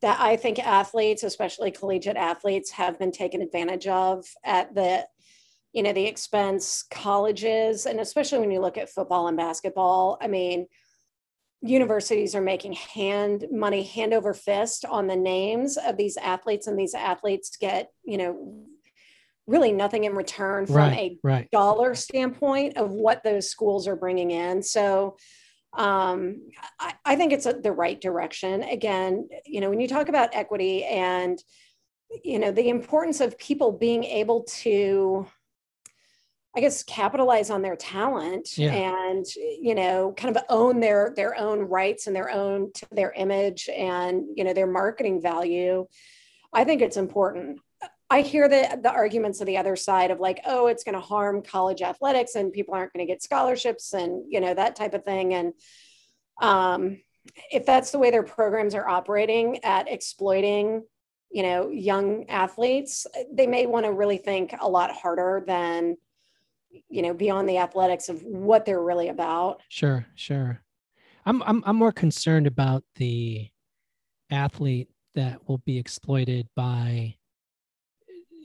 that 0.01 0.19
I 0.19 0.35
think 0.35 0.59
athletes, 0.59 1.23
especially 1.23 1.71
collegiate 1.71 2.17
athletes, 2.17 2.71
have 2.71 2.99
been 2.99 3.11
taken 3.11 3.41
advantage 3.41 3.87
of 3.87 4.25
at 4.43 4.73
the 4.75 5.05
you 5.73 5.83
know 5.83 5.93
the 5.93 6.05
expense 6.05 6.83
colleges, 6.89 7.85
and 7.85 7.99
especially 7.99 8.39
when 8.39 8.51
you 8.51 8.61
look 8.61 8.77
at 8.77 8.89
football 8.89 9.27
and 9.27 9.37
basketball. 9.37 10.17
I 10.21 10.27
mean, 10.27 10.67
universities 11.61 12.35
are 12.35 12.41
making 12.41 12.73
hand 12.73 13.45
money 13.51 13.83
hand 13.83 14.13
over 14.13 14.33
fist 14.33 14.85
on 14.85 15.07
the 15.07 15.15
names 15.15 15.77
of 15.77 15.97
these 15.97 16.17
athletes, 16.17 16.67
and 16.67 16.77
these 16.77 16.93
athletes 16.93 17.57
get 17.57 17.91
you 18.03 18.17
know 18.17 18.65
really 19.49 19.71
nothing 19.71 20.03
in 20.03 20.13
return 20.13 20.67
from 20.67 20.75
right, 20.75 20.97
a 20.97 21.19
right. 21.23 21.51
dollar 21.51 21.95
standpoint 21.95 22.77
of 22.77 22.91
what 22.91 23.23
those 23.23 23.49
schools 23.49 23.87
are 23.87 23.95
bringing 23.95 24.29
in. 24.29 24.61
So 24.61 25.17
um, 25.73 26.49
I, 26.79 26.93
I, 27.03 27.15
think 27.15 27.33
it's 27.33 27.47
a, 27.47 27.53
the 27.53 27.71
right 27.71 27.99
direction. 27.99 28.63
Again, 28.63 29.27
you 29.45 29.59
know, 29.59 29.69
when 29.69 29.79
you 29.79 29.87
talk 29.87 30.07
about 30.07 30.33
equity 30.33 30.83
and, 30.83 31.41
you 32.23 32.39
know, 32.39 32.51
the 32.51 32.69
importance 32.69 33.21
of 33.21 33.37
people 33.37 33.71
being 33.71 34.03
able 34.03 34.43
to, 34.43 35.27
I 36.55 36.61
guess, 36.61 36.83
capitalize 36.83 37.51
on 37.51 37.61
their 37.61 37.75
talent 37.75 38.57
Yeah. 38.57 38.73
and, 38.73 39.25
you 39.35 39.75
know, 39.75 40.13
kind 40.17 40.35
of 40.35 40.43
own 40.49 40.79
their 40.79 41.13
their 41.15 41.37
own 41.37 41.59
rights 41.59 42.07
and 42.07 42.15
their 42.15 42.31
own 42.31 42.71
to 42.73 42.87
their 42.91 43.11
image 43.11 43.69
and, 43.69 44.25
you 44.35 44.43
know, 44.43 44.53
their 44.53 44.67
marketing 44.67 45.21
value. 45.21 45.85
I 46.51 46.63
think 46.63 46.81
it's 46.81 46.97
important. 46.97 47.59
I 48.09 48.21
hear 48.21 48.49
the 48.49 48.79
the 48.81 48.91
arguments 48.91 49.39
of 49.41 49.45
the 49.45 49.57
other 49.57 49.75
side 49.75 50.09
of 50.09 50.19
like, 50.19 50.41
oh, 50.47 50.65
it's 50.67 50.83
going 50.83 50.95
to 50.95 51.01
harm 51.01 51.43
college 51.43 51.83
athletics 51.83 52.33
and 52.33 52.51
people 52.51 52.73
aren't 52.73 52.93
going 52.93 53.05
to 53.05 53.11
get 53.13 53.21
scholarships 53.21 53.93
and 53.93 54.23
you 54.27 54.41
know 54.41 54.53
that 54.55 54.75
type 54.75 54.95
of 54.95 55.05
thing. 55.05 55.35
And 55.35 55.53
um, 56.41 57.01
if 57.51 57.65
that's 57.67 57.91
the 57.91 57.99
way 57.99 58.09
their 58.09 58.23
programs 58.23 58.73
are 58.73 58.87
operating 58.89 59.63
at 59.63 59.87
exploiting, 59.87 60.83
you 61.29 61.43
know, 61.43 61.69
young 61.69 62.27
athletes, 62.27 63.05
they 63.31 63.45
may 63.45 63.67
want 63.67 63.85
to 63.85 63.93
really 63.93 64.17
think 64.17 64.55
a 64.59 64.67
lot 64.67 64.89
harder 64.91 65.43
than 65.45 65.95
you 66.89 67.01
know 67.01 67.13
beyond 67.13 67.47
the 67.47 67.57
athletics 67.57 68.09
of 68.09 68.21
what 68.23 68.65
they're 68.65 68.81
really 68.81 69.09
about. 69.09 69.61
Sure, 69.69 70.05
sure. 70.15 70.61
I'm 71.25 71.43
I'm 71.43 71.63
I'm 71.65 71.75
more 71.75 71.91
concerned 71.91 72.47
about 72.47 72.83
the 72.95 73.49
athlete 74.31 74.89
that 75.15 75.47
will 75.47 75.57
be 75.59 75.77
exploited 75.77 76.47
by 76.55 77.15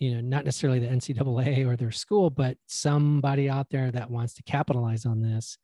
you 0.00 0.14
know 0.14 0.20
not 0.20 0.44
necessarily 0.44 0.78
the 0.78 0.88
NCAA 0.88 1.66
or 1.66 1.76
their 1.76 1.92
school, 1.92 2.30
but 2.30 2.56
somebody 2.66 3.48
out 3.48 3.70
there 3.70 3.90
that 3.90 4.10
wants 4.10 4.34
to 4.34 4.42
capitalize 4.42 5.06
on 5.06 5.20
this, 5.20 5.58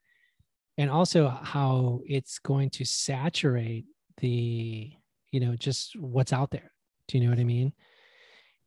and 0.78 0.90
also 0.90 1.28
how 1.28 2.00
it's 2.06 2.38
going 2.38 2.70
to 2.70 2.84
saturate 2.84 3.86
the 4.18 4.92
you 5.30 5.40
know 5.40 5.56
just 5.56 5.98
what's 5.98 6.32
out 6.32 6.50
there. 6.50 6.72
Do 7.08 7.18
you 7.18 7.24
know 7.24 7.30
what 7.30 7.40
I 7.40 7.44
mean? 7.44 7.72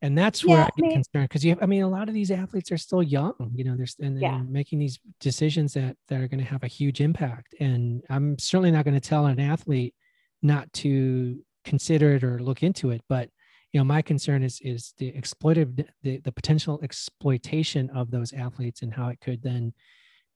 And 0.03 0.17
that's 0.17 0.45
where 0.45 0.57
Yeah, 0.57 0.63
I 0.63 0.65
I 0.65 0.69
get 0.77 0.81
mean- 0.83 0.91
concerned 1.01 1.29
because 1.29 1.43
you 1.45 1.51
have, 1.51 1.63
I 1.63 1.65
mean, 1.65 1.81
a 1.81 1.87
lot 1.89 2.07
of 2.09 2.13
these 2.13 2.29
athletes 2.29 2.71
are 2.71 2.77
still 2.77 3.01
young, 3.01 3.51
you 3.55 3.63
know, 3.63 3.75
they're 3.75 3.87
and, 4.05 4.19
Yeah. 4.21 4.35
and 4.35 4.49
making 4.51 4.77
these 4.79 4.99
decisions 5.19 5.73
that 5.73 5.97
that 6.09 6.19
are 6.21 6.27
going 6.27 6.43
to 6.43 6.49
have 6.53 6.63
a 6.63 6.67
huge 6.67 6.99
impact. 7.01 7.55
And 7.59 8.03
I'm 8.09 8.37
certainly 8.37 8.69
not 8.71 8.85
going 8.85 8.99
to 8.99 9.09
tell 9.09 9.25
an 9.27 9.39
athlete 9.39 9.95
not 10.41 10.71
to 10.73 11.41
consider 11.63 12.13
it 12.15 12.23
or 12.23 12.37
look 12.39 12.61
into 12.63 12.91
it, 12.91 13.01
but 13.07 13.29
you 13.71 13.79
know, 13.79 13.85
my 13.85 14.01
concern 14.03 14.43
is 14.43 14.59
is 14.61 14.93
the 14.99 15.11
exploitive 15.13 15.83
the, 16.03 16.17
the 16.19 16.31
potential 16.31 16.79
exploitation 16.83 17.89
of 17.91 18.11
those 18.11 18.33
athletes 18.33 18.81
and 18.83 18.93
how 18.93 19.07
it 19.07 19.19
could 19.21 19.41
then 19.41 19.73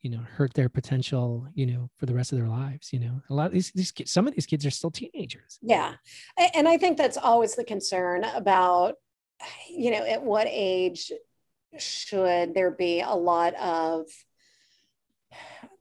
you 0.01 0.09
know 0.11 0.20
hurt 0.38 0.53
their 0.53 0.70
potential 0.70 1.47
you 1.55 1.65
know 1.65 1.89
for 1.97 2.05
the 2.05 2.13
rest 2.13 2.32
of 2.32 2.38
their 2.38 2.47
lives 2.47 2.93
you 2.93 2.99
know 2.99 3.20
a 3.32 3.34
lot 3.34 3.47
of 3.47 3.51
these 3.51 3.72
these 3.72 3.91
kids 3.91 4.11
some 4.11 4.28
of 4.28 4.34
these 4.36 4.45
kids 4.45 4.63
are 4.65 4.70
still 4.72 4.91
teenagers 4.91 5.59
Yeah. 5.61 5.95
And 6.55 6.68
I 6.68 6.78
think 6.78 6.97
that's 6.97 7.18
always 7.18 7.55
the 7.55 7.63
concern 7.63 8.24
about, 8.24 8.95
you 9.69 9.91
know, 9.91 10.03
at 10.05 10.23
what 10.23 10.47
age 10.49 11.11
should 11.77 12.53
there 12.53 12.71
be 12.71 13.01
a 13.01 13.13
lot 13.13 13.53
of 13.55 14.05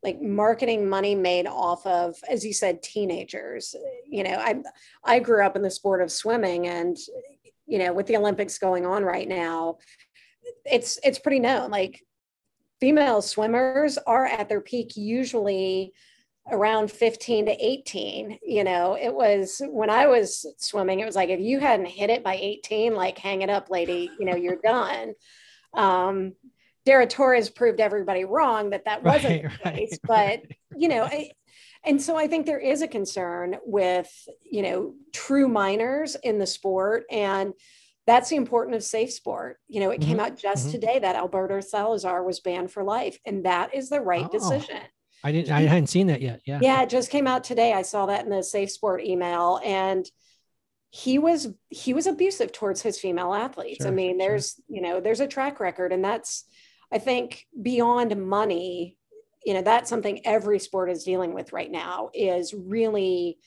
like 0.02 0.20
marketing 0.20 0.88
money 0.88 1.14
made 1.14 1.46
off 1.46 1.84
of, 1.86 2.16
as 2.28 2.44
you 2.44 2.52
said, 2.52 2.82
teenagers. 2.82 3.74
You 4.08 4.22
know, 4.24 4.36
I 4.36 4.62
I 5.04 5.18
grew 5.18 5.44
up 5.44 5.56
in 5.56 5.62
the 5.62 5.70
sport 5.70 6.02
of 6.02 6.12
swimming 6.12 6.68
and 6.68 6.96
you 7.66 7.78
know, 7.78 7.92
with 7.92 8.06
the 8.06 8.16
Olympics 8.16 8.58
going 8.58 8.86
on 8.86 9.04
right 9.04 9.28
now, 9.28 9.78
it's 10.64 10.98
it's 11.02 11.18
pretty 11.18 11.40
known. 11.40 11.70
Like 11.70 12.04
female 12.80 13.22
swimmers 13.22 13.98
are 13.98 14.26
at 14.26 14.48
their 14.48 14.60
peak 14.60 14.96
usually 14.96 15.92
around 16.50 16.90
15 16.90 17.46
to 17.46 17.52
18 17.66 18.38
you 18.42 18.62
know 18.64 18.96
it 19.00 19.12
was 19.12 19.60
when 19.68 19.90
i 19.90 20.06
was 20.06 20.46
swimming 20.58 21.00
it 21.00 21.06
was 21.06 21.16
like 21.16 21.28
if 21.28 21.40
you 21.40 21.58
hadn't 21.58 21.86
hit 21.86 22.10
it 22.10 22.22
by 22.22 22.34
18 22.34 22.94
like 22.94 23.18
hang 23.18 23.42
it 23.42 23.50
up 23.50 23.68
lady 23.70 24.10
you 24.18 24.26
know 24.26 24.36
you're 24.36 24.60
done 24.62 25.14
um 25.74 26.34
Dara 26.84 27.08
Torres 27.08 27.50
proved 27.50 27.80
everybody 27.80 28.24
wrong 28.24 28.70
that 28.70 28.84
that 28.84 29.02
wasn't 29.04 29.42
Right, 29.42 29.42
the 29.42 29.64
right, 29.64 29.74
case 29.76 29.98
but 30.04 30.16
right. 30.16 30.56
you 30.76 30.88
know 30.88 31.02
I, 31.02 31.30
and 31.84 32.00
so 32.00 32.16
i 32.16 32.28
think 32.28 32.46
there 32.46 32.60
is 32.60 32.80
a 32.82 32.88
concern 32.88 33.56
with 33.64 34.08
you 34.48 34.62
know 34.62 34.94
true 35.12 35.48
minors 35.48 36.14
in 36.22 36.38
the 36.38 36.46
sport 36.46 37.04
and 37.10 37.54
that's 38.06 38.28
the 38.30 38.36
importance 38.36 38.76
of 38.76 38.84
safe 38.84 39.12
sport 39.12 39.58
you 39.68 39.80
know 39.80 39.90
it 39.90 40.00
came 40.00 40.20
out 40.20 40.36
just 40.38 40.68
mhm. 40.68 40.70
today 40.72 40.98
that 41.00 41.16
alberto 41.16 41.60
salazar 41.60 42.22
was 42.22 42.38
banned 42.38 42.70
for 42.70 42.84
life 42.84 43.18
and 43.26 43.44
that 43.44 43.74
is 43.74 43.88
the 43.88 44.00
right 44.00 44.26
Oh. 44.26 44.38
decision 44.38 44.80
i 45.24 45.32
didn't 45.32 45.50
i 45.50 45.60
hadn't 45.62 45.88
seen 45.88 46.06
that 46.08 46.20
yet 46.20 46.40
yeah 46.44 46.58
yeah, 46.62 46.82
it 46.82 46.90
just 46.90 47.10
came 47.10 47.26
out 47.26 47.44
today. 47.44 47.72
I 47.72 47.82
saw 47.82 48.06
that 48.06 48.24
in 48.24 48.30
the 48.30 48.42
Safe 48.42 48.70
Sport 48.70 49.02
email, 49.04 49.60
and 49.64 50.08
he 50.90 51.18
was 51.18 51.48
he 51.68 51.92
was 51.92 52.06
abusive 52.06 52.52
towards 52.52 52.80
his 52.82 52.98
female 52.98 53.34
athletes. 53.34 53.84
I 53.84 53.88
Sure, 53.88 53.92
mean, 53.92 54.18
sure. 54.18 54.28
there's 54.28 54.60
you 54.68 54.80
know 54.82 55.00
there's 55.00 55.20
a 55.20 55.26
track 55.26 55.60
record, 55.60 55.92
and 55.92 56.04
that's 56.04 56.44
I 56.92 56.98
think 56.98 57.46
beyond 57.60 58.16
money. 58.16 58.96
You 59.44 59.54
know, 59.54 59.62
that's 59.62 59.88
something 59.90 60.24
every 60.26 60.58
sport 60.58 60.90
is 60.90 61.04
dealing 61.04 61.34
with 61.34 61.52
right 61.52 61.70
now. 61.70 62.10
Is 62.14 62.54
really 62.54 63.38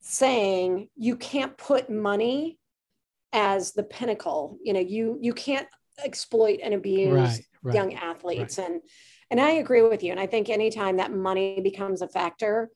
saying 0.00 0.88
you 0.96 1.16
can't 1.16 1.56
put 1.56 1.88
money 1.90 2.58
as 3.32 3.72
the 3.72 3.82
pinnacle. 3.82 4.58
You 4.62 4.74
know, 4.74 4.80
you 4.80 5.18
you 5.20 5.32
can't 5.32 5.68
exploit 6.04 6.60
and 6.62 6.74
abuse 6.74 7.12
right 7.12 7.40
right 7.62 7.74
young 7.74 7.94
athletes 7.94 8.58
and 8.58 8.80
and 9.30 9.40
i 9.40 9.52
agree 9.52 9.82
with 9.82 10.02
you 10.02 10.10
and 10.10 10.20
i 10.20 10.26
think 10.26 10.48
anytime 10.48 10.96
that 10.96 11.12
money 11.12 11.60
becomes 11.60 12.02
a 12.02 12.08
factor 12.08 12.70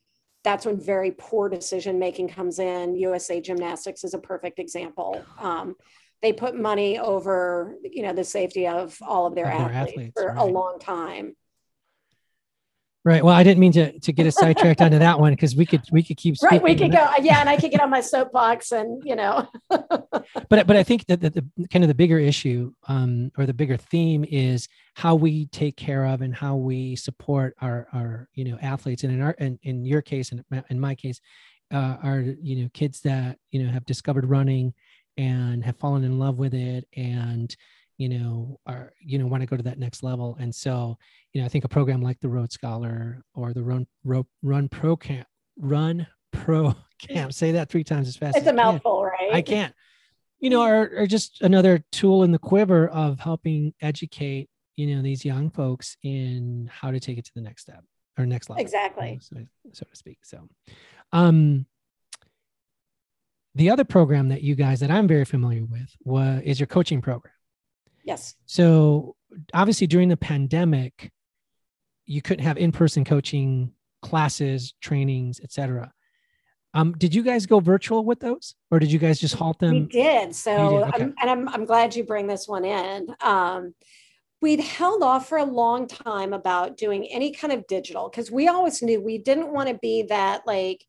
that's 0.45 0.65
when 0.65 0.81
very 0.81 1.11
poor 1.11 1.49
decision 1.49 1.99
making 1.99 2.29
comes 2.29 2.59
in. 2.59 2.95
Usa 2.95 3.41
gymnastics 3.41 4.05
is 4.05 4.15
a 4.15 4.19
perfect 4.19 4.59
example. 4.59 5.25
Um, 5.39 5.75
they 6.23 6.33
put 6.33 6.59
money 6.59 6.99
over 6.99 7.77
you 7.85 8.03
know 8.03 8.13
the 8.13 8.25
safety 8.25 8.67
of 8.67 8.97
all 9.03 9.27
of 9.27 9.35
their, 9.35 9.45
their 9.45 9.55
athletes, 9.55 9.93
athletes, 9.93 10.13
for 10.17 10.29
a 10.31 10.45
long 10.45 10.79
time 10.81 11.37
right. 13.05 13.25
Well 13.25 13.35
i 13.35 13.43
didn't 13.43 13.61
mean 13.61 13.73
to 13.73 13.99
to 13.99 14.13
get 14.13 14.27
us 14.27 14.37
sidetracked 14.37 14.81
onto 14.81 14.99
that 14.99 15.19
one 15.19 15.33
because 15.33 15.57
we 15.57 15.67
could 15.67 15.83
we 15.93 16.03
could 16.03 16.17
keep 16.17 16.37
right 16.43 16.63
we 16.63 16.75
could 16.75 16.93
go 16.93 17.11
yeah 17.21 17.41
and 17.41 17.49
i 17.49 17.57
could 17.57 17.71
get 17.71 17.81
on 17.81 17.91
my 17.91 18.01
soapbox 18.01 18.73
and 18.73 19.03
you 19.05 19.17
know. 19.17 19.49
But 20.49 20.67
but 20.67 20.77
I 20.77 20.83
think 20.83 21.07
that 21.07 21.21
the, 21.21 21.31
the 21.31 21.69
kind 21.69 21.85
of 21.85 21.89
the 21.89 21.95
bigger 21.95 22.19
issue 22.19 22.73
um, 22.87 23.31
or 23.37 23.47
the 23.47 23.55
bigger 23.55 23.77
theme 23.77 24.25
is 24.29 24.69
how 24.95 25.15
we 25.15 25.47
take 25.47 25.77
care 25.77 26.05
of 26.07 26.21
and 26.23 26.35
how 26.35 26.57
we 26.57 26.97
support 26.97 27.55
our 27.61 27.89
our 27.93 28.29
you 28.35 28.45
know 28.45 28.59
athletes. 28.61 29.05
And 29.05 29.13
in 29.13 29.21
our 29.21 29.33
in, 29.33 29.59
in 29.63 29.85
your 29.85 30.03
case 30.03 30.33
and 30.33 30.45
in 30.71 30.81
my 30.81 30.95
case 30.95 31.21
uh, 31.73 31.97
are 32.03 32.21
you 32.21 32.63
know 32.63 32.69
kids 32.73 33.01
that 33.03 33.39
you 33.51 33.63
know 33.63 33.71
have 33.71 33.85
discovered 33.85 34.27
running 34.27 34.75
and 35.17 35.65
have 35.65 35.77
fallen 35.77 36.05
in 36.05 36.19
love 36.19 36.39
with 36.39 36.55
it 36.55 36.87
and 36.97 37.55
you 37.99 38.09
know 38.09 38.59
are 38.65 38.93
you 39.01 39.19
know 39.19 39.27
want 39.27 39.43
to 39.43 39.47
go 39.47 39.57
to 39.57 39.63
that 39.65 39.79
next 39.79 40.03
level 40.03 40.37
and 40.41 40.55
so 40.55 40.97
you 41.33 41.41
know 41.41 41.45
I 41.45 41.49
think 41.49 41.65
a 41.65 41.69
program 41.69 42.01
like 42.01 42.19
the 42.21 42.29
Road 42.29 42.53
Scholar 42.53 43.23
or 43.35 43.53
the 43.53 43.63
Run 43.63 43.87
Ro, 44.05 44.27
Run 44.43 44.69
Pro 44.69 44.97
Camp 44.97 45.27
Run 45.59 46.07
Pro 46.33 46.75
Camp 46.99 47.35
say 47.35 47.53
that 47.53 47.69
three 47.69 47.85
times 47.85 48.09
as 48.09 48.17
fast 48.17 48.37
it's 48.37 48.47
as 48.47 48.53
a 48.53 48.57
mouthful 48.57 49.05
right 49.05 49.33
I 49.33 49.43
can't. 49.43 49.75
You 50.41 50.51
know, 50.51 50.63
are, 50.63 50.91
are 50.99 51.07
just 51.09 51.43
another 51.43 51.85
tool 51.91 52.23
in 52.23 52.31
the 52.31 52.39
quiver 52.39 52.87
of 52.87 53.19
helping 53.19 53.75
educate, 53.83 54.49
you 54.77 54.95
know, 54.95 55.03
these 55.03 55.25
young 55.25 55.51
folks 55.51 55.97
in 56.05 56.71
how 56.73 56.93
to 56.93 57.01
take 57.01 57.19
it 57.19 57.25
to 57.25 57.33
the 57.35 57.41
next 57.41 57.63
step 57.63 57.83
or 58.17 58.25
next 58.25 58.49
level. 58.49 58.63
exactly 58.63 59.19
so, 59.21 59.37
so 59.73 59.85
to 59.91 59.97
speak. 59.97 60.19
So, 60.23 60.49
um, 61.13 61.67
the 63.57 63.71
other 63.71 63.83
program 63.83 64.29
that 64.29 64.43
you 64.43 64.55
guys 64.55 64.79
that 64.79 64.93
I'm 64.93 65.09
very 65.09 65.25
familiar 65.25 65.65
with 65.65 65.91
was 66.05 66.41
is 66.45 66.61
your 66.61 66.69
coaching 66.69 67.01
program. 67.01 67.35
Yes 68.09 68.35
So 68.47 69.15
obviously 69.53 69.87
during 69.87 70.09
the 70.09 70.17
pandemic, 70.17 71.13
you 72.07 72.23
couldn't 72.23 72.45
have 72.45 72.57
in-person 72.57 73.05
coaching 73.05 73.73
classes, 74.03 74.75
trainings, 74.81 75.41
etc. 75.41 75.93
Um, 76.75 76.95
did 76.97 77.15
you 77.15 77.23
guys 77.23 77.47
go 77.47 77.61
virtual 77.61 78.05
with 78.05 78.21
those, 78.21 78.55
or 78.71 78.79
did 78.79 78.91
you 78.91 78.99
guys 78.99 79.21
just 79.21 79.35
halt 79.35 79.59
them? 79.59 79.71
we 79.71 79.81
did 79.81 80.35
so 80.35 80.55
did, 80.57 80.89
okay. 80.89 81.03
I'm, 81.03 81.15
and 81.21 81.31
I'm, 81.31 81.49
I'm 81.49 81.65
glad 81.65 81.95
you 81.95 82.05
bring 82.05 82.27
this 82.27 82.49
one 82.49 82.65
in 82.65 83.15
um, 83.21 83.75
we'd 84.41 84.61
held 84.61 85.03
off 85.03 85.29
for 85.29 85.39
a 85.39 85.45
long 85.45 85.87
time 85.87 86.33
about 86.33 86.77
doing 86.77 87.07
any 87.07 87.33
kind 87.33 87.53
of 87.53 87.67
digital 87.67 88.09
because 88.09 88.31
we 88.31 88.49
always 88.49 88.83
knew 88.83 89.01
we 89.01 89.19
didn't 89.19 89.53
want 89.53 89.69
to 89.69 89.75
be 89.75 90.03
that 90.03 90.47
like 90.47 90.85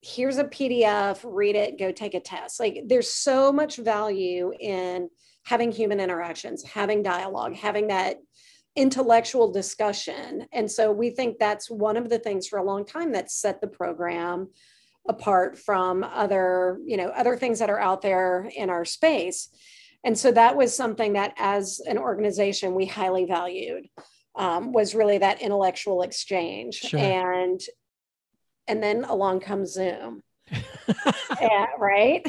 here's 0.00 0.38
a 0.38 0.44
pdf 0.44 1.20
read 1.24 1.54
it 1.54 1.78
go 1.78 1.92
take 1.92 2.14
a 2.14 2.20
test 2.20 2.58
like 2.58 2.82
there's 2.86 3.08
so 3.08 3.52
much 3.52 3.76
value 3.76 4.52
in 4.58 5.08
having 5.44 5.72
human 5.72 6.00
interactions 6.00 6.62
having 6.64 7.02
dialogue 7.02 7.54
having 7.54 7.88
that 7.88 8.16
intellectual 8.74 9.52
discussion. 9.52 10.46
And 10.52 10.70
so 10.70 10.92
we 10.92 11.10
think 11.10 11.38
that's 11.38 11.70
one 11.70 11.96
of 11.96 12.08
the 12.08 12.18
things 12.18 12.46
for 12.46 12.58
a 12.58 12.64
long 12.64 12.84
time 12.84 13.12
that 13.12 13.30
set 13.30 13.60
the 13.60 13.66
program 13.66 14.48
apart 15.08 15.58
from 15.58 16.04
other 16.04 16.78
you 16.86 16.96
know 16.96 17.08
other 17.08 17.36
things 17.36 17.58
that 17.58 17.70
are 17.70 17.80
out 17.80 18.02
there 18.02 18.48
in 18.56 18.70
our 18.70 18.84
space. 18.84 19.48
And 20.04 20.18
so 20.18 20.32
that 20.32 20.56
was 20.56 20.74
something 20.74 21.12
that 21.12 21.34
as 21.36 21.80
an 21.86 21.98
organization 21.98 22.74
we 22.74 22.86
highly 22.86 23.24
valued 23.24 23.88
um, 24.36 24.72
was 24.72 24.94
really 24.94 25.18
that 25.18 25.42
intellectual 25.42 26.02
exchange. 26.02 26.76
Sure. 26.76 27.00
and 27.00 27.60
and 28.68 28.82
then 28.82 29.04
along 29.04 29.40
comes 29.40 29.72
zoom. 29.72 30.22
Yeah, 31.40 31.66
right 31.78 32.24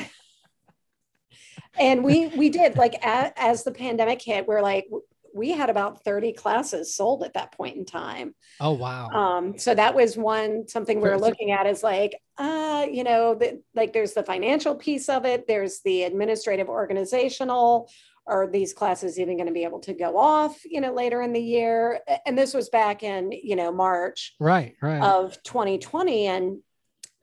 and 1.80 2.04
we 2.04 2.28
we 2.28 2.50
did 2.50 2.78
like 2.78 2.96
a, 2.96 3.34
as 3.36 3.64
the 3.64 3.72
pandemic 3.72 4.22
hit 4.22 4.48
we're 4.48 4.62
like 4.62 4.88
we 5.36 5.52
had 5.52 5.72
about 5.72 6.04
30 6.04 6.34
classes 6.34 6.96
sold 6.96 7.24
at 7.24 7.34
that 7.34 7.52
point 7.54 7.76
in 7.76 7.86
time 7.86 8.36
oh 8.60 8.74
wow. 8.74 9.10
um, 9.10 9.58
so 9.58 9.74
that 9.74 9.96
was 9.96 10.16
one 10.16 10.68
something 10.68 11.02
we 11.02 11.10
we're 11.10 11.18
looking 11.18 11.52
at 11.52 11.66
is 11.66 11.84
like, 11.84 12.16
uh, 12.38 12.86
you 12.92 13.04
know, 13.04 13.36
the, 13.36 13.62
like 13.76 13.94
there's 13.94 14.14
the 14.14 14.24
financial 14.24 14.76
piece 14.76 15.10
of 15.10 15.26
it, 15.26 15.48
there's 15.48 15.82
the 15.82 16.04
administrative 16.04 16.70
organizational. 16.70 17.90
Are 18.26 18.48
these 18.48 18.74
classes 18.74 19.20
even 19.20 19.36
going 19.36 19.48
to 19.48 19.54
be 19.54 19.66
able 19.66 19.82
to 19.82 19.94
go 19.94 20.18
off, 20.18 20.64
you 20.64 20.80
know, 20.80 20.94
later 20.94 21.22
in 21.22 21.34
the 21.34 21.42
year? 21.42 22.00
And 22.26 22.38
this 22.38 22.54
was 22.54 22.70
back 22.70 23.04
in, 23.04 23.34
you 23.34 23.58
know, 23.58 23.72
March 23.72 24.36
right, 24.40 24.76
right. 24.82 25.04
of 25.04 25.42
2020. 25.44 26.28
And 26.28 26.60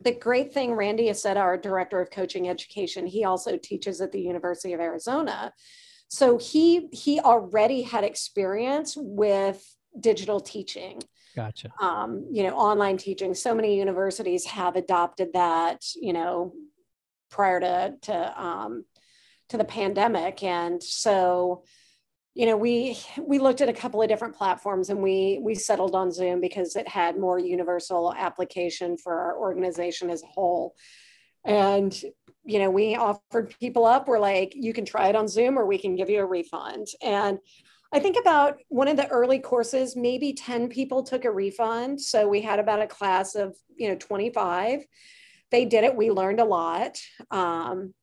the 0.03 0.12
great 0.12 0.53
thing, 0.53 0.72
Randy 0.72 1.09
has 1.09 1.20
said, 1.20 1.36
our 1.36 1.57
director 1.57 2.01
of 2.01 2.11
coaching 2.11 2.48
education, 2.48 3.07
he 3.07 3.24
also 3.24 3.57
teaches 3.57 4.01
at 4.01 4.12
the 4.12 4.20
University 4.20 4.72
of 4.72 4.80
Arizona. 4.80 5.53
So 6.09 6.38
he 6.38 6.88
he 6.92 7.20
already 7.20 7.82
had 7.82 8.03
experience 8.03 8.96
with 8.96 9.64
digital 9.98 10.40
teaching 10.40 11.03
gotcha. 11.36 11.72
um, 11.80 12.26
you 12.30 12.42
know, 12.42 12.57
online 12.57 12.96
teaching. 12.96 13.34
So 13.34 13.55
many 13.55 13.78
universities 13.78 14.44
have 14.46 14.76
adopted 14.76 15.32
that, 15.34 15.84
you 15.94 16.12
know, 16.12 16.53
prior 17.30 17.61
to 17.61 17.94
to 18.03 18.42
um, 18.42 18.84
to 19.48 19.57
the 19.57 19.64
pandemic, 19.64 20.42
and 20.42 20.82
so, 20.82 21.64
you 22.34 22.46
know, 22.46 22.56
we 22.56 22.98
we 23.20 23.38
looked 23.38 23.60
at 23.60 23.68
a 23.68 23.72
couple 23.72 24.00
of 24.02 24.08
different 24.08 24.36
platforms, 24.36 24.90
and 24.90 25.02
we 25.02 25.40
we 25.42 25.54
settled 25.54 25.94
on 25.94 26.12
Zoom 26.12 26.40
because 26.40 26.76
it 26.76 26.88
had 26.88 27.18
more 27.18 27.38
universal 27.38 28.14
application 28.16 28.96
for 28.96 29.18
our 29.18 29.38
organization 29.38 30.10
as 30.10 30.22
a 30.22 30.26
whole, 30.26 30.74
and 31.44 32.02
you 32.44 32.58
know, 32.58 32.70
we 32.70 32.96
offered 32.96 33.54
people 33.60 33.84
up. 33.84 34.08
We're 34.08 34.18
like, 34.18 34.52
you 34.54 34.72
can 34.72 34.84
try 34.84 35.08
it 35.08 35.16
on 35.16 35.28
Zoom, 35.28 35.58
or 35.58 35.66
we 35.66 35.78
can 35.78 35.96
give 35.96 36.08
you 36.08 36.20
a 36.20 36.26
refund, 36.26 36.86
and 37.02 37.38
I 37.92 37.98
think 37.98 38.16
about 38.20 38.58
one 38.68 38.86
of 38.86 38.96
the 38.96 39.08
early 39.08 39.40
courses, 39.40 39.96
maybe 39.96 40.32
10 40.32 40.68
people 40.68 41.02
took 41.02 41.24
a 41.24 41.30
refund. 41.30 42.00
So 42.00 42.28
we 42.28 42.40
had 42.40 42.60
about 42.60 42.82
a 42.82 42.86
class 42.86 43.34
of, 43.34 43.56
you 43.76 43.88
know, 43.88 43.96
25. 43.96 44.84
They 45.50 45.64
did 45.64 45.82
it. 45.82 45.96
We 45.96 46.12
learned 46.12 46.38
a 46.38 46.44
lot. 46.44 47.00
Um, 47.32 47.94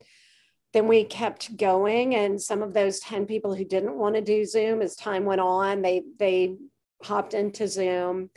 then 0.77 0.87
we 0.87 1.03
kept 1.03 1.57
going. 1.57 2.13
And 2.13 2.39
some 2.39 2.61
of 2.61 2.71
those 2.71 2.99
10 2.99 3.25
people 3.25 3.55
who 3.55 3.65
didn't 3.65 3.97
want 3.97 4.13
to 4.13 4.21
do 4.21 4.45
Zoom 4.45 4.83
as 4.83 4.95
time 4.95 5.25
went 5.25 5.41
on, 5.41 5.81
they, 5.81 6.03
they 6.19 6.55
hopped 7.01 7.33
into 7.33 7.67
Zoom. 7.67 8.29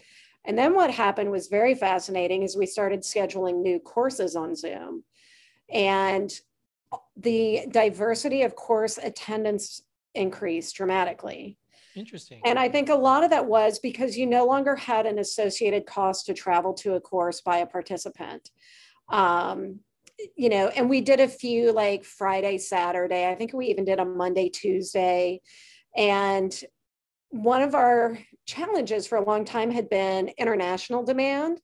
And 0.46 0.56
then 0.56 0.74
what 0.74 0.90
happened 0.90 1.30
was 1.30 1.48
very 1.48 1.74
fascinating 1.74 2.42
is 2.42 2.56
we 2.56 2.64
started 2.64 3.00
scheduling 3.00 3.60
new 3.60 3.78
courses 3.78 4.36
on 4.36 4.56
Zoom. 4.56 5.04
And 5.70 6.32
the 7.14 7.66
diversity 7.70 8.42
of 8.42 8.56
course 8.56 8.96
attendance 8.96 9.82
increased 10.14 10.74
dramatically. 10.76 11.58
Interesting. 11.94 12.40
And 12.46 12.58
I 12.58 12.70
think 12.70 12.88
a 12.88 12.94
lot 12.94 13.22
of 13.22 13.30
that 13.30 13.44
was 13.44 13.78
because 13.80 14.16
you 14.16 14.26
no 14.26 14.46
longer 14.46 14.76
had 14.76 15.04
an 15.04 15.18
associated 15.18 15.84
cost 15.84 16.24
to 16.26 16.32
travel 16.32 16.72
to 16.74 16.94
a 16.94 17.00
course 17.00 17.42
by 17.42 17.58
a 17.58 17.66
participant. 17.66 18.48
Um, 19.10 19.80
you 20.36 20.48
know, 20.48 20.68
and 20.68 20.88
we 20.88 21.00
did 21.00 21.20
a 21.20 21.28
few 21.28 21.72
like 21.72 22.04
Friday, 22.04 22.58
Saturday. 22.58 23.28
I 23.28 23.34
think 23.34 23.52
we 23.52 23.66
even 23.66 23.84
did 23.84 23.98
a 23.98 24.04
Monday, 24.04 24.48
Tuesday. 24.48 25.40
And 25.96 26.58
one 27.30 27.62
of 27.62 27.74
our 27.74 28.18
challenges 28.46 29.06
for 29.06 29.16
a 29.16 29.24
long 29.24 29.44
time 29.44 29.70
had 29.70 29.88
been 29.88 30.30
international 30.38 31.04
demand. 31.04 31.60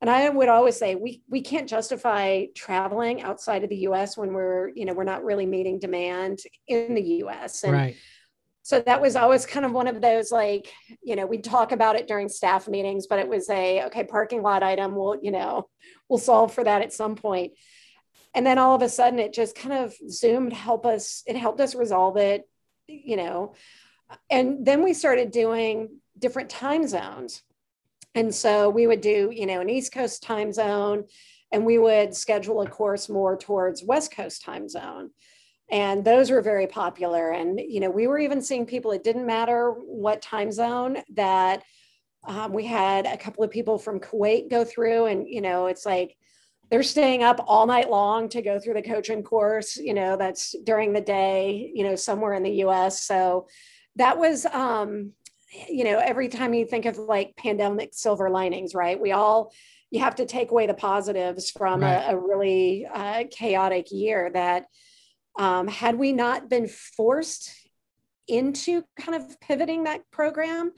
And 0.00 0.10
I 0.10 0.28
would 0.28 0.48
always 0.48 0.76
say 0.76 0.94
we 0.94 1.22
we 1.28 1.40
can't 1.40 1.68
justify 1.68 2.46
traveling 2.54 3.22
outside 3.22 3.64
of 3.64 3.70
the 3.70 3.88
US 3.88 4.16
when 4.16 4.34
we're, 4.34 4.68
you 4.74 4.84
know, 4.84 4.92
we're 4.92 5.04
not 5.04 5.24
really 5.24 5.46
meeting 5.46 5.78
demand 5.78 6.40
in 6.68 6.94
the 6.94 7.02
US. 7.24 7.64
And 7.64 7.72
right. 7.72 7.96
so 8.62 8.80
that 8.80 9.00
was 9.00 9.16
always 9.16 9.46
kind 9.46 9.64
of 9.64 9.72
one 9.72 9.86
of 9.86 10.02
those 10.02 10.30
like 10.30 10.70
you 11.02 11.16
know 11.16 11.24
we'd 11.24 11.44
talk 11.44 11.72
about 11.72 11.96
it 11.96 12.06
during 12.06 12.28
staff 12.28 12.68
meetings 12.68 13.06
but 13.06 13.18
it 13.18 13.28
was 13.28 13.48
a 13.48 13.84
okay 13.84 14.04
parking 14.04 14.42
lot 14.42 14.62
item 14.62 14.96
we'll 14.96 15.16
you 15.22 15.30
know 15.30 15.68
we'll 16.08 16.18
solve 16.18 16.52
for 16.52 16.64
that 16.64 16.82
at 16.82 16.92
some 16.92 17.14
point 17.14 17.52
and 18.36 18.46
then 18.46 18.58
all 18.58 18.76
of 18.76 18.82
a 18.82 18.88
sudden 18.88 19.18
it 19.18 19.32
just 19.32 19.56
kind 19.56 19.74
of 19.74 19.94
zoomed 20.08 20.52
help 20.52 20.86
us 20.86 21.24
it 21.26 21.34
helped 21.34 21.60
us 21.60 21.74
resolve 21.74 22.16
it 22.16 22.48
you 22.88 23.16
know. 23.16 23.54
And 24.30 24.64
then 24.64 24.82
we 24.82 24.94
started 24.94 25.30
doing 25.30 25.98
different 26.18 26.50
time 26.50 26.86
zones. 26.86 27.42
And 28.14 28.34
so 28.34 28.70
we 28.70 28.86
would 28.86 29.00
do 29.00 29.30
you 29.32 29.46
know 29.46 29.60
an 29.60 29.70
east 29.70 29.92
coast 29.92 30.22
time 30.22 30.52
zone 30.52 31.04
and 31.52 31.64
we 31.64 31.78
would 31.78 32.14
schedule 32.14 32.62
a 32.62 32.68
course 32.68 33.08
more 33.08 33.36
towards 33.36 33.82
west 33.82 34.12
coast 34.12 34.42
time 34.42 34.68
zone. 34.68 35.10
And 35.70 36.04
those 36.04 36.30
were 36.30 36.42
very 36.42 36.66
popular. 36.66 37.30
And 37.30 37.60
you 37.60 37.80
know 37.80 37.90
we 37.90 38.06
were 38.06 38.18
even 38.18 38.40
seeing 38.40 38.66
people 38.66 38.92
it 38.92 39.04
didn't 39.04 39.26
matter 39.26 39.70
what 39.70 40.22
time 40.22 40.52
zone 40.52 40.98
that 41.14 41.62
um, 42.26 42.52
we 42.52 42.64
had 42.64 43.06
a 43.06 43.16
couple 43.16 43.44
of 43.44 43.50
people 43.50 43.78
from 43.78 44.00
kuwait 44.00 44.50
go 44.50 44.64
through. 44.64 45.06
And 45.06 45.28
you 45.28 45.40
know 45.40 45.66
it's 45.66 45.84
like 45.84 46.16
they're 46.70 46.82
staying 46.82 47.22
up 47.22 47.42
all 47.46 47.66
night 47.66 47.88
long 47.90 48.28
to 48.28 48.42
go 48.42 48.58
through 48.58 48.74
the 48.74 48.82
coaching 48.82 49.22
course 49.22 49.76
you 49.76 49.94
know 49.94 50.16
that's 50.16 50.54
during 50.64 50.92
the 50.92 51.00
day 51.00 51.70
you 51.74 51.84
know 51.84 51.94
somewhere 51.96 52.34
in 52.34 52.42
the 52.42 52.50
us 52.50 53.02
so 53.02 53.46
that 53.96 54.18
was 54.18 54.44
um, 54.46 55.12
you 55.68 55.84
know 55.84 55.98
every 55.98 56.28
time 56.28 56.54
you 56.54 56.66
think 56.66 56.84
of 56.86 56.98
like 56.98 57.36
pandemic 57.36 57.90
silver 57.92 58.28
linings 58.30 58.74
right 58.74 59.00
we 59.00 59.12
all 59.12 59.52
you 59.90 60.00
have 60.00 60.16
to 60.16 60.26
take 60.26 60.50
away 60.50 60.66
the 60.66 60.74
positives 60.74 61.50
from 61.50 61.80
Right. 61.80 62.04
a, 62.08 62.10
a 62.10 62.18
really 62.18 62.86
uh, 62.92 63.24
chaotic 63.30 63.86
year 63.92 64.30
that 64.34 64.64
um, 65.38 65.68
had 65.68 65.96
we 65.96 66.12
not 66.12 66.50
been 66.50 66.66
forced 66.66 67.52
into 68.26 68.82
kind 68.98 69.14
of 69.14 69.40
pivoting 69.40 69.84
that 69.84 70.00
program 70.10 70.72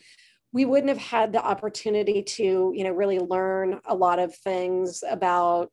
we 0.52 0.64
wouldn't 0.64 0.88
have 0.88 0.98
had 0.98 1.32
the 1.32 1.42
opportunity 1.42 2.22
to 2.22 2.72
you 2.74 2.84
know 2.84 2.90
really 2.92 3.18
learn 3.18 3.80
a 3.86 3.94
lot 3.94 4.18
of 4.18 4.34
things 4.36 5.02
about 5.08 5.70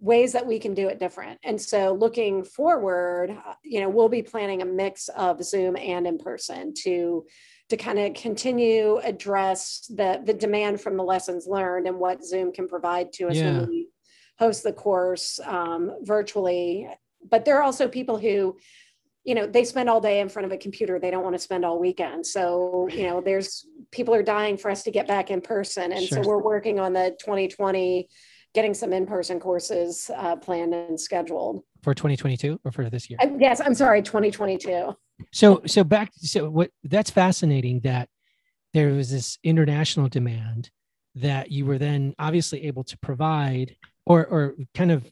ways 0.00 0.32
that 0.32 0.46
we 0.46 0.58
can 0.58 0.74
do 0.74 0.88
it 0.88 0.98
different. 0.98 1.38
And 1.44 1.60
so 1.60 1.94
looking 1.94 2.44
forward 2.44 3.30
uh, 3.30 3.54
you 3.62 3.80
know 3.80 3.88
we'll 3.88 4.08
be 4.08 4.22
planning 4.22 4.60
a 4.62 4.66
mix 4.66 5.08
of 5.08 5.42
zoom 5.42 5.76
and 5.76 6.06
in 6.06 6.18
person 6.18 6.74
to 6.84 7.24
to 7.70 7.76
kind 7.78 7.98
of 7.98 8.12
continue 8.14 8.98
address 8.98 9.86
the 9.88 10.20
the 10.24 10.34
demand 10.34 10.80
from 10.80 10.96
the 10.96 11.04
lessons 11.04 11.46
learned 11.46 11.86
and 11.86 11.98
what 11.98 12.24
zoom 12.24 12.52
can 12.52 12.68
provide 12.68 13.12
to 13.14 13.28
us 13.28 13.36
Yeah. 13.36 13.58
when 13.60 13.68
we 13.68 13.88
host 14.38 14.64
the 14.64 14.72
course 14.72 15.38
um, 15.44 15.92
virtually. 16.02 16.88
But 17.30 17.44
there 17.44 17.56
are 17.56 17.62
also 17.62 17.88
people 17.88 18.18
who 18.18 18.56
you 19.22 19.34
know 19.34 19.46
they 19.46 19.64
spend 19.64 19.88
all 19.88 20.00
day 20.02 20.20
in 20.20 20.28
front 20.28 20.44
of 20.44 20.52
a 20.52 20.58
computer. 20.58 20.98
They 20.98 21.10
don't 21.10 21.22
want 21.24 21.34
to 21.36 21.38
spend 21.48 21.64
all 21.64 21.78
weekend. 21.78 22.26
So 22.26 22.88
you 22.92 23.04
know 23.04 23.22
there's 23.22 23.64
people 23.90 24.14
are 24.14 24.22
dying 24.24 24.58
for 24.58 24.70
us 24.70 24.82
to 24.82 24.90
get 24.90 25.06
back 25.06 25.30
in 25.30 25.40
person. 25.40 25.92
And 25.92 26.02
Sure. 26.04 26.22
so 26.22 26.28
we're 26.28 26.42
working 26.42 26.78
on 26.80 26.92
the 26.92 27.16
2020 27.20 28.08
getting 28.54 28.72
some 28.72 28.92
in-person 28.92 29.40
courses 29.40 30.10
uh, 30.16 30.36
planned 30.36 30.72
and 30.72 30.98
scheduled. 30.98 31.62
For 31.82 31.92
2022 31.92 32.60
or 32.64 32.72
for 32.72 32.88
this 32.88 33.10
year? 33.10 33.18
Uh, 33.20 33.28
yes 33.38 33.60
i'm 33.60 33.74
sorry 33.74 34.00
2022 34.00 34.96
So 35.32 35.60
so 35.66 35.84
back 35.84 36.12
so 36.16 36.48
what 36.48 36.70
that's 36.84 37.10
fascinating 37.10 37.80
that 37.80 38.08
there 38.72 38.90
was 38.92 39.10
this 39.10 39.38
international 39.44 40.08
demand 40.08 40.70
that 41.16 41.50
you 41.50 41.66
were 41.66 41.78
then 41.78 42.14
obviously 42.18 42.66
able 42.66 42.84
to 42.84 42.98
provide 42.98 43.76
or 44.06 44.26
or 44.26 44.54
kind 44.74 44.90
of 44.90 45.04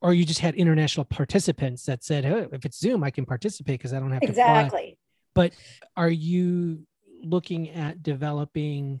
or 0.00 0.14
you 0.14 0.24
just 0.24 0.40
had 0.40 0.54
international 0.54 1.04
participants 1.04 1.84
that 1.86 2.04
said, 2.04 2.24
oh, 2.24 2.48
if 2.52 2.64
it's 2.64 2.78
Zoom, 2.78 3.02
I 3.02 3.10
can 3.10 3.26
participate 3.26 3.80
because 3.80 3.92
I 3.92 3.98
don't 3.98 4.12
have 4.12 4.20
to 4.20 4.28
exactly. 4.28 4.96
But 5.34 5.52
Are 5.96 6.10
you 6.10 6.86
looking 7.22 7.70
at 7.70 8.02
developing 8.02 9.00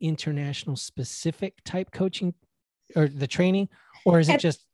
international 0.00 0.76
specific 0.76 1.54
type 1.64 1.90
coaching 1.92 2.34
or 2.96 3.08
the 3.08 3.26
training? 3.26 3.68
Or 4.04 4.18
is 4.20 4.28
it 4.28 4.34
At- 4.34 4.40
just 4.40 4.64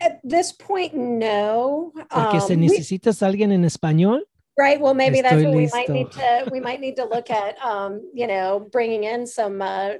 at 0.00 0.20
this 0.24 0.50
point 0.52 0.94
no 0.94 1.92
porque 2.10 2.40
se 2.40 2.54
Um, 2.54 2.60
we- 2.60 2.68
necesitas 2.68 3.22
alguien 3.22 3.52
en 3.52 3.64
español? 3.64 4.20
Right. 4.56 4.80
Well, 4.80 4.94
maybe 4.94 5.20
that's 5.20 5.42
what 5.44 5.54
we 5.54 5.68
might 5.72 5.88
need 5.88 6.10
to 6.12 6.48
we 6.50 6.58
might 6.60 6.80
need 6.80 6.96
to 6.96 7.04
look 7.04 7.30
at. 7.42 7.56
Um, 7.64 8.10
you 8.12 8.26
know, 8.26 8.66
bringing 8.72 9.04
in 9.04 9.26
some 9.26 9.62
uh, 9.62 9.94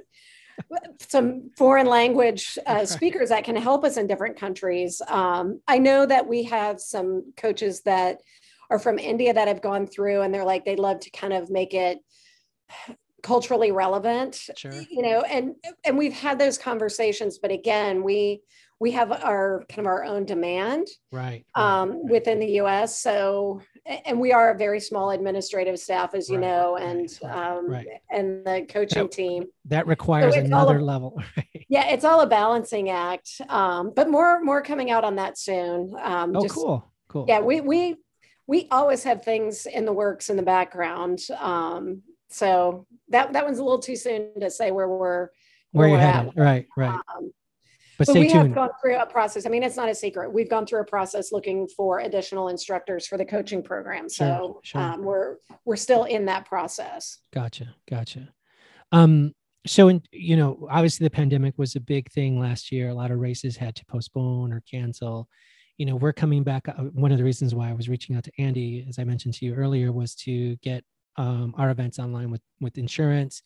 some 1.07 1.51
foreign 1.57 1.87
language 1.87 2.57
uh, 2.65 2.85
speakers 2.85 3.29
that 3.29 3.45
can 3.45 3.55
help 3.55 3.85
us 3.85 3.95
in 3.95 4.07
different 4.07 4.37
countries. 4.37 5.01
Um, 5.07 5.61
I 5.67 5.77
know 5.77 6.05
that 6.05 6.27
we 6.27 6.43
have 6.43 6.81
some 6.81 7.31
coaches 7.37 7.81
that 7.83 8.19
are 8.69 8.79
from 8.79 8.99
India 8.99 9.33
that 9.33 9.47
have 9.47 9.61
gone 9.61 9.87
through, 9.87 10.21
and 10.21 10.33
they're 10.33 10.43
like 10.43 10.65
they'd 10.65 10.79
love 10.79 10.99
to 11.01 11.09
kind 11.11 11.31
of 11.31 11.49
make 11.49 11.73
it 11.73 11.99
culturally 13.23 13.71
relevant 13.71 14.35
Sure. 14.55 14.71
you 14.89 15.01
know 15.01 15.21
and 15.21 15.55
and 15.85 15.97
we've 15.97 16.13
had 16.13 16.39
those 16.39 16.57
conversations 16.57 17.37
but 17.39 17.51
again 17.51 18.03
we 18.03 18.41
we 18.81 18.91
have 18.91 19.11
our 19.11 19.65
kind 19.67 19.79
of 19.79 19.87
our 19.87 20.05
own 20.05 20.23
demand 20.25 20.87
Right. 21.11 21.45
um, 21.55 21.89
right. 21.91 21.99
within 22.11 22.39
the 22.39 22.47
us 22.61 22.97
so 22.99 23.61
and 24.05 24.19
we 24.19 24.31
are 24.31 24.51
a 24.51 24.57
very 24.57 24.79
small 24.79 25.11
administrative 25.11 25.79
staff 25.79 26.13
as 26.13 26.29
you 26.29 26.37
Right, 26.37 26.47
know 26.47 26.75
and 26.77 27.09
right, 27.23 27.35
um, 27.57 27.69
right. 27.69 27.87
and 28.11 28.45
the 28.45 28.65
coaching 28.69 29.03
That- 29.03 29.11
team 29.11 29.45
That 29.65 29.87
requires 29.87 30.35
all 30.35 30.41
another 30.41 30.77
a- 30.77 30.83
level. 30.83 31.21
Yeah 31.69 31.87
it's 31.89 32.03
all 32.05 32.21
a 32.21 32.27
balancing 32.27 32.89
act 32.89 33.41
um, 33.49 33.91
but 33.95 34.09
more 34.09 34.41
more 34.41 34.61
coming 34.61 34.89
out 34.91 35.03
on 35.03 35.15
that 35.17 35.37
soon 35.37 35.93
um, 36.01 36.35
Oh, 36.35 36.41
just- 36.41 36.55
cool. 36.55 36.85
Cool. 37.09 37.25
yeah 37.27 37.39
we 37.41 37.59
we 37.61 37.95
we 38.47 38.67
always 38.71 39.03
have 39.03 39.23
things 39.23 39.65
in 39.67 39.85
the 39.85 39.93
works 39.93 40.29
in 40.31 40.35
the 40.37 40.41
background 40.43 41.19
um, 41.37 42.01
so 42.29 42.85
that 43.09 43.33
that 43.33 43.45
one's 43.45 43.59
a 43.59 43.63
little 43.63 43.79
too 43.79 43.95
soon 43.95 44.39
to 44.39 44.49
say 44.49 44.71
where 44.71 44.87
we're 44.87 45.29
Where 45.71 45.87
you 45.87 45.93
we're 45.95 45.99
at. 45.99 46.15
headed? 46.15 46.33
Right. 46.35 46.67
Right. 46.77 46.89
um, 47.15 47.31
But 47.97 48.07
but 48.07 48.15
we 48.15 48.29
have 48.31 48.53
gone 48.53 48.69
through 48.81 48.97
a 48.97 49.05
process. 49.05 49.45
I 49.45 49.49
mean, 49.49 49.63
it's 49.63 49.75
not 49.75 49.89
a 49.89 49.95
secret. 49.95 50.31
We've 50.31 50.49
gone 50.49 50.65
through 50.65 50.81
a 50.81 50.85
process 50.85 51.31
looking 51.31 51.67
for 51.67 51.99
additional 51.99 52.47
instructors 52.49 53.05
for 53.07 53.17
the 53.17 53.25
coaching 53.25 53.61
program. 53.61 54.07
So 54.09 54.61
sure. 54.63 54.81
Um, 54.81 55.03
we're 55.03 55.35
we're 55.65 55.75
still 55.75 56.05
in 56.05 56.25
that 56.25 56.45
process. 56.45 57.17
Gotcha. 57.33 57.75
Gotcha. 57.89 58.29
Um, 58.91 59.33
so 59.67 59.89
in, 59.89 60.01
you 60.11 60.37
know, 60.37 60.67
obviously 60.71 61.03
the 61.05 61.09
pandemic 61.11 61.53
was 61.57 61.75
a 61.75 61.81
big 61.81 62.09
thing 62.11 62.39
last 62.39 62.71
year. 62.71 62.89
A 62.89 62.93
lot 62.93 63.11
of 63.11 63.19
races 63.19 63.57
had 63.57 63.75
to 63.75 63.85
postpone 63.85 64.53
or 64.53 64.61
cancel. 64.61 65.27
You 65.77 65.85
know, 65.85 65.95
we're 65.97 66.13
coming 66.13 66.43
back. 66.43 66.67
uh, 66.69 66.73
One 66.93 67.11
of 67.11 67.17
the 67.17 67.23
reasons 67.25 67.53
why 67.53 67.69
I 67.69 67.73
was 67.73 67.89
reaching 67.89 68.15
out 68.15 68.23
to 68.23 68.31
Andy, 68.37 68.85
as 68.87 68.97
I 68.99 69.03
mentioned 69.03 69.33
to 69.35 69.45
you 69.45 69.53
earlier, 69.53 69.91
was 69.91 70.15
to 70.15 70.55
get 70.57 70.83
um, 71.19 71.53
our 71.57 71.69
events 71.69 71.99
online 71.99 72.31
with 72.31 72.41
with 72.61 72.77
insurance. 72.77 73.43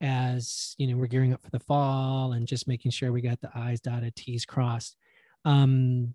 As 0.00 0.74
you 0.78 0.86
know, 0.86 0.96
we're 0.96 1.06
gearing 1.06 1.34
up 1.34 1.42
for 1.42 1.50
the 1.50 1.60
fall 1.60 2.32
and 2.32 2.48
just 2.48 2.66
making 2.66 2.90
sure 2.90 3.12
we 3.12 3.20
got 3.20 3.40
the 3.42 3.50
I's 3.54 3.80
dotted, 3.80 4.16
T's 4.16 4.46
crossed. 4.46 4.96
Um, 5.44 6.14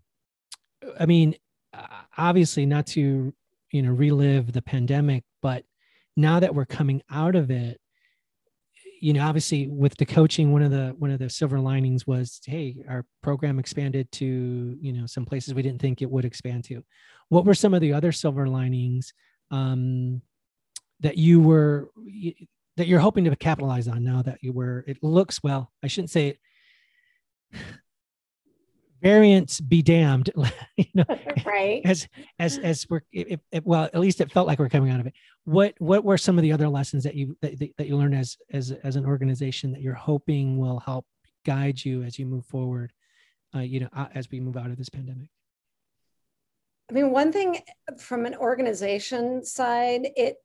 I 1.00 1.06
mean, 1.06 1.36
obviously, 2.18 2.66
not 2.66 2.88
to 2.88 3.34
you 3.72 3.82
know 3.84 3.92
relive 3.92 4.52
the 4.52 4.64
pandemic, 4.64 5.24
but 5.42 5.64
now 6.18 6.40
that 6.40 6.56
we're 6.56 6.66
coming 6.66 7.04
out 7.12 7.36
of 7.36 7.52
it 7.52 7.80
you 9.02 9.12
know 9.12 9.28
obviously 9.28 9.68
with 9.68 9.96
the 9.98 10.06
coaching 10.06 10.54
one 10.54 10.62
of 10.62 10.72
the 10.72 10.96
one 10.98 11.12
of 11.12 11.20
the 11.20 11.30
silver 11.30 11.60
linings 11.60 12.08
was 12.08 12.40
hey 12.46 12.78
our 12.88 13.06
program 13.22 13.60
expanded 13.60 14.10
to 14.10 14.78
you 14.80 14.94
know 14.94 15.06
some 15.06 15.26
places 15.26 15.54
we 15.54 15.62
didn't 15.62 15.82
think 15.82 16.02
it 16.02 16.10
would 16.10 16.24
expand 16.24 16.64
to 16.64 16.82
what 17.28 17.46
were 17.46 17.54
some 17.54 17.74
of 17.74 17.82
the 17.82 17.92
other 17.92 18.14
silver 18.14 18.48
linings 18.48 19.14
um 19.52 20.22
that 21.02 21.18
you 21.18 21.40
were 21.40 21.90
that 22.78 22.88
you're 22.88 23.00
hoping 23.00 23.24
to 23.26 23.36
capitalize 23.36 23.88
on 23.88 24.04
now 24.04 24.22
that 24.22 24.40
you 24.42 24.52
were 24.52 24.84
it 24.88 25.02
looks 25.02 25.42
well 25.44 25.72
i 25.84 25.88
shouldn't 25.88 26.12
say 26.12 26.28
it. 26.30 26.40
Variants 29.02 29.62
be 29.62 29.84
damned 29.84 30.32
you 30.78 30.86
know 30.96 31.06
right. 31.46 31.82
as 31.86 32.08
as 32.40 32.58
as 32.58 32.88
we're 32.90 33.02
it, 33.12 33.40
it, 33.52 33.66
well 33.66 33.84
at 33.84 34.00
least 34.00 34.20
it 34.20 34.32
felt 34.32 34.48
like 34.48 34.58
we're 34.58 34.70
coming 34.70 34.90
out 34.90 35.00
of 35.00 35.06
it. 35.06 35.14
What 35.44 35.76
what 35.78 36.04
were 36.04 36.18
some 36.18 36.40
of 36.40 36.42
the 36.42 36.52
other 36.52 36.68
lessons 36.68 37.04
that 37.04 37.14
you 37.14 37.38
that, 37.42 37.60
that 37.78 37.88
you 37.88 37.98
learned 37.98 38.16
as 38.16 38.38
as 38.52 38.72
as 38.72 38.96
an 38.96 39.06
organization 39.06 39.72
that 39.74 39.82
you're 39.82 39.94
hoping 39.94 40.58
will 40.58 40.80
help 40.80 41.06
guide 41.46 41.84
you 41.84 42.02
as 42.02 42.18
you 42.18 42.26
move 42.26 42.46
forward 42.46 42.94
uh, 43.56 43.60
you 43.60 43.80
know 43.80 43.90
uh, 43.96 44.08
as 44.16 44.32
we 44.32 44.40
move 44.40 44.58
out 44.58 44.72
of 44.72 44.78
this 44.78 44.90
pandemic? 44.90 45.30
I 46.90 46.94
mean, 46.94 47.12
one 47.12 47.32
thing 47.32 47.60
from 47.98 48.26
an 48.26 48.36
organization 48.36 49.44
side, 49.44 50.08
it 50.16 50.38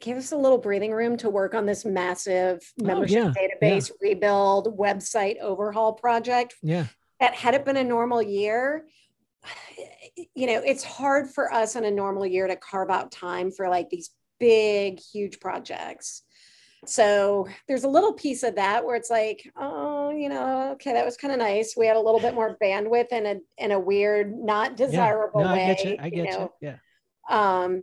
gave 0.00 0.16
us 0.16 0.32
a 0.32 0.36
little 0.36 0.58
breathing 0.58 0.92
room 0.92 1.16
to 1.18 1.30
work 1.30 1.54
on 1.54 1.66
this 1.66 1.84
massive 1.84 2.60
membership 2.78 3.24
Oh, 3.24 3.32
yeah, 3.40 3.48
database 3.62 3.90
rebuild 4.00 4.76
website 4.78 5.38
overhaul 5.40 5.92
project 5.92 6.54
yeah. 6.62 6.86
that 7.20 7.34
had 7.34 7.54
it 7.54 7.64
been 7.64 7.76
a 7.76 7.84
normal 7.84 8.22
year 8.22 8.86
you 10.34 10.46
know 10.46 10.60
it's 10.64 10.84
hard 10.84 11.30
for 11.30 11.52
us 11.52 11.76
in 11.76 11.84
a 11.84 11.90
normal 11.90 12.26
year 12.26 12.46
to 12.46 12.56
carve 12.56 12.90
out 12.90 13.12
time 13.12 13.50
for 13.50 13.68
like 13.68 13.88
these 13.90 14.10
big 14.40 14.98
huge 14.98 15.38
projects. 15.38 16.22
So 16.86 17.46
there's 17.68 17.84
a 17.84 17.88
little 17.88 18.14
piece 18.14 18.42
of 18.42 18.56
that 18.56 18.84
where 18.86 18.96
it's 18.96 19.10
like 19.10 19.48
oh 19.56 20.10
you 20.10 20.30
know 20.30 20.72
okay 20.72 20.94
that 20.94 21.04
was 21.04 21.16
kind 21.16 21.32
of 21.32 21.38
nice. 21.38 21.74
We 21.76 21.86
had 21.86 21.96
a 21.96 22.00
little 22.00 22.20
bit 22.20 22.34
more 22.34 22.56
bandwidth 22.60 23.12
in 23.12 23.26
a 23.26 23.36
in 23.58 23.70
a 23.70 23.78
weird 23.78 24.34
not 24.34 24.76
desirable 24.76 25.42
yeah. 25.42 25.46
no, 25.46 25.52
way 25.52 25.64
i 25.64 25.74
get 25.74 25.84
you. 25.84 25.96
i 26.00 26.08
get 26.08 26.16
you, 26.16 26.24
know? 26.24 26.52
yeah. 26.60 26.76
Um, 27.28 27.82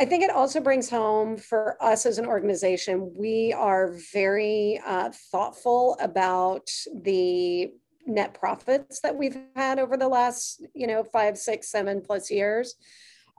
I 0.00 0.04
think 0.04 0.22
it 0.22 0.30
also 0.30 0.60
brings 0.60 0.88
home 0.88 1.36
for 1.36 1.76
us 1.82 2.06
as 2.06 2.18
an 2.18 2.26
organization, 2.26 3.12
we 3.16 3.52
are 3.52 3.94
very 4.12 4.80
uh, 4.86 5.10
thoughtful 5.32 5.96
about 6.00 6.70
the 6.94 7.72
net 8.06 8.32
profits 8.34 9.00
that 9.00 9.16
we've 9.16 9.36
had 9.56 9.78
over 9.78 9.96
the 9.96 10.08
last, 10.08 10.64
you 10.72 10.86
know, 10.86 11.02
five, 11.02 11.36
six, 11.36 11.68
seven 11.68 12.00
plus 12.00 12.30
years. 12.30 12.76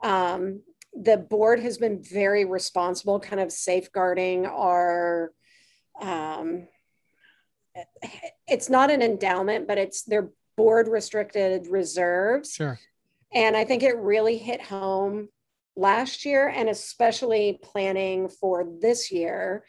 Um, 0.02 0.60
the 0.92 1.16
board 1.16 1.60
has 1.60 1.78
been 1.78 2.02
very 2.02 2.44
responsible, 2.44 3.20
kind 3.20 3.40
of 3.40 3.50
safeguarding 3.50 4.46
our. 4.46 5.32
Um, 6.00 6.68
it's 8.46 8.68
not 8.68 8.90
an 8.90 9.00
endowment, 9.00 9.66
but 9.66 9.78
it's 9.78 10.02
their 10.02 10.30
board 10.56 10.88
restricted 10.88 11.68
reserves. 11.68 12.52
sure 12.52 12.78
And 13.32 13.56
I 13.56 13.64
think 13.64 13.82
it 13.82 13.96
really 13.96 14.36
hit 14.36 14.60
home 14.60 15.28
last 15.80 16.24
year 16.24 16.48
and 16.48 16.68
especially 16.68 17.58
planning 17.62 18.28
for 18.28 18.66
this 18.80 19.10
year 19.10 19.64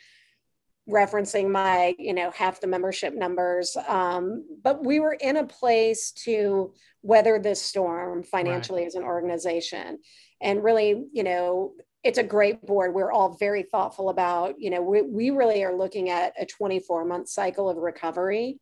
referencing 0.90 1.50
my 1.50 1.96
you 2.00 2.14
know 2.14 2.32
half 2.32 2.60
the 2.60 2.68
membership 2.68 3.14
numbers 3.14 3.78
um, 3.88 4.44
but 4.64 4.84
we 4.84 5.00
were 5.00 5.14
in 5.14 5.38
a 5.38 5.46
place 5.46 6.12
to 6.12 6.74
weather 7.04 7.40
this 7.40 7.62
storm 7.62 8.24
financially 8.24 8.86
as 8.86 8.96
an 8.96 9.04
organization. 9.04 10.00
And 10.42 10.64
really 10.64 11.06
you 11.12 11.24
know 11.24 11.74
it's 12.04 12.18
a 12.18 12.24
great 12.24 12.66
board. 12.66 12.96
We're 12.96 13.12
all 13.12 13.38
very 13.38 13.64
thoughtful 13.64 14.10
about 14.10 14.56
you 14.60 14.70
know 14.70 14.82
we, 14.82 15.02
we 15.02 15.30
really 15.30 15.64
are 15.64 15.76
looking 15.76 16.10
at 16.10 16.34
a 16.40 16.46
24 16.46 17.06
month 17.06 17.30
cycle 17.30 17.70
of 17.70 17.78
recovery. 17.78 18.60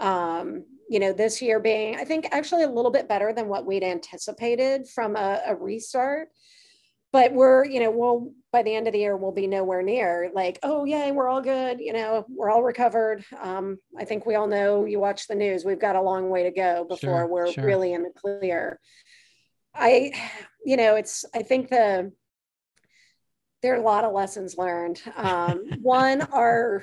Um, 0.00 0.64
you 0.90 0.98
know, 0.98 1.12
this 1.12 1.40
year 1.40 1.60
being, 1.60 1.96
I 1.96 2.04
think, 2.04 2.28
actually 2.30 2.64
a 2.64 2.68
little 2.68 2.90
bit 2.90 3.08
better 3.08 3.32
than 3.32 3.48
what 3.48 3.64
we'd 3.64 3.84
anticipated 3.84 4.86
from 4.88 5.16
a, 5.16 5.40
a 5.46 5.54
restart. 5.54 6.28
But 7.14 7.32
we're, 7.32 7.64
you 7.64 7.78
know, 7.78 7.92
we'll 7.92 8.32
by 8.50 8.64
the 8.64 8.74
end 8.74 8.88
of 8.88 8.92
the 8.92 8.98
year, 8.98 9.16
we'll 9.16 9.30
be 9.30 9.46
nowhere 9.46 9.82
near 9.82 10.32
like, 10.34 10.58
oh, 10.64 10.84
yay, 10.84 11.12
we're 11.12 11.28
all 11.28 11.40
good. 11.40 11.78
You 11.78 11.92
know, 11.92 12.26
we're 12.28 12.50
all 12.50 12.64
recovered. 12.64 13.24
Um, 13.40 13.78
I 13.96 14.04
think 14.04 14.26
we 14.26 14.34
all 14.34 14.48
know 14.48 14.84
you 14.84 14.98
watch 14.98 15.28
the 15.28 15.36
news, 15.36 15.64
we've 15.64 15.78
got 15.78 15.94
a 15.94 16.02
long 16.02 16.28
way 16.28 16.42
to 16.42 16.50
go 16.50 16.82
before 16.82 17.20
Sure, 17.20 17.26
we're 17.28 17.52
sure. 17.52 17.64
really 17.64 17.92
in 17.92 18.02
the 18.02 18.10
clear. 18.16 18.80
I, 19.76 20.10
you 20.64 20.76
know, 20.76 20.96
it's, 20.96 21.24
I 21.32 21.42
think 21.42 21.70
the, 21.70 22.10
there 23.62 23.74
are 23.74 23.80
a 23.80 23.82
lot 23.82 24.02
of 24.02 24.12
lessons 24.12 24.58
learned. 24.58 25.00
Um, 25.16 25.62
one, 25.82 26.20
our 26.20 26.82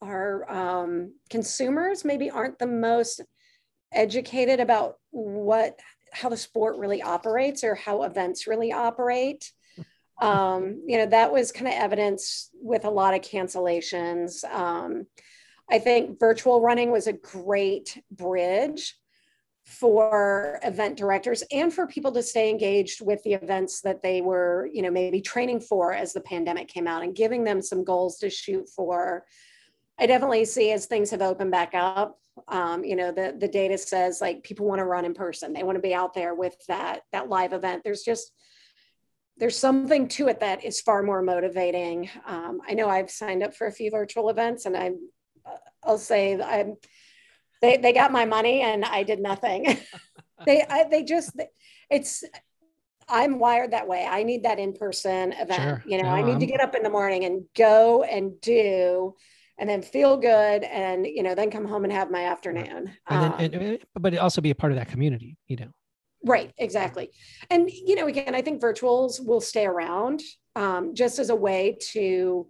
our 0.00 0.50
um, 0.50 1.12
consumers 1.28 2.02
maybe 2.02 2.30
aren't 2.30 2.58
the 2.58 2.66
most 2.66 3.20
educated 3.92 4.58
about 4.58 4.94
what 5.10 5.78
how 6.12 6.28
the 6.28 6.36
sport 6.36 6.76
really 6.76 7.02
operates 7.02 7.64
or 7.64 7.74
how 7.74 8.02
events 8.02 8.46
really 8.46 8.72
operate. 8.72 9.52
Um, 10.20 10.82
you 10.86 10.98
know, 10.98 11.06
that 11.06 11.32
was 11.32 11.50
kind 11.50 11.66
of 11.66 11.74
evidence 11.74 12.50
with 12.54 12.84
a 12.84 12.90
lot 12.90 13.14
of 13.14 13.22
cancellations. 13.22 14.44
Um, 14.44 15.06
I 15.70 15.78
think 15.78 16.18
virtual 16.18 16.60
running 16.60 16.90
was 16.90 17.06
a 17.06 17.12
great 17.12 18.02
bridge 18.10 18.96
for 19.64 20.58
event 20.64 20.96
directors 20.96 21.44
and 21.52 21.72
for 21.72 21.86
people 21.86 22.10
to 22.12 22.22
stay 22.22 22.50
engaged 22.50 23.04
with 23.04 23.22
the 23.22 23.34
events 23.34 23.80
that 23.82 24.02
they 24.02 24.20
were, 24.20 24.68
you 24.72 24.82
know, 24.82 24.90
maybe 24.90 25.20
training 25.20 25.60
for 25.60 25.92
as 25.92 26.12
the 26.12 26.20
pandemic 26.20 26.66
came 26.68 26.88
out 26.88 27.04
and 27.04 27.14
giving 27.14 27.44
them 27.44 27.62
some 27.62 27.84
goals 27.84 28.18
to 28.18 28.28
shoot 28.28 28.68
for. 28.68 29.24
I 29.98 30.06
definitely 30.06 30.44
see 30.44 30.72
as 30.72 30.86
things 30.86 31.10
have 31.10 31.22
opened 31.22 31.52
back 31.52 31.70
up, 31.74 32.18
um, 32.48 32.84
you 32.84 32.96
know, 32.96 33.12
the 33.12 33.34
the 33.38 33.48
data 33.48 33.76
says 33.78 34.20
like 34.20 34.42
people 34.42 34.66
want 34.66 34.78
to 34.80 34.84
run 34.84 35.04
in 35.04 35.14
person. 35.14 35.52
They 35.52 35.62
want 35.62 35.76
to 35.76 35.82
be 35.82 35.94
out 35.94 36.14
there 36.14 36.34
with 36.34 36.54
that 36.68 37.02
that 37.12 37.28
live 37.28 37.52
event. 37.52 37.82
There's 37.84 38.02
just 38.02 38.32
there's 39.36 39.56
something 39.56 40.08
to 40.08 40.28
it 40.28 40.40
that 40.40 40.64
is 40.64 40.80
far 40.80 41.02
more 41.02 41.22
motivating. 41.22 42.10
Um, 42.26 42.60
I 42.68 42.74
know 42.74 42.88
I've 42.88 43.10
signed 43.10 43.42
up 43.42 43.54
for 43.54 43.66
a 43.66 43.72
few 43.72 43.90
virtual 43.90 44.28
events, 44.28 44.66
and 44.66 44.76
I'm 44.76 44.98
I'll 45.82 45.98
say 45.98 46.40
I'm 46.40 46.76
they 47.62 47.76
they 47.76 47.92
got 47.92 48.12
my 48.12 48.24
money 48.24 48.60
and 48.62 48.84
I 48.84 49.02
did 49.02 49.20
nothing. 49.20 49.78
they 50.46 50.62
I, 50.62 50.84
they 50.90 51.02
just 51.04 51.32
it's 51.90 52.24
I'm 53.08 53.38
wired 53.40 53.72
that 53.72 53.88
way. 53.88 54.06
I 54.08 54.22
need 54.22 54.44
that 54.44 54.60
in-person 54.60 55.32
event. 55.32 55.62
Sure. 55.62 55.82
You 55.84 55.98
know, 55.98 56.04
No, 56.04 56.14
I 56.14 56.22
need 56.22 56.38
to 56.38 56.46
I'm- 56.46 56.58
get 56.58 56.60
up 56.60 56.74
in 56.76 56.82
the 56.84 56.90
morning 56.90 57.24
and 57.24 57.44
go 57.56 58.02
and 58.04 58.40
do 58.40 59.14
and 59.60 59.68
then 59.70 59.82
feel 59.82 60.16
good 60.16 60.64
and 60.64 61.06
you 61.06 61.22
know, 61.22 61.34
then 61.36 61.50
come 61.50 61.64
home 61.66 61.84
and 61.84 61.92
have 61.92 62.10
my 62.10 62.24
afternoon. 62.24 62.90
and 63.08 63.22
then 63.22 63.32
Um, 63.32 63.36
and, 63.38 63.54
and- 63.54 63.78
but 64.00 64.16
also 64.18 64.40
be 64.40 64.50
a 64.50 64.54
part 64.54 64.72
of 64.72 64.78
that 64.78 64.88
community 64.88 65.36
you 65.46 65.56
know 65.56 65.70
Right, 66.22 66.52
exactly. 66.58 67.12
And, 67.48 67.70
you 67.70 67.94
know, 67.94 68.06
again, 68.06 68.34
I 68.34 68.42
think 68.42 68.60
virtuals 68.60 69.24
will 69.24 69.40
stay 69.40 69.64
around 69.64 70.20
um, 70.54 70.94
just 70.94 71.18
as 71.18 71.30
a 71.30 71.34
way 71.34 71.78
to, 71.92 72.46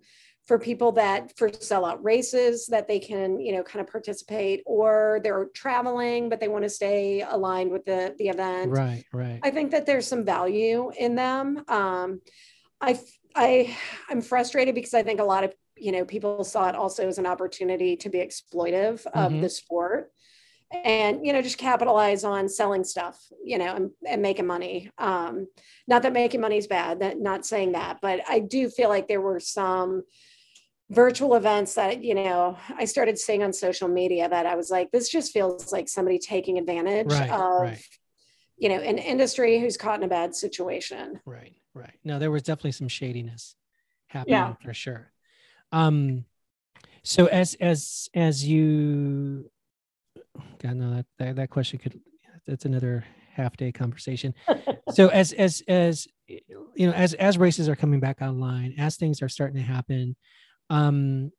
for 0.49 0.59
people 0.59 0.91
that 0.93 1.37
for 1.39 1.49
sellout 1.51 1.99
races 2.03 2.67
that 2.67 2.89
they 2.89 2.99
can, 2.99 3.39
you 3.39 3.53
know, 3.53 3.63
kind 3.63 3.81
of 3.81 3.89
participate 3.89 4.65
or 4.67 5.21
they're 5.23 5.51
traveling, 5.55 6.29
but 6.29 6.41
they 6.41 6.49
want 6.49 6.65
to 6.65 6.69
stay 6.69 7.21
aligned 7.23 7.71
with 7.71 7.85
the, 7.85 8.13
the 8.19 8.29
event. 8.29 8.73
right 8.73 9.05
right 9.13 9.39
I 9.45 9.51
think 9.51 9.71
that 9.71 9.87
there's 9.87 10.09
some 10.09 10.25
value 10.25 10.91
in 10.99 11.15
them. 11.15 11.63
Um, 11.69 12.21
I, 12.81 12.99
I, 13.37 13.77
I'm 14.09 14.21
frustrated 14.21 14.75
because 14.75 14.95
I 14.95 15.05
think 15.05 15.21
a 15.21 15.25
lot 15.25 15.45
of, 15.45 15.55
you 15.81 15.93
know, 15.93 16.05
people 16.05 16.45
saw 16.45 16.69
it 16.69 16.75
also 16.75 17.09
as 17.09 17.19
an 17.19 17.27
opportunity 17.27 17.97
to 17.97 18.09
be 18.09 18.19
exploitive 18.19 19.05
of 19.07 19.33
Mhm. 19.33 19.41
the 19.43 19.49
sport 19.49 20.13
and, 20.85 21.27
you 21.27 21.33
know, 21.33 21.43
just 21.43 21.59
capitalize 21.59 22.23
on 22.23 22.49
selling 22.49 22.85
stuff, 22.85 23.21
you 23.45 23.59
know, 23.59 23.75
and, 23.75 23.91
and 24.07 24.23
making 24.23 24.47
money. 24.47 24.91
Um, 24.99 25.49
not 25.89 26.03
that 26.03 26.13
making 26.13 26.41
money 26.41 26.59
is 26.59 26.69
bad, 26.69 27.01
that 27.01 27.19
not 27.19 27.45
saying 27.45 27.73
that, 27.73 27.99
but 28.01 28.21
I 28.29 28.39
do 28.39 28.69
feel 28.69 28.89
like 28.89 29.09
there 29.09 29.21
were 29.21 29.41
some 29.41 30.03
virtual 30.91 31.35
events 31.35 31.75
that, 31.75 32.03
you 32.05 32.15
know, 32.15 32.57
I 32.77 32.85
started 32.85 33.19
seeing 33.19 33.43
on 33.43 33.53
social 33.53 33.89
media 33.89 34.29
that 34.29 34.47
I 34.47 34.55
was 34.57 34.71
like, 34.71 34.91
this 34.91 35.09
just 35.09 35.33
feels 35.33 35.73
like 35.73 35.89
somebody 35.89 36.19
taking 36.19 36.59
advantage 36.59 37.07
Right, 37.07 37.31
of, 37.31 37.61
right. 37.63 37.85
you 38.59 38.69
know, 38.69 38.77
an 38.81 38.99
industry 38.99 39.59
who's 39.61 39.77
caught 39.77 39.99
in 39.99 40.05
a 40.05 40.09
bad 40.09 40.35
situation. 40.35 41.21
right 41.27 41.55
right 41.75 41.99
no 42.03 42.19
there 42.19 42.33
was 42.33 42.43
definitely 42.43 42.73
some 42.73 42.89
shadiness 42.89 43.55
happening 44.09 44.35
Yeah. 44.37 44.55
for 44.65 44.75
sure 44.75 45.10
um 45.73 46.25
so 47.03 47.27
as 47.27 47.55
as 47.61 48.09
as 48.15 48.45
you 48.45 49.51
god 50.63 50.77
no 50.77 50.95
that 50.95 51.07
that, 51.19 51.37
that 51.37 51.51
question 51.51 51.79
could 51.79 52.01
that's 52.47 52.65
another 52.65 53.05
half 53.33 53.57
day 53.57 53.73
conversation 53.73 54.35
so 54.93 55.09
as 55.09 55.33
as 55.33 55.63
as 55.69 56.07
you 56.29 56.87
know 56.87 56.93
as 56.93 57.15
as 57.15 57.39
races 57.39 57.69
are 57.69 57.77
coming 57.77 58.01
back 58.01 58.21
online 58.21 58.75
as 58.79 58.97
things 58.97 59.23
are 59.23 59.29
starting 59.29 59.57
to 59.57 59.63
happen 59.63 60.17
um 60.69 61.31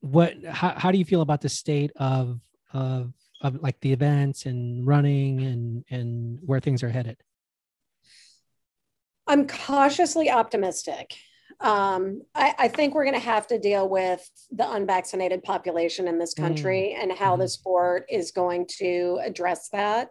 what 0.00 0.34
how, 0.44 0.74
how 0.76 0.90
do 0.90 0.98
you 0.98 1.04
feel 1.04 1.22
about 1.22 1.40
the 1.40 1.48
state 1.48 1.90
of 1.96 2.40
of 2.72 3.12
of 3.42 3.62
like 3.62 3.80
the 3.80 3.92
events 3.92 4.46
and 4.46 4.86
running 4.86 5.42
and 5.42 5.84
and 5.90 6.38
where 6.44 6.60
things 6.60 6.82
are 6.82 6.90
headed 6.90 7.16
I'm 9.30 9.46
cautiously 9.46 10.28
optimistic. 10.28 11.14
Um, 11.60 12.22
I, 12.34 12.54
I 12.58 12.68
think 12.68 12.94
we're 12.94 13.04
going 13.04 13.14
to 13.14 13.20
have 13.20 13.46
to 13.48 13.58
deal 13.58 13.88
with 13.88 14.26
the 14.50 14.70
unvaccinated 14.70 15.42
population 15.42 16.08
in 16.08 16.18
this 16.18 16.32
country 16.32 16.96
and 16.98 17.12
how 17.12 17.36
the 17.36 17.48
sport 17.48 18.06
is 18.08 18.30
going 18.30 18.66
to 18.78 19.20
address 19.22 19.68
that. 19.70 20.10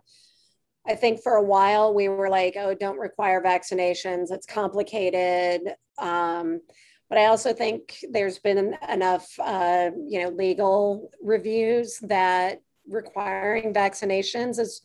I 0.87 0.95
think 0.95 1.21
for 1.21 1.33
a 1.33 1.43
while 1.43 1.93
we 1.93 2.07
were 2.07 2.29
like, 2.29 2.55
oh, 2.55 2.75
don't 2.75 2.99
require 2.99 3.41
vaccinations. 3.41 4.31
It's 4.31 4.45
complicated. 4.45 5.73
Um, 5.97 6.61
but 7.09 7.17
I 7.17 7.25
also 7.25 7.53
think 7.53 7.97
there's 8.11 8.37
been 8.37 8.75
enough, 8.87 9.27
uh, 9.39 9.89
you 10.07 10.21
know, 10.21 10.29
legal 10.29 11.09
reviews 11.21 11.97
that 12.03 12.61
requiring 12.87 13.73
vaccinations 13.73 14.59
is 14.59 14.83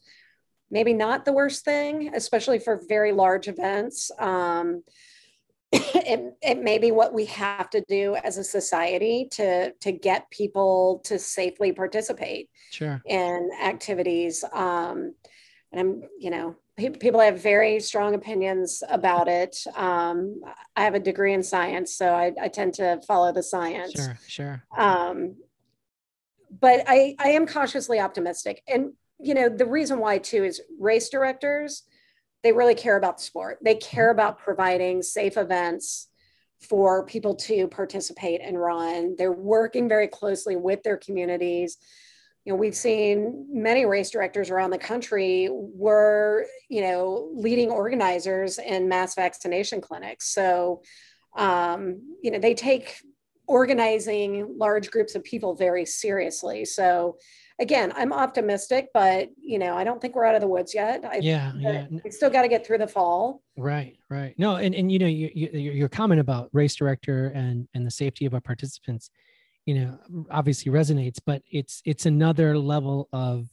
maybe 0.71 0.95
not 0.95 1.25
the 1.25 1.33
worst 1.33 1.65
thing, 1.65 2.13
especially 2.15 2.59
for 2.59 2.83
very 2.89 3.13
large 3.13 3.49
events. 3.49 4.11
Um, 4.19 4.83
it, 5.95 6.37
it 6.43 6.63
may 6.63 6.79
be 6.79 6.91
what 6.91 7.13
we 7.13 7.25
have 7.27 7.69
to 7.71 7.85
do 7.89 8.17
as 8.17 8.39
a 8.39 8.45
society 8.45 9.29
to 9.33 9.73
to 9.73 9.93
get 9.93 10.31
people 10.31 11.01
to 11.05 11.19
safely 11.19 11.73
participate 11.73 12.51
sure 12.71 13.03
in 13.07 13.51
activities. 13.63 14.45
Um, 14.53 15.15
and 15.73 15.81
I'm, 15.81 16.03
you 16.19 16.31
know, 16.31 16.55
pe- 16.77 16.91
people 16.91 17.21
have 17.21 17.43
very 17.43 17.81
strong 17.81 18.15
opinions 18.15 18.83
about 18.89 19.27
it. 19.27 19.57
Um, 19.77 20.41
I 20.77 20.85
have 20.85 20.95
a 20.95 21.01
degree 21.01 21.35
in 21.35 21.43
science, 21.43 21.97
so 21.97 22.15
I, 22.15 22.33
I 22.41 22.49
tend 22.49 22.75
to 22.75 23.01
follow 23.09 23.33
the 23.33 23.43
science. 23.43 23.93
sure 23.95 24.19
sure 24.27 24.65
Um, 24.77 25.37
but 26.61 26.85
I, 26.87 27.17
I 27.19 27.31
am 27.31 27.47
cautiously 27.47 27.99
optimistic. 27.99 28.63
And, 28.69 28.93
you 29.19 29.35
know, 29.35 29.49
the 29.49 29.67
reason 29.67 29.99
why 29.99 30.19
too 30.19 30.45
is 30.45 30.63
race 30.79 31.09
directors, 31.09 31.83
they 32.45 32.53
really 32.53 32.75
care 32.75 32.97
about 32.97 33.17
the 33.17 33.25
sport. 33.25 33.59
They 33.63 33.75
care 33.75 34.11
about 34.11 34.39
providing 34.39 35.03
safe 35.03 35.39
events 35.39 36.09
for 36.61 37.05
people 37.07 37.35
to 37.35 37.67
participate 37.67 38.43
and 38.43 38.61
run. 38.61 39.17
They're 39.17 39.33
working 39.33 39.89
very 39.89 40.09
closely 40.09 40.55
with 40.55 40.83
their 40.83 40.99
communities. 40.99 41.79
You 42.45 42.53
know, 42.53 42.59
we've 42.59 42.77
seen 42.77 43.47
many 43.51 43.87
race 43.87 44.11
directors 44.11 44.51
around 44.51 44.71
the 44.71 44.79
country 44.79 45.49
were, 45.51 46.47
you 46.69 46.83
know, 46.83 47.31
leading 47.35 47.71
organizers 47.71 48.59
in 48.59 48.91
mass 48.91 49.15
vaccination 49.15 49.81
clinics. 49.81 50.29
So, 50.29 50.83
um, 51.37 52.03
you 52.23 52.31
know, 52.31 52.39
they 52.39 52.55
take 52.55 52.97
organizing 53.47 54.57
large 54.59 54.91
groups 54.91 55.15
of 55.15 55.25
people 55.25 55.55
very 55.55 55.87
seriously. 55.87 56.67
So 56.67 57.17
again, 57.59 57.93
I'm 57.97 58.13
optimistic, 58.13 58.89
but 58.93 59.29
you 59.37 59.59
know, 59.59 59.77
I 59.77 59.85
don't 59.85 60.01
think 60.01 60.15
we're 60.15 60.25
out 60.25 60.35
of 60.35 60.41
the 60.41 60.49
woods 60.49 60.75
yet. 60.75 61.05
I, 61.05 61.19
yeah 61.19 61.53
yeah 61.57 61.87
we 62.05 62.11
still 62.11 62.31
got 62.31 62.43
to 62.43 62.49
get 62.49 62.67
through 62.67 62.79
the 62.79 62.89
fall. 62.89 63.43
Right, 63.57 63.97
right. 64.11 64.35
No, 64.39 64.57
and 64.57 64.75
and 64.75 64.91
you 64.91 64.99
know, 64.99 65.07
you, 65.07 65.31
you, 65.35 65.51
your 65.53 65.75
your 65.75 65.89
comment 65.89 66.21
about 66.21 66.51
race 66.53 66.75
director 66.75 67.29
and 67.35 67.69
and 67.75 67.87
the 67.87 67.91
safety 67.91 68.27
of 68.27 68.35
our 68.35 68.41
participants, 68.41 69.11
you 69.67 69.75
know, 69.75 69.99
obviously 70.31 70.73
resonates. 70.73 71.19
But 71.25 71.43
it's 71.51 71.83
it's 71.85 72.07
another 72.07 72.59
level 72.59 73.09
of 73.13 73.47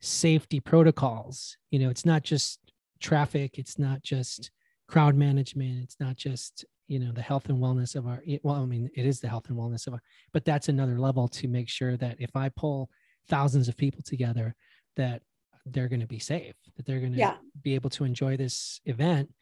safety 0.00 0.60
protocols. 0.60 1.56
You 1.70 1.78
know, 1.78 1.90
it's 1.90 2.04
not 2.04 2.22
just 2.22 2.58
traffic. 3.00 3.58
It's 3.58 3.78
not 3.78 4.02
just 4.02 4.50
crowd 4.88 5.14
management. 5.14 5.84
It's 5.84 5.96
not 6.00 6.16
just 6.16 6.64
you 6.88 6.98
know 6.98 7.12
the 7.12 7.22
health 7.22 7.48
and 7.48 7.58
wellness 7.58 7.94
of 7.94 8.06
our. 8.06 8.20
Well, 8.42 8.56
I 8.56 8.66
mean, 8.66 8.90
it 8.96 9.06
is 9.06 9.20
the 9.20 9.28
health 9.28 9.48
and 9.48 9.56
wellness 9.56 9.86
of 9.86 9.94
our. 9.94 10.02
But 10.32 10.44
that's 10.44 10.68
another 10.68 10.98
level 10.98 11.28
to 11.28 11.46
make 11.46 11.68
sure 11.68 11.96
that 11.98 12.16
if 12.18 12.34
I 12.34 12.48
pull 12.48 12.90
thousands 13.28 13.68
of 13.68 13.76
people 13.76 14.02
together, 14.02 14.54
that 14.96 15.22
they're 15.66 15.88
going 15.88 16.00
to 16.00 16.06
be 16.06 16.18
safe. 16.18 16.54
That 16.76 16.86
they're 16.86 17.00
going 17.00 17.12
to 17.12 17.18
Yeah. 17.18 17.36
be 17.62 17.74
able 17.74 17.90
to 17.90 18.04
enjoy 18.04 18.36
this 18.36 18.80
event 18.84 19.32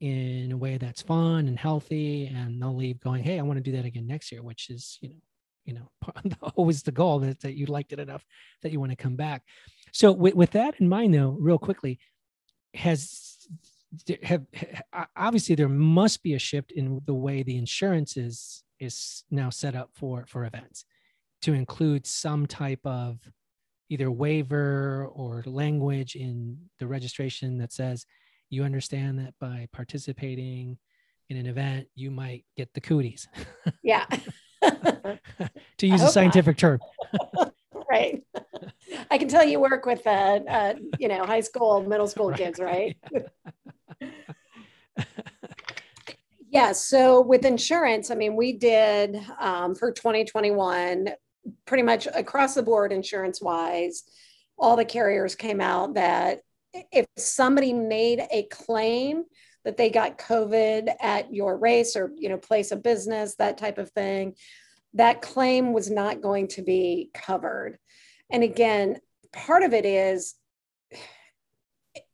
in 0.00 0.52
a 0.52 0.56
way 0.56 0.76
that's 0.76 1.02
fun 1.02 1.48
and 1.48 1.58
healthy 1.58 2.26
and 2.26 2.60
they'll 2.60 2.76
leave 2.76 3.00
going 3.00 3.22
hey 3.24 3.38
i 3.38 3.42
want 3.42 3.56
to 3.56 3.62
do 3.62 3.72
that 3.72 3.86
again 3.86 4.06
next 4.06 4.30
year 4.30 4.42
which 4.42 4.68
is 4.68 4.98
you 5.00 5.08
know 5.08 5.14
you 5.64 5.72
know 5.72 5.90
always 6.54 6.82
the 6.82 6.92
goal 6.92 7.18
that, 7.18 7.40
that 7.40 7.54
you 7.54 7.64
liked 7.64 7.94
it 7.94 7.98
enough 7.98 8.22
that 8.62 8.70
you 8.72 8.78
want 8.78 8.92
to 8.92 8.96
come 8.96 9.16
back 9.16 9.42
so 9.92 10.12
with, 10.12 10.34
with 10.34 10.50
that 10.50 10.74
in 10.80 10.88
mind 10.88 11.14
though 11.14 11.34
real 11.40 11.58
quickly 11.58 11.98
has 12.74 13.38
have 14.22 14.44
obviously 15.16 15.54
there 15.54 15.68
must 15.68 16.22
be 16.22 16.34
a 16.34 16.38
shift 16.38 16.72
in 16.72 17.00
the 17.06 17.14
way 17.14 17.42
the 17.42 17.56
insurance 17.56 18.18
is 18.18 18.62
is 18.78 19.24
now 19.30 19.48
set 19.48 19.74
up 19.74 19.88
for 19.94 20.26
for 20.28 20.44
events 20.44 20.84
to 21.46 21.52
include 21.52 22.04
some 22.04 22.44
type 22.44 22.80
of 22.84 23.20
either 23.88 24.10
waiver 24.10 25.06
or 25.12 25.44
language 25.46 26.16
in 26.16 26.58
the 26.80 26.86
registration 26.88 27.56
that 27.56 27.72
says 27.72 28.04
you 28.50 28.64
understand 28.64 29.16
that 29.16 29.32
by 29.38 29.68
participating 29.72 30.76
in 31.28 31.36
an 31.36 31.46
event 31.46 31.86
you 31.94 32.10
might 32.10 32.44
get 32.56 32.68
the 32.74 32.80
cooties 32.80 33.28
Yeah. 33.84 34.06
to 35.78 35.86
use 35.86 36.02
a 36.02 36.06
hope 36.06 36.06
not. 36.06 36.12
scientific 36.12 36.56
term 36.56 36.80
right. 37.88 38.24
I 39.12 39.16
can 39.16 39.28
tell 39.28 39.44
you 39.44 39.60
work 39.60 39.86
with, 39.86 40.04
uh, 40.04 40.40
uh, 40.48 40.74
you 40.98 41.06
know, 41.06 41.24
high 41.24 41.42
school, 41.42 41.80
middle 41.84 42.08
school 42.08 42.30
Right, 42.30 42.38
kids, 42.38 42.58
right? 42.58 42.96
Yeah, 46.50 46.72
so 46.72 47.20
with 47.20 47.44
insurance, 47.44 48.10
I 48.10 48.16
mean, 48.16 48.34
we 48.34 48.52
did 48.54 49.16
um, 49.38 49.76
for 49.76 49.92
2021, 49.92 51.10
pretty 51.66 51.82
much 51.82 52.06
across 52.14 52.54
the 52.54 52.62
board, 52.62 52.92
insurance 52.92 53.40
wise, 53.40 54.04
all 54.58 54.76
the 54.76 54.84
carriers 54.84 55.34
came 55.34 55.60
out 55.60 55.94
that 55.94 56.40
if 56.92 57.06
somebody 57.16 57.72
made 57.72 58.22
a 58.30 58.44
claim 58.44 59.24
that 59.64 59.76
they 59.76 59.90
got 59.90 60.18
COVID 60.18 60.94
at 61.00 61.32
your 61.34 61.56
race 61.56 61.96
or, 61.96 62.12
you 62.16 62.28
know, 62.28 62.38
place 62.38 62.70
of 62.70 62.82
business, 62.82 63.34
that 63.36 63.58
type 63.58 63.78
of 63.78 63.90
thing, 63.90 64.34
that 64.94 65.22
claim 65.22 65.72
was 65.72 65.90
not 65.90 66.22
going 66.22 66.48
to 66.48 66.62
be 66.62 67.10
covered. 67.12 67.78
And 68.30 68.42
again, 68.42 68.98
part 69.32 69.62
of 69.62 69.72
it 69.72 69.84
is 69.84 70.34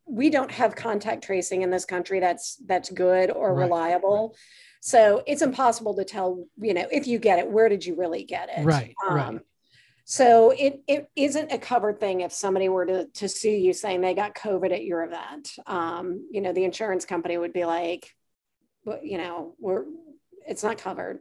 we 0.07 0.31
don't 0.31 0.51
have 0.51 0.75
contact 0.75 1.25
tracing 1.25 1.63
in 1.63 1.71
this 1.71 1.85
country 1.85 2.21
that's 2.21 2.57
that's 2.67 2.91
good 2.91 3.31
or 3.31 3.55
Right, 3.55 3.65
reliable 3.65 4.37
so 4.85 5.23
it's 5.29 5.43
impossible 5.43 5.95
to 5.95 6.05
tell 6.05 6.45
you 6.61 6.75
know 6.75 6.87
if 6.91 7.07
you 7.07 7.21
get 7.21 7.39
it 7.39 7.49
where 7.49 7.69
did 7.69 7.87
you 7.87 7.95
really 7.95 8.25
get 8.25 8.49
it 8.55 8.65
Right, 8.65 8.95
right. 9.09 9.29
Um, 9.29 9.41
So 10.05 10.51
it, 10.51 10.83
it 10.89 11.09
isn't 11.15 11.53
a 11.53 11.59
covered 11.59 12.01
thing 12.01 12.23
if 12.23 12.33
somebody 12.33 12.69
were 12.69 12.85
to, 12.87 13.07
to 13.07 13.29
sue 13.29 13.51
you 13.51 13.73
saying 13.73 14.01
they 14.01 14.15
got 14.15 14.35
COVID 14.35 14.73
at 14.73 14.85
your 14.85 15.05
event. 15.05 15.53
Um, 15.67 16.27
you 16.31 16.41
know, 16.41 16.53
the 16.53 16.65
insurance 16.65 17.05
company 17.05 17.39
would 17.39 17.53
be 17.53 17.65
like, 17.65 18.11
you 19.03 19.17
know, 19.17 19.55
we're 19.61 19.85
it's 20.47 20.65
not 20.65 20.79
covered. 20.79 21.21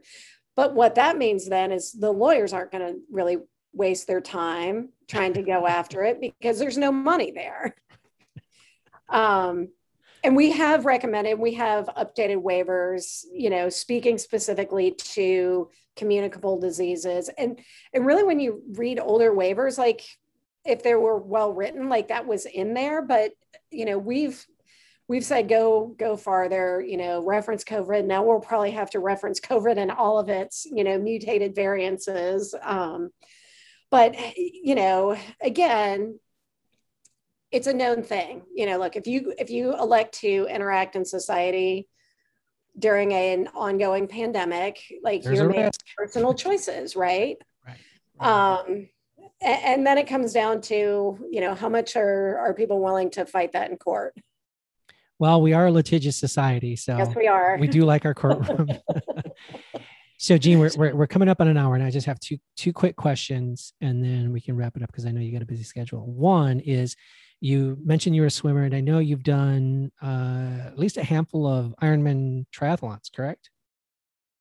But 0.56 0.74
what 0.74 0.96
that 0.96 1.16
means 1.16 1.48
then 1.48 1.70
is 1.70 1.92
the 1.92 2.12
lawyers 2.12 2.52
aren't 2.52 2.72
going 2.72 2.86
to 2.86 3.00
really 3.10 3.38
waste 3.72 4.08
their 4.08 4.20
time 4.20 4.90
trying 5.08 5.34
to 5.34 5.42
go 5.42 5.66
after 5.66 6.02
it 6.02 6.20
because 6.20 6.58
there's 6.58 6.76
no 6.76 6.92
money 6.92 7.30
there. 7.30 7.74
Um, 9.08 9.68
and 10.24 10.36
we 10.36 10.52
have 10.52 10.84
recommended, 10.84 11.38
we 11.38 11.54
have 11.54 11.86
updated 11.96 12.42
waivers, 12.42 13.24
you 13.32 13.50
know, 13.50 13.68
speaking 13.68 14.18
specifically 14.18 14.92
to 14.92 15.68
communicable 15.96 16.60
diseases. 16.60 17.28
And 17.36 17.58
and 17.92 18.06
really 18.06 18.22
when 18.22 18.40
you 18.40 18.62
read 18.72 19.00
older 19.00 19.32
waivers, 19.32 19.78
like 19.78 20.02
if 20.64 20.82
they 20.82 20.94
were 20.94 21.18
well 21.18 21.52
written, 21.52 21.88
like 21.88 22.08
that 22.08 22.26
was 22.26 22.46
in 22.46 22.74
there, 22.74 23.02
but 23.02 23.32
you 23.70 23.84
know, 23.84 23.98
we've 23.98 24.46
we've 25.08 25.24
said 25.24 25.48
go 25.48 25.94
go 25.98 26.16
farther 26.16 26.80
you 26.80 26.96
know 26.96 27.22
reference 27.24 27.64
covid. 27.64 28.04
Now 28.04 28.24
we'll 28.24 28.40
probably 28.40 28.70
have 28.70 28.90
to 28.90 29.00
reference 29.00 29.40
covid 29.40 29.76
and 29.76 29.90
all 29.90 30.18
of 30.18 30.28
its 30.28 30.66
you 30.70 30.84
know 30.84 30.98
mutated 30.98 31.54
variances. 31.54 32.54
Um, 32.62 33.10
but 33.90 34.14
you 34.36 34.74
know 34.74 35.16
again 35.40 36.18
it's 37.52 37.66
a 37.66 37.72
known 37.72 38.02
thing 38.02 38.42
you 38.54 38.66
know 38.66 38.78
look 38.78 38.96
if 38.96 39.06
you 39.06 39.32
if 39.38 39.50
you 39.50 39.74
elect 39.78 40.18
to 40.20 40.46
interact 40.50 40.96
in 40.96 41.04
society 41.04 41.88
during 42.78 43.12
an 43.12 43.48
ongoing 43.54 44.08
pandemic 44.08 44.80
like 45.02 45.22
There's 45.22 45.38
you're 45.38 45.48
making 45.48 45.64
risk. 45.64 45.80
personal 45.96 46.34
choices 46.34 46.96
right 46.96 47.36
Right. 47.66 47.78
um 48.26 48.88
a- 49.42 49.46
and 49.46 49.86
then 49.86 49.98
it 49.98 50.06
comes 50.06 50.32
down 50.32 50.60
to 50.62 51.18
you 51.30 51.40
know 51.40 51.54
how 51.54 51.68
much 51.68 51.96
are 51.96 52.38
are 52.38 52.54
people 52.54 52.80
willing 52.80 53.10
to 53.10 53.26
fight 53.26 53.52
that 53.52 53.70
in 53.70 53.76
court 53.76 54.14
well, 55.18 55.40
we 55.40 55.52
are 55.52 55.66
a 55.66 55.70
litigious 55.70 56.16
society, 56.16 56.74
so 56.74 56.96
yes 56.96 57.14
we 57.14 57.28
are 57.28 57.56
we 57.60 57.68
do 57.68 57.82
like 57.84 58.04
our 58.04 58.14
courtroom. 58.14 58.68
so, 60.18 60.36
Jean, 60.36 60.58
we're, 60.58 60.70
we're 60.76 60.96
we're 60.96 61.06
coming 61.06 61.28
up 61.28 61.40
on 61.40 61.46
an 61.46 61.56
hour, 61.56 61.76
and 61.76 61.84
I 61.84 61.90
just 61.92 62.06
have 62.06 62.18
two 62.18 62.38
two 62.56 62.72
quick 62.72 62.96
questions, 62.96 63.72
and 63.80 64.02
then 64.02 64.32
we 64.32 64.40
can 64.40 64.56
wrap 64.56 64.76
it 64.76 64.82
up 64.82 64.88
because 64.90 65.06
I 65.06 65.12
know 65.12 65.20
you 65.20 65.30
got 65.30 65.42
a 65.42 65.46
busy 65.46 65.62
schedule. 65.62 66.04
One 66.10 66.58
is, 66.58 66.96
you 67.42 67.76
mentioned 67.84 68.14
you're 68.14 68.26
a 68.26 68.30
swimmer, 68.30 68.62
and 68.62 68.74
I 68.74 68.80
know 68.80 69.00
you've 69.00 69.24
done 69.24 69.90
uh, 70.00 70.68
at 70.68 70.78
least 70.78 70.96
a 70.96 71.02
handful 71.02 71.46
of 71.46 71.74
Ironman 71.82 72.46
triathlons, 72.54 73.12
correct? 73.14 73.50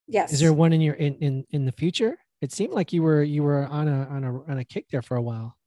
yes 0.08 0.32
Is 0.34 0.40
there 0.40 0.54
one 0.54 0.72
in 0.74 0.82
your 0.82 0.96
in 0.96 1.16
in 1.16 1.46
in 1.50 1.66
the 1.66 1.72
future? 1.72 2.18
It 2.42 2.52
seemed 2.52 2.74
like 2.74 2.94
you 2.94 3.02
were 3.02 3.24
you 3.24 3.44
were 3.44 3.66
on 3.66 3.88
a 3.88 4.08
on 4.08 4.24
a 4.24 4.52
on 4.52 4.58
a 4.60 4.64
kick 4.64 4.86
there 4.92 5.02
for 5.02 5.18
a 5.18 5.22
while. 5.22 5.58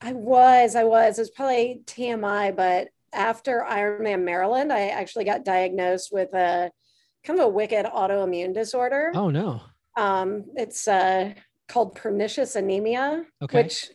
I 0.00 0.12
was, 0.12 0.76
I 0.76 0.84
was. 0.84 1.18
It 1.18 1.22
was 1.22 1.30
probably 1.30 1.80
TMI, 1.86 2.54
but 2.54 2.88
after 3.14 3.64
Ironman 3.66 4.24
Maryland, 4.24 4.70
I 4.72 4.88
actually 4.88 5.24
got 5.24 5.44
diagnosed 5.44 6.10
with 6.12 6.34
a 6.34 6.70
kind 7.24 7.38
of 7.40 7.46
a 7.46 7.48
wicked 7.48 7.86
autoimmune 7.86 8.52
disorder. 8.52 9.10
Oh 9.14 9.30
no. 9.30 9.62
Um, 9.96 10.44
it's 10.56 10.86
uh, 10.86 11.32
called 11.68 11.94
pernicious 11.94 12.56
anemia, 12.56 13.24
Okay. 13.40 13.62
which 13.62 13.88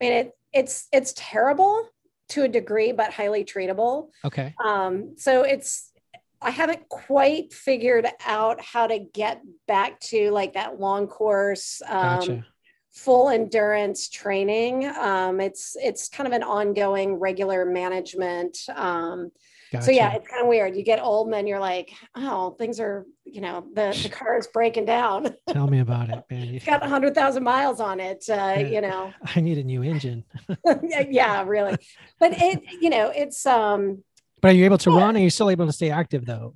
I 0.00 0.04
mean 0.04 0.12
it 0.14 0.32
it's 0.54 0.88
it's 0.92 1.12
terrible 1.14 1.88
to 2.30 2.44
a 2.44 2.48
degree, 2.48 2.92
but 2.92 3.12
highly 3.12 3.44
treatable. 3.44 4.10
Okay. 4.24 4.54
Um, 4.64 5.14
so 5.16 5.42
it's 5.42 5.92
I 6.40 6.50
haven't 6.50 6.88
quite 6.88 7.52
figured 7.52 8.06
out 8.24 8.60
how 8.60 8.86
to 8.86 8.98
get 8.98 9.42
back 9.66 9.98
to 10.00 10.30
like 10.30 10.54
that 10.54 10.78
long 10.78 11.08
course. 11.08 11.82
Um, 11.86 12.18
Gotcha. 12.18 12.46
full 12.92 13.28
endurance 13.28 14.08
training. 14.08 14.86
Um, 14.86 15.40
it's 15.40 15.76
it's 15.80 16.08
kind 16.08 16.26
of 16.26 16.32
an 16.32 16.42
ongoing 16.42 17.14
regular 17.14 17.64
management. 17.64 18.58
Um, 18.74 19.30
Gotcha. 19.72 19.84
So 19.84 19.90
yeah, 19.90 20.14
it's 20.14 20.26
kind 20.26 20.42
of 20.42 20.48
weird. 20.48 20.76
You 20.76 20.82
get 20.82 21.00
old 21.02 21.26
and 21.26 21.34
then 21.34 21.46
you're 21.46 21.60
like, 21.60 21.90
oh, 22.14 22.50
things 22.52 22.80
are, 22.80 23.06
you 23.24 23.40
know, 23.40 23.66
the, 23.74 23.98
the 24.02 24.08
car 24.08 24.38
is 24.38 24.46
breaking 24.46 24.86
down. 24.86 25.34
Tell 25.48 25.66
me 25.66 25.80
about 25.80 26.08
it, 26.08 26.24
man. 26.30 26.54
It's 26.54 26.64
got 26.64 26.82
hundred 26.86 27.14
thousand 27.14 27.44
miles 27.44 27.80
on 27.80 28.00
it. 28.00 28.24
Uh, 28.30 28.62
you 28.66 28.80
know, 28.80 29.12
I 29.36 29.40
need 29.40 29.58
a 29.58 29.64
new 29.64 29.82
engine. 29.82 30.24
yeah, 30.64 31.04
yeah, 31.08 31.42
really. 31.44 31.78
But 32.18 32.32
it, 32.32 32.62
you 32.80 32.88
know, 32.88 33.12
it's 33.14 33.44
um, 33.44 34.02
But 34.40 34.52
are 34.52 34.54
you 34.54 34.64
able 34.64 34.78
to 34.78 34.90
Yeah. 34.90 34.96
run? 35.04 35.16
Are 35.16 35.20
you 35.20 35.30
still 35.30 35.50
able 35.50 35.66
to 35.66 35.72
stay 35.72 35.90
active 35.90 36.24
though? 36.24 36.54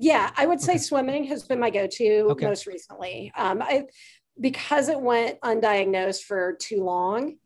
Yeah, 0.00 0.30
I 0.36 0.46
would 0.46 0.60
say 0.60 0.74
Okay. 0.74 0.78
swimming 0.78 1.24
has 1.24 1.42
been 1.42 1.60
my 1.60 1.68
go-to 1.70 2.28
Okay. 2.30 2.46
most 2.46 2.66
recently. 2.66 3.30
Um, 3.36 3.60
I 3.60 3.84
because 4.40 4.88
it 4.88 5.00
went 5.00 5.40
undiagnosed 5.40 6.22
for 6.22 6.56
too 6.60 6.82
long. 6.84 7.36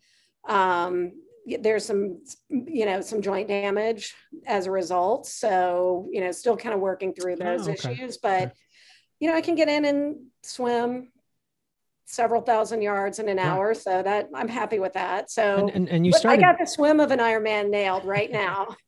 Um, 0.48 1.12
there's 1.60 1.84
some, 1.84 2.22
you 2.48 2.86
know, 2.86 3.00
some 3.00 3.22
joint 3.22 3.48
damage 3.48 4.14
as 4.46 4.66
a 4.66 4.70
result. 4.70 5.26
So, 5.26 6.08
you 6.10 6.20
know, 6.20 6.30
still 6.32 6.56
kind 6.56 6.74
of 6.74 6.80
working 6.80 7.12
through 7.14 7.34
oh, 7.34 7.36
those 7.36 7.68
Oh, 7.68 7.72
okay. 7.72 7.92
issues, 7.92 8.18
but 8.18 8.42
Okay. 8.42 8.52
you 9.20 9.28
know, 9.28 9.36
I 9.36 9.40
can 9.40 9.54
get 9.54 9.68
in 9.68 9.84
and 9.84 10.16
swim 10.42 11.12
several 12.06 12.42
thousand 12.42 12.82
yards 12.82 13.18
in 13.18 13.28
an 13.28 13.36
Yeah. 13.36 13.52
hour. 13.52 13.74
So 13.74 14.02
that 14.02 14.28
I'm 14.34 14.48
happy 14.48 14.78
with 14.78 14.94
that. 14.94 15.30
So 15.30 15.56
And 15.58 15.70
and, 15.70 15.88
and 15.88 16.06
you 16.06 16.12
but 16.12 16.26
I 16.26 16.36
got 16.36 16.58
the 16.58 16.66
swim 16.66 17.00
of 17.00 17.10
an 17.10 17.18
Ironman 17.18 17.70
nailed 17.70 18.04
right 18.04 18.30
now. 18.30 18.76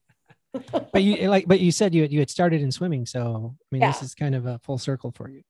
but 0.93 1.03
you 1.03 1.29
like, 1.29 1.47
but 1.47 1.61
you 1.61 1.73
said 1.73 1.95
you 1.95 2.03
had, 2.03 2.13
you 2.13 2.19
had 2.19 2.31
started 2.31 2.61
in 2.61 2.71
swimming, 2.71 3.07
so 3.07 3.55
I 3.59 3.67
mean, 3.75 3.87
this 3.87 4.03
is 4.03 4.15
kind 4.15 4.35
of 4.35 4.47
a 4.47 4.59
full 4.59 4.79
circle 4.79 5.11
for 5.11 5.29
you. 5.29 5.43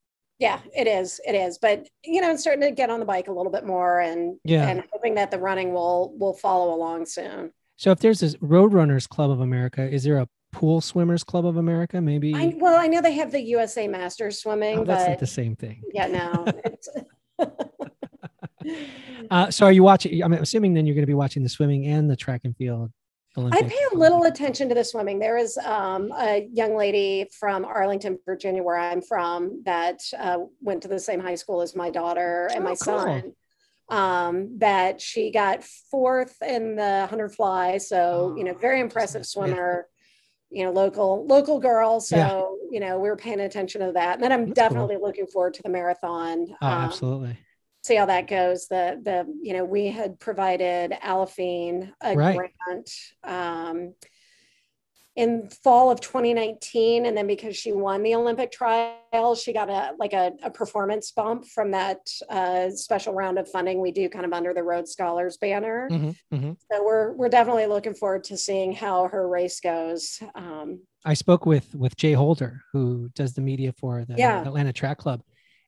Yeah, 0.42 0.58
it 0.74 0.88
is. 0.88 1.20
It 1.26 1.34
is. 1.34 1.58
But 1.58 1.88
you 2.04 2.20
know, 2.20 2.28
I'm 2.30 2.36
starting 2.36 2.62
to 2.62 2.72
get 2.72 2.90
on 2.90 2.98
the 3.00 3.06
bike 3.06 3.28
a 3.28 3.32
little 3.32 3.52
bit 3.52 3.64
more 3.64 4.00
and 4.00 4.38
Yeah. 4.44 4.66
and 4.68 4.82
hoping 4.92 5.14
that 5.14 5.30
the 5.30 5.38
running 5.38 5.72
will 5.72 6.12
will 6.18 6.32
follow 6.34 6.74
along 6.74 7.06
soon. 7.06 7.52
So 7.76 7.92
if 7.92 8.00
there's 8.00 8.20
this 8.20 8.34
Roadrunners 8.36 9.08
Club 9.08 9.30
of 9.30 9.40
America, 9.40 9.82
is 9.88 10.02
there 10.04 10.18
a 10.18 10.26
Pool 10.50 10.80
Swimmers 10.80 11.22
Club 11.24 11.46
of 11.46 11.56
America? 11.56 12.00
Maybe. 12.00 12.34
I 12.34 12.54
well, 12.58 12.78
I 12.78 12.88
know 12.88 13.00
they 13.00 13.12
have 13.12 13.30
the 13.30 13.40
USA 13.40 13.86
Masters 13.88 14.40
swimming, 14.42 14.80
Oh, 14.80 14.84
that's 14.84 15.08
not 15.08 15.18
the 15.20 15.26
same 15.26 15.54
thing. 15.56 15.82
yeah, 15.94 16.06
no. 16.08 16.44
Uh, 19.30 19.50
so 19.50 19.66
are 19.66 19.72
you 19.72 19.82
watching? 19.82 20.22
I'm 20.22 20.32
assuming 20.34 20.72
then 20.74 20.86
you're 20.86 20.94
going 20.94 21.02
to 21.02 21.06
be 21.06 21.14
watching 21.14 21.42
the 21.42 21.48
swimming 21.48 21.86
and 21.86 22.08
the 22.08 22.14
track 22.16 22.42
and 22.44 22.56
field 22.56 22.90
I 23.36 23.62
pay 23.62 23.78
a 23.92 23.96
little 23.96 24.24
attention 24.24 24.68
to 24.68 24.74
the 24.74 24.84
swimming. 24.84 25.18
There 25.18 25.38
is 25.38 25.56
um, 25.58 26.10
a 26.12 26.48
young 26.52 26.76
lady 26.76 27.28
from 27.38 27.64
Arlington, 27.64 28.18
Virginia, 28.26 28.62
where 28.62 28.78
I'm 28.78 29.00
from, 29.00 29.62
that 29.64 30.00
uh, 30.18 30.38
went 30.60 30.82
to 30.82 30.88
the 30.88 30.98
same 30.98 31.20
high 31.20 31.36
school 31.36 31.62
as 31.62 31.74
my 31.74 31.90
daughter 31.90 32.48
and 32.52 32.62
Oh, 32.62 32.68
my 32.68 32.74
cool. 32.74 32.98
son. 32.98 33.32
Um, 33.88 34.58
that 34.58 35.00
she 35.00 35.30
got 35.30 35.64
fourth 35.64 36.40
in 36.42 36.76
the 36.76 37.00
100 37.00 37.34
fly. 37.34 37.78
So, 37.78 38.34
you 38.36 38.44
know, 38.44 38.52
Oh, 38.54 38.58
very 38.58 38.80
impressive 38.80 39.20
nice. 39.20 39.34
Yeah. 39.36 39.44
swimmer, 39.44 39.88
you 40.50 40.64
know, 40.64 40.70
local, 40.70 41.26
local 41.26 41.58
girl. 41.58 42.00
So, 42.00 42.16
Yeah. 42.16 42.42
you 42.70 42.80
know, 42.80 42.98
we 42.98 43.08
were 43.08 43.16
paying 43.16 43.40
attention 43.40 43.80
to 43.80 43.92
that. 43.92 44.14
And 44.14 44.22
then 44.22 44.32
I'm 44.32 44.46
That's 44.46 44.58
cool. 44.58 44.68
definitely 44.68 44.96
looking 44.96 45.26
forward 45.26 45.54
to 45.54 45.62
the 45.62 45.68
marathon. 45.68 46.46
Oh, 46.62 46.66
um, 46.66 46.72
absolutely. 46.72 47.38
See 47.82 47.96
how 47.96 48.06
that 48.06 48.28
goes. 48.28 48.68
The 48.68 49.00
the 49.02 49.26
you 49.42 49.52
know 49.54 49.64
we 49.64 49.88
had 49.88 50.20
provided 50.20 50.92
Aliphine 51.02 51.92
a 52.00 52.14
Right. 52.16 52.36
grant 52.36 52.90
um, 53.24 53.94
in 55.14 55.48
fall 55.62 55.90
of 55.90 56.00
2019, 56.00 57.04
and 57.06 57.16
then 57.16 57.26
because 57.26 57.56
she 57.56 57.72
won 57.72 58.02
the 58.02 58.14
Olympic 58.14 58.50
trials, 58.50 59.42
she 59.42 59.52
got 59.52 59.68
a 59.68 59.94
like 59.98 60.12
a, 60.12 60.32
a 60.42 60.50
performance 60.50 61.10
bump 61.10 61.44
from 61.44 61.72
that 61.72 61.98
uh, 62.30 62.70
special 62.70 63.12
round 63.14 63.38
of 63.38 63.48
funding 63.50 63.80
we 63.80 63.90
do 63.92 64.08
kind 64.08 64.24
of 64.24 64.32
under 64.32 64.54
the 64.54 64.62
Roads 64.62 64.92
Scholars 64.92 65.36
banner. 65.36 65.88
Mhm, 65.90 66.16
mhm. 66.32 66.56
So 66.70 66.84
we're 66.84 67.12
we're 67.12 67.28
definitely 67.28 67.66
looking 67.66 67.94
forward 67.94 68.24
to 68.24 68.38
seeing 68.38 68.72
how 68.72 69.08
her 69.08 69.28
race 69.28 69.58
goes. 69.60 70.22
Um, 70.36 70.82
I 71.04 71.14
spoke 71.14 71.46
with 71.46 71.74
with 71.74 71.96
Jay 71.96 72.12
Holder, 72.12 72.62
who 72.72 73.10
does 73.16 73.34
the 73.34 73.42
media 73.42 73.72
for 73.72 74.04
the 74.04 74.14
Yeah. 74.16 74.40
Atlanta 74.46 74.72
Track 74.72 74.98
Club, 74.98 75.22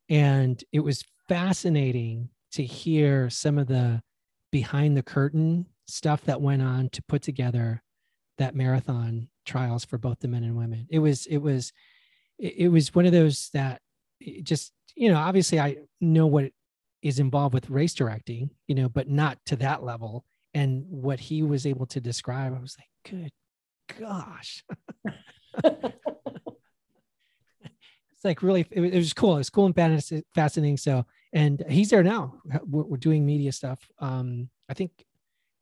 and 0.08 0.62
it 0.72 0.78
was 0.80 1.02
fascinating 1.28 2.28
to 2.52 2.64
hear 2.64 3.30
some 3.30 3.58
of 3.58 3.66
the 3.66 4.02
behind 4.52 4.96
the 4.96 5.02
curtain 5.02 5.66
stuff 5.86 6.22
that 6.24 6.40
went 6.40 6.62
on 6.62 6.88
to 6.90 7.02
put 7.02 7.22
together 7.22 7.82
that 8.38 8.54
marathon 8.54 9.28
trials 9.44 9.84
for 9.84 9.98
both 9.98 10.18
the 10.20 10.28
men 10.28 10.44
and 10.44 10.56
women. 10.56 10.86
It 10.90 10.98
was 10.98 11.26
it 11.26 11.38
was 11.38 11.72
it 12.38 12.70
was 12.70 12.94
one 12.94 13.06
of 13.06 13.12
those 13.12 13.50
that 13.52 13.80
just 14.42 14.72
you 14.96 15.10
know 15.10 15.18
obviously 15.18 15.60
I 15.60 15.76
know 16.00 16.26
what 16.26 16.50
is 17.02 17.18
involved 17.18 17.54
with 17.54 17.68
race 17.68 17.94
directing, 17.94 18.50
you 18.66 18.74
know, 18.74 18.88
but 18.88 19.08
not 19.08 19.38
to 19.46 19.56
that 19.56 19.82
level. 19.82 20.24
And 20.54 20.86
what 20.88 21.20
he 21.20 21.42
was 21.42 21.66
able 21.66 21.86
to 21.86 22.00
describe, 22.00 22.54
I 22.56 22.60
was 22.60 22.76
like, 22.78 23.12
good 23.12 23.30
gosh. 23.98 24.64
like 28.24 28.42
really 28.42 28.66
it, 28.70 28.80
was- 28.80 28.90
it 28.92 28.96
was 28.98 29.12
cool 29.12 29.34
it 29.34 29.38
was 29.38 29.50
cool 29.50 29.66
and 29.66 29.74
fascinating 30.34 30.76
so 30.76 31.04
and 31.32 31.62
he's 31.68 31.90
there 31.90 32.02
now 32.02 32.34
we're, 32.66 32.82
we're 32.84 32.96
doing 32.96 33.24
media 33.26 33.52
stuff 33.52 33.88
um 34.00 34.48
i 34.68 34.74
think 34.74 34.90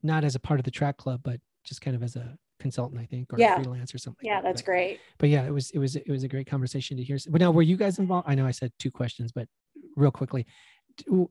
not 0.03 0.25
as 0.25 0.35
a 0.35 0.41
part 0.41 0.59
of 0.61 0.65
the 0.65 0.71
track 0.71 0.97
club 0.97 1.21
but 1.23 1.41
just 1.65 1.81
kind 1.81 1.95
of 1.97 2.03
as 2.03 2.17
a 2.17 2.37
consultant 2.61 3.01
i 3.01 3.05
think 3.07 3.33
or 3.33 3.39
Yeah. 3.39 3.57
freelance 3.57 3.93
or 3.95 3.99
something 3.99 4.27
yeah, 4.27 4.37
like 4.37 4.45
that's 4.45 4.63
that. 4.63 4.67
great. 4.67 5.01
but 5.19 5.29
yeah 5.29 5.45
it 5.45 5.51
was 5.53 5.71
it 5.73 5.79
was 5.79 5.97
it 5.97 6.09
was 6.09 6.23
a 6.23 6.29
great 6.29 6.47
conversation 6.47 6.97
to 6.97 7.03
hear 7.03 7.19
but 7.29 7.41
now 7.41 7.51
were 7.51 7.63
you 7.63 7.77
guys 7.77 7.99
involved 7.99 8.29
i 8.29 8.35
know 8.35 8.47
i 8.47 8.51
said 8.53 8.73
two 8.79 8.91
questions 8.91 9.33
but 9.33 9.49
real 9.97 10.11
quickly 10.13 10.47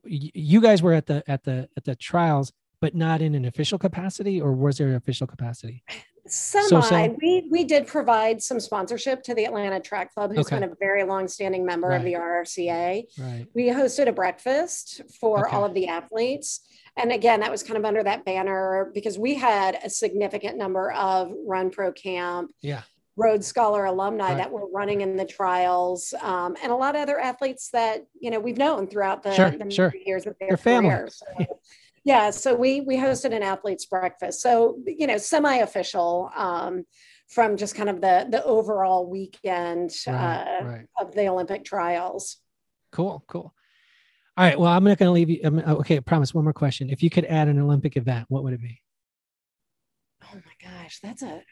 you 0.05 0.59
guys 0.59 0.81
were 0.81 0.93
at 0.93 1.05
the 1.05 1.23
at 1.27 1.43
the 1.43 1.69
at 1.77 1.83
the 1.83 1.95
trials, 1.95 2.51
but 2.79 2.95
not 2.95 3.21
in 3.21 3.35
an 3.35 3.45
official 3.45 3.77
capacity, 3.77 4.41
or 4.41 4.53
was 4.53 4.79
there 4.79 4.87
an 4.87 4.95
official 4.95 5.27
capacity? 5.27 5.83
Semi. 6.27 6.67
So-so? 6.67 7.15
We 7.21 7.47
we 7.49 7.63
did 7.63 7.87
provide 7.87 8.41
some 8.41 8.59
sponsorship 8.59 9.23
to 9.23 9.33
the 9.35 9.45
Atlanta 9.45 9.79
Track 9.79 10.13
Club, 10.13 10.31
who's 10.35 10.47
Okay. 10.47 10.59
been 10.59 10.69
a 10.71 10.75
very 10.79 11.03
long-standing 11.03 11.65
member 11.65 11.87
Right. 11.89 11.97
of 11.97 12.03
the 12.03 12.13
RRCA. 12.15 13.07
Right. 13.19 13.47
We 13.53 13.67
hosted 13.67 14.07
a 14.07 14.11
breakfast 14.11 15.01
for 15.19 15.47
Okay. 15.47 15.55
all 15.55 15.65
of 15.65 15.73
the 15.73 15.87
athletes. 15.87 16.61
And 16.97 17.11
again, 17.11 17.39
that 17.39 17.49
was 17.51 17.63
kind 17.63 17.77
of 17.77 17.85
under 17.85 18.03
that 18.03 18.25
banner 18.25 18.91
because 18.93 19.17
we 19.17 19.35
had 19.35 19.79
a 19.83 19.89
significant 19.89 20.57
number 20.57 20.91
of 20.91 21.31
Run 21.45 21.69
Pro 21.69 21.91
Camp, 21.91 22.51
Yeah. 22.61 22.81
Roads 23.17 23.45
Scholar 23.47 23.85
alumni 23.85 24.29
Right. 24.29 24.37
that 24.37 24.51
were 24.51 24.67
running 24.67 25.01
in 25.01 25.15
the 25.17 25.25
trials, 25.25 26.13
um, 26.21 26.55
and 26.61 26.71
a 26.71 26.75
lot 26.75 26.95
of 26.95 27.01
other 27.01 27.19
athletes 27.19 27.69
that 27.71 28.05
you 28.19 28.31
know 28.31 28.39
we've 28.39 28.57
known 28.57 28.87
throughout 28.87 29.23
the, 29.23 29.33
Sure, 29.33 29.51
the 29.51 29.69
sure. 29.69 29.93
years 30.05 30.25
of 30.27 30.35
their 30.39 30.57
Your. 30.81 31.07
So, 31.07 31.25
yeah, 32.03 32.29
so 32.31 32.55
we 32.55 32.81
we 32.81 32.97
hosted 32.97 33.35
an 33.35 33.43
athletes 33.43 33.85
breakfast, 33.85 34.41
so 34.41 34.77
you 34.85 35.07
know 35.07 35.17
semi-official 35.17 36.31
um, 36.35 36.85
from 37.29 37.57
just 37.57 37.75
kind 37.75 37.89
of 37.89 38.01
the 38.01 38.27
the 38.29 38.43
overall 38.43 39.07
weekend 39.09 39.91
Right. 40.07 40.59
uh, 40.61 40.65
right. 40.65 40.87
of 40.99 41.13
the 41.13 41.27
Olympic 41.27 41.63
trials. 41.63 42.37
Cool. 42.91 43.23
Cool. 43.27 43.53
All 44.37 44.45
right. 44.45 44.59
Well, 44.59 44.71
I'm 44.71 44.83
not 44.83 44.97
going 44.97 45.07
to 45.07 45.13
leave 45.13 45.29
you. 45.29 45.41
I'm, 45.43 45.59
okay. 45.59 45.97
I 45.97 45.99
promise. 45.99 46.33
One 46.33 46.43
more 46.45 46.53
question. 46.53 46.89
If 46.89 47.03
you 47.03 47.09
could 47.09 47.25
add 47.25 47.47
an 47.47 47.59
Olympic 47.59 47.97
event, 47.97 48.25
what 48.29 48.43
would 48.43 48.53
it 48.53 48.61
be? 48.61 48.81
Oh 50.23 50.35
my 50.35 50.69
gosh, 50.69 50.99
that's 51.01 51.21
a. 51.21 51.43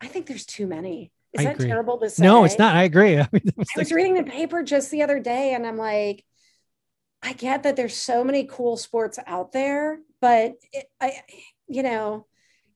I 0.00 0.06
think 0.06 0.26
there's 0.26 0.46
too 0.46 0.66
many. 0.66 1.12
Is 1.32 1.40
I 1.40 1.44
that 1.44 1.54
agree. 1.56 1.68
terrible 1.68 1.98
to 1.98 2.10
say? 2.10 2.22
No, 2.24 2.44
it's 2.44 2.58
not. 2.58 2.74
I 2.74 2.82
agree. 2.84 3.18
I, 3.18 3.28
mean, 3.32 3.42
I 3.46 3.52
was 3.56 3.68
like- 3.76 3.90
reading 3.90 4.14
the 4.14 4.24
paper 4.24 4.62
just 4.62 4.90
the 4.90 5.02
other 5.02 5.18
day, 5.20 5.54
and 5.54 5.66
I'm 5.66 5.76
like, 5.76 6.24
I 7.22 7.32
get 7.34 7.62
that 7.64 7.76
there's 7.76 7.96
so 7.96 8.24
many 8.24 8.44
cool 8.44 8.76
sports 8.76 9.18
out 9.26 9.52
there, 9.52 10.00
but 10.20 10.54
it, 10.72 10.86
I, 11.00 11.20
you 11.68 11.82
know, 11.82 12.26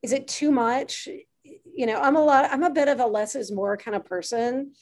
is 0.03 0.13
it 0.13 0.29
too 0.29 0.51
much? 0.51 1.09
You 1.45 1.87
know, 1.87 2.01
I'm 2.01 2.17
a 2.17 2.25
lot. 2.25 2.51
I'm 2.51 2.63
a 2.63 2.71
bit 2.71 2.89
of 2.89 3.01
a 3.01 3.07
less 3.07 3.35
is 3.35 3.51
more 3.51 3.77
kind 3.77 3.95
of 3.97 4.05
person. 4.05 4.73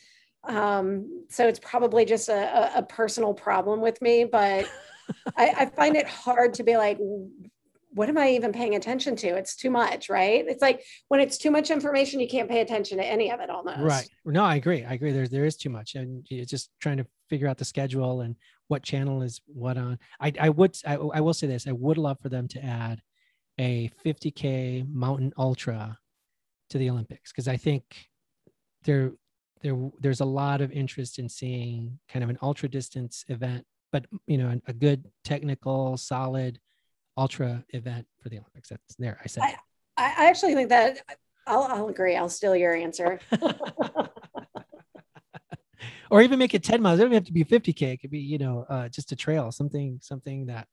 Um, 0.45 1.27
so 1.29 1.47
it's 1.47 1.61
probably 1.61 2.05
just 2.05 2.29
a, 2.29 2.79
a, 2.79 2.83
personal 2.83 3.33
problem 3.33 3.81
with 3.81 4.03
me, 4.03 4.25
but 4.25 4.69
I, 5.37 5.55
I 5.57 5.67
find 5.67 5.95
it 5.95 6.09
hard 6.09 6.55
to 6.55 6.65
be 6.65 6.77
like, 6.77 6.99
what 7.95 8.09
am 8.09 8.19
I 8.19 8.31
even 8.31 8.53
paying 8.53 8.75
attention 8.75 9.17
to? 9.17 9.29
It's 9.29 9.55
too 9.55 9.71
much, 9.71 10.09
right? 10.09 10.45
It's 10.49 10.63
like 10.63 10.83
when 11.09 11.21
it's 11.21 11.39
too 11.39 11.51
much 11.51 11.71
information, 11.71 12.21
you 12.21 12.29
can't 12.29 12.49
pay 12.49 12.61
attention 12.61 12.99
to 12.99 13.05
any 13.05 13.31
of 13.31 13.41
it 13.41 13.51
almost. 13.51 13.81
Right. 13.81 14.09
No, 14.25 14.43
I 14.43 14.57
agree. 14.57 14.85
I 14.85 14.95
agree. 14.95 15.13
There's 15.13 15.31
there 15.31 15.45
is 15.45 15.57
too 15.57 15.71
much, 15.71 15.95
and 15.95 16.27
you're 16.29 16.45
just 16.45 16.71
trying 16.81 16.97
to 16.97 17.07
figure 17.29 17.49
out 17.49 17.59
the 17.59 17.65
schedule 17.65 18.23
and 18.23 18.35
what 18.73 18.83
channel 18.83 19.21
is 19.21 19.39
what 19.47 19.77
on. 19.77 19.99
I 20.19 20.33
I 20.41 20.49
would 20.49 20.75
I, 20.87 20.95
I 20.95 21.21
will 21.21 21.35
say 21.35 21.47
this. 21.47 21.67
I 21.69 21.73
would 21.73 21.99
love 21.99 22.19
for 22.23 22.31
them 22.31 22.49
to 22.49 22.65
add 22.65 23.03
a 23.59 23.91
50k 24.03 24.89
mountain 24.89 25.31
ultra 25.37 25.99
to 26.71 26.79
the 26.79 26.89
Olympics 26.89 27.31
because 27.31 27.49
I 27.49 27.59
think 27.59 27.85
there 28.85 29.13
there 29.61 29.77
there's 30.01 30.21
a 30.21 30.25
lot 30.43 30.63
of 30.63 30.73
interest 30.73 31.19
in 31.19 31.29
seeing 31.29 31.99
kind 32.09 32.25
of 32.25 32.31
an 32.31 32.39
ultra 32.41 32.67
distance 32.67 33.27
event, 33.29 33.67
but 33.93 34.07
you 34.27 34.39
know 34.39 34.59
a 34.67 34.73
good 34.73 35.05
technical 35.23 35.99
solid 35.99 36.59
ultra 37.19 37.63
event 37.75 38.07
for 38.23 38.31
the 38.31 38.39
Olympics. 38.39 38.71
That's 38.71 38.97
there. 38.99 39.21
I 39.23 39.27
said. 39.29 39.43
I, 39.43 39.55
I 39.99 40.29
actually 40.31 40.55
think 40.55 40.71
that 40.71 41.03
I'll, 41.47 41.65
I'll 41.65 41.89
agree. 41.89 42.17
I'll 42.17 42.31
steal 42.31 42.57
your 42.57 42.75
answer. 42.75 43.21
or 46.11 46.23
even 46.23 46.39
make 46.39 46.55
it 46.55 46.63
10 46.63 46.83
miles. 46.83 46.99
It 46.99 47.03
doesn't 47.03 47.15
have 47.15 47.25
to 47.25 47.33
be 47.33 47.45
50k. 47.45 47.95
It 47.95 48.01
could 48.01 48.11
be, 48.11 48.21
you 48.21 48.39
know, 48.39 48.65
uh, 48.69 48.89
just 48.89 49.13
a 49.13 49.17
trail, 49.17 49.51
something, 49.53 49.99
something 50.03 50.47
that 50.47 50.69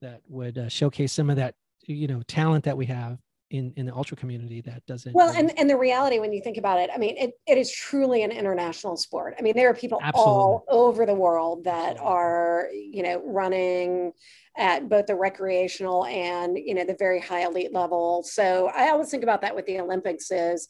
that 0.00 0.20
would 0.28 0.58
uh, 0.58 0.68
showcase 0.68 1.12
some 1.12 1.30
of 1.30 1.36
that, 1.36 1.54
you 1.86 2.06
know, 2.06 2.22
talent 2.26 2.64
that 2.64 2.76
we 2.76 2.86
have 2.86 3.18
in 3.50 3.72
in 3.76 3.86
the 3.86 3.94
ultra 3.94 4.16
community 4.16 4.60
that 4.62 4.84
doesn't. 4.86 5.14
Well, 5.14 5.28
really- 5.28 5.40
and, 5.50 5.58
and 5.58 5.70
the 5.70 5.76
reality 5.76 6.18
when 6.18 6.32
you 6.32 6.42
think 6.42 6.56
about 6.56 6.80
it, 6.80 6.90
I 6.92 6.98
mean, 6.98 7.16
it, 7.16 7.32
it 7.46 7.58
is 7.58 7.70
truly 7.70 8.22
an 8.22 8.32
international 8.32 8.96
sport. 8.96 9.34
I 9.38 9.42
mean, 9.42 9.54
there 9.54 9.68
are 9.70 9.74
people 9.74 10.00
all 10.14 10.64
over 10.68 11.06
the 11.06 11.14
world 11.14 11.64
that 11.64 11.98
are, 12.00 12.68
you 12.72 13.02
know, 13.02 13.22
running 13.24 14.12
at 14.56 14.88
both 14.88 15.06
the 15.06 15.14
recreational 15.14 16.04
and, 16.06 16.56
you 16.56 16.74
know, 16.74 16.84
the 16.84 16.96
very 16.98 17.20
high 17.20 17.44
elite 17.44 17.72
level. 17.72 18.22
So 18.22 18.70
I 18.74 18.90
always 18.90 19.10
think 19.10 19.22
about 19.22 19.42
that 19.42 19.54
with 19.54 19.66
the 19.66 19.80
Olympics 19.80 20.30
is 20.30 20.68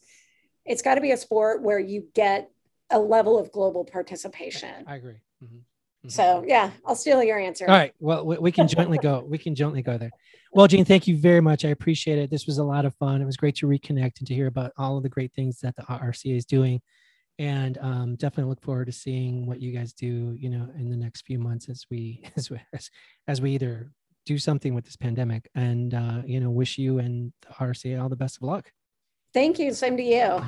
it's 0.65 0.83
got 0.83 0.95
to 0.95 1.01
be 1.01 1.13
a 1.13 1.17
sport 1.17 1.63
where 1.63 1.79
you 1.79 2.07
get 2.15 2.51
a 2.95 2.99
level 2.99 3.39
of 3.39 3.51
global 3.53 3.85
participation. 3.85 4.85
I 4.87 4.95
agree. 4.97 5.17
Mhm. 5.43 5.61
Mhm. 6.07 6.11
So 6.11 6.45
yeah, 6.47 6.71
I'll 6.87 6.95
steal 6.95 7.23
your 7.23 7.39
answer. 7.39 7.67
All 7.69 7.77
right. 7.77 7.93
Well, 7.99 8.25
we, 8.25 8.39
we 8.39 8.53
can 8.53 8.69
jointly 8.69 8.99
go. 8.99 9.25
We 9.27 9.37
can 9.39 9.55
jointly 9.55 9.83
go 9.83 9.99
there. 9.99 10.13
Well, 10.53 10.69
Jean, 10.69 10.85
thank 10.85 11.09
you 11.09 11.17
very 11.19 11.41
much. 11.41 11.65
I 11.65 11.71
appreciate 11.71 12.19
it. 12.19 12.31
This 12.31 12.47
was 12.47 12.59
a 12.59 12.65
lot 12.65 12.85
of 12.85 12.95
fun. 12.95 13.21
It 13.21 13.25
was 13.25 13.37
great 13.37 13.57
to 13.57 13.67
reconnect 13.67 14.21
and 14.21 14.27
to 14.29 14.35
hear 14.35 14.47
about 14.47 14.73
all 14.79 14.97
of 14.97 15.03
the 15.03 15.09
great 15.09 15.33
things 15.35 15.59
that 15.61 15.75
the 15.75 15.83
RRCA 15.83 16.37
is 16.37 16.45
doing. 16.47 16.81
And 17.41 17.79
um, 17.79 18.15
definitely 18.15 18.51
look 18.51 18.63
forward 18.63 18.85
to 18.85 18.93
seeing 18.93 19.47
what 19.47 19.61
you 19.61 19.73
guys 19.73 19.93
do, 19.93 20.37
you 20.39 20.51
know, 20.51 20.69
in 20.79 20.89
the 20.89 20.97
next 20.97 21.23
few 21.23 21.41
months 21.41 21.69
as 21.69 21.85
we 21.91 22.23
as 22.37 22.49
we, 22.51 22.61
as, 22.73 22.91
as 23.27 23.41
we 23.41 23.51
either 23.53 23.91
do 24.25 24.39
something 24.39 24.73
with 24.75 24.85
this 24.85 24.97
pandemic 24.97 25.51
and 25.57 25.93
uh, 25.95 26.23
you 26.25 26.39
know, 26.39 26.51
wish 26.51 26.79
you 26.79 26.99
and 27.01 27.33
the 27.43 27.53
RRCA 27.55 28.01
all 28.01 28.09
the 28.09 28.15
best 28.17 28.37
of 28.37 28.43
luck. 28.45 28.71
Thank 29.35 29.59
you. 29.59 29.75
Same 29.75 29.97
to 29.97 30.03
you. 30.03 30.41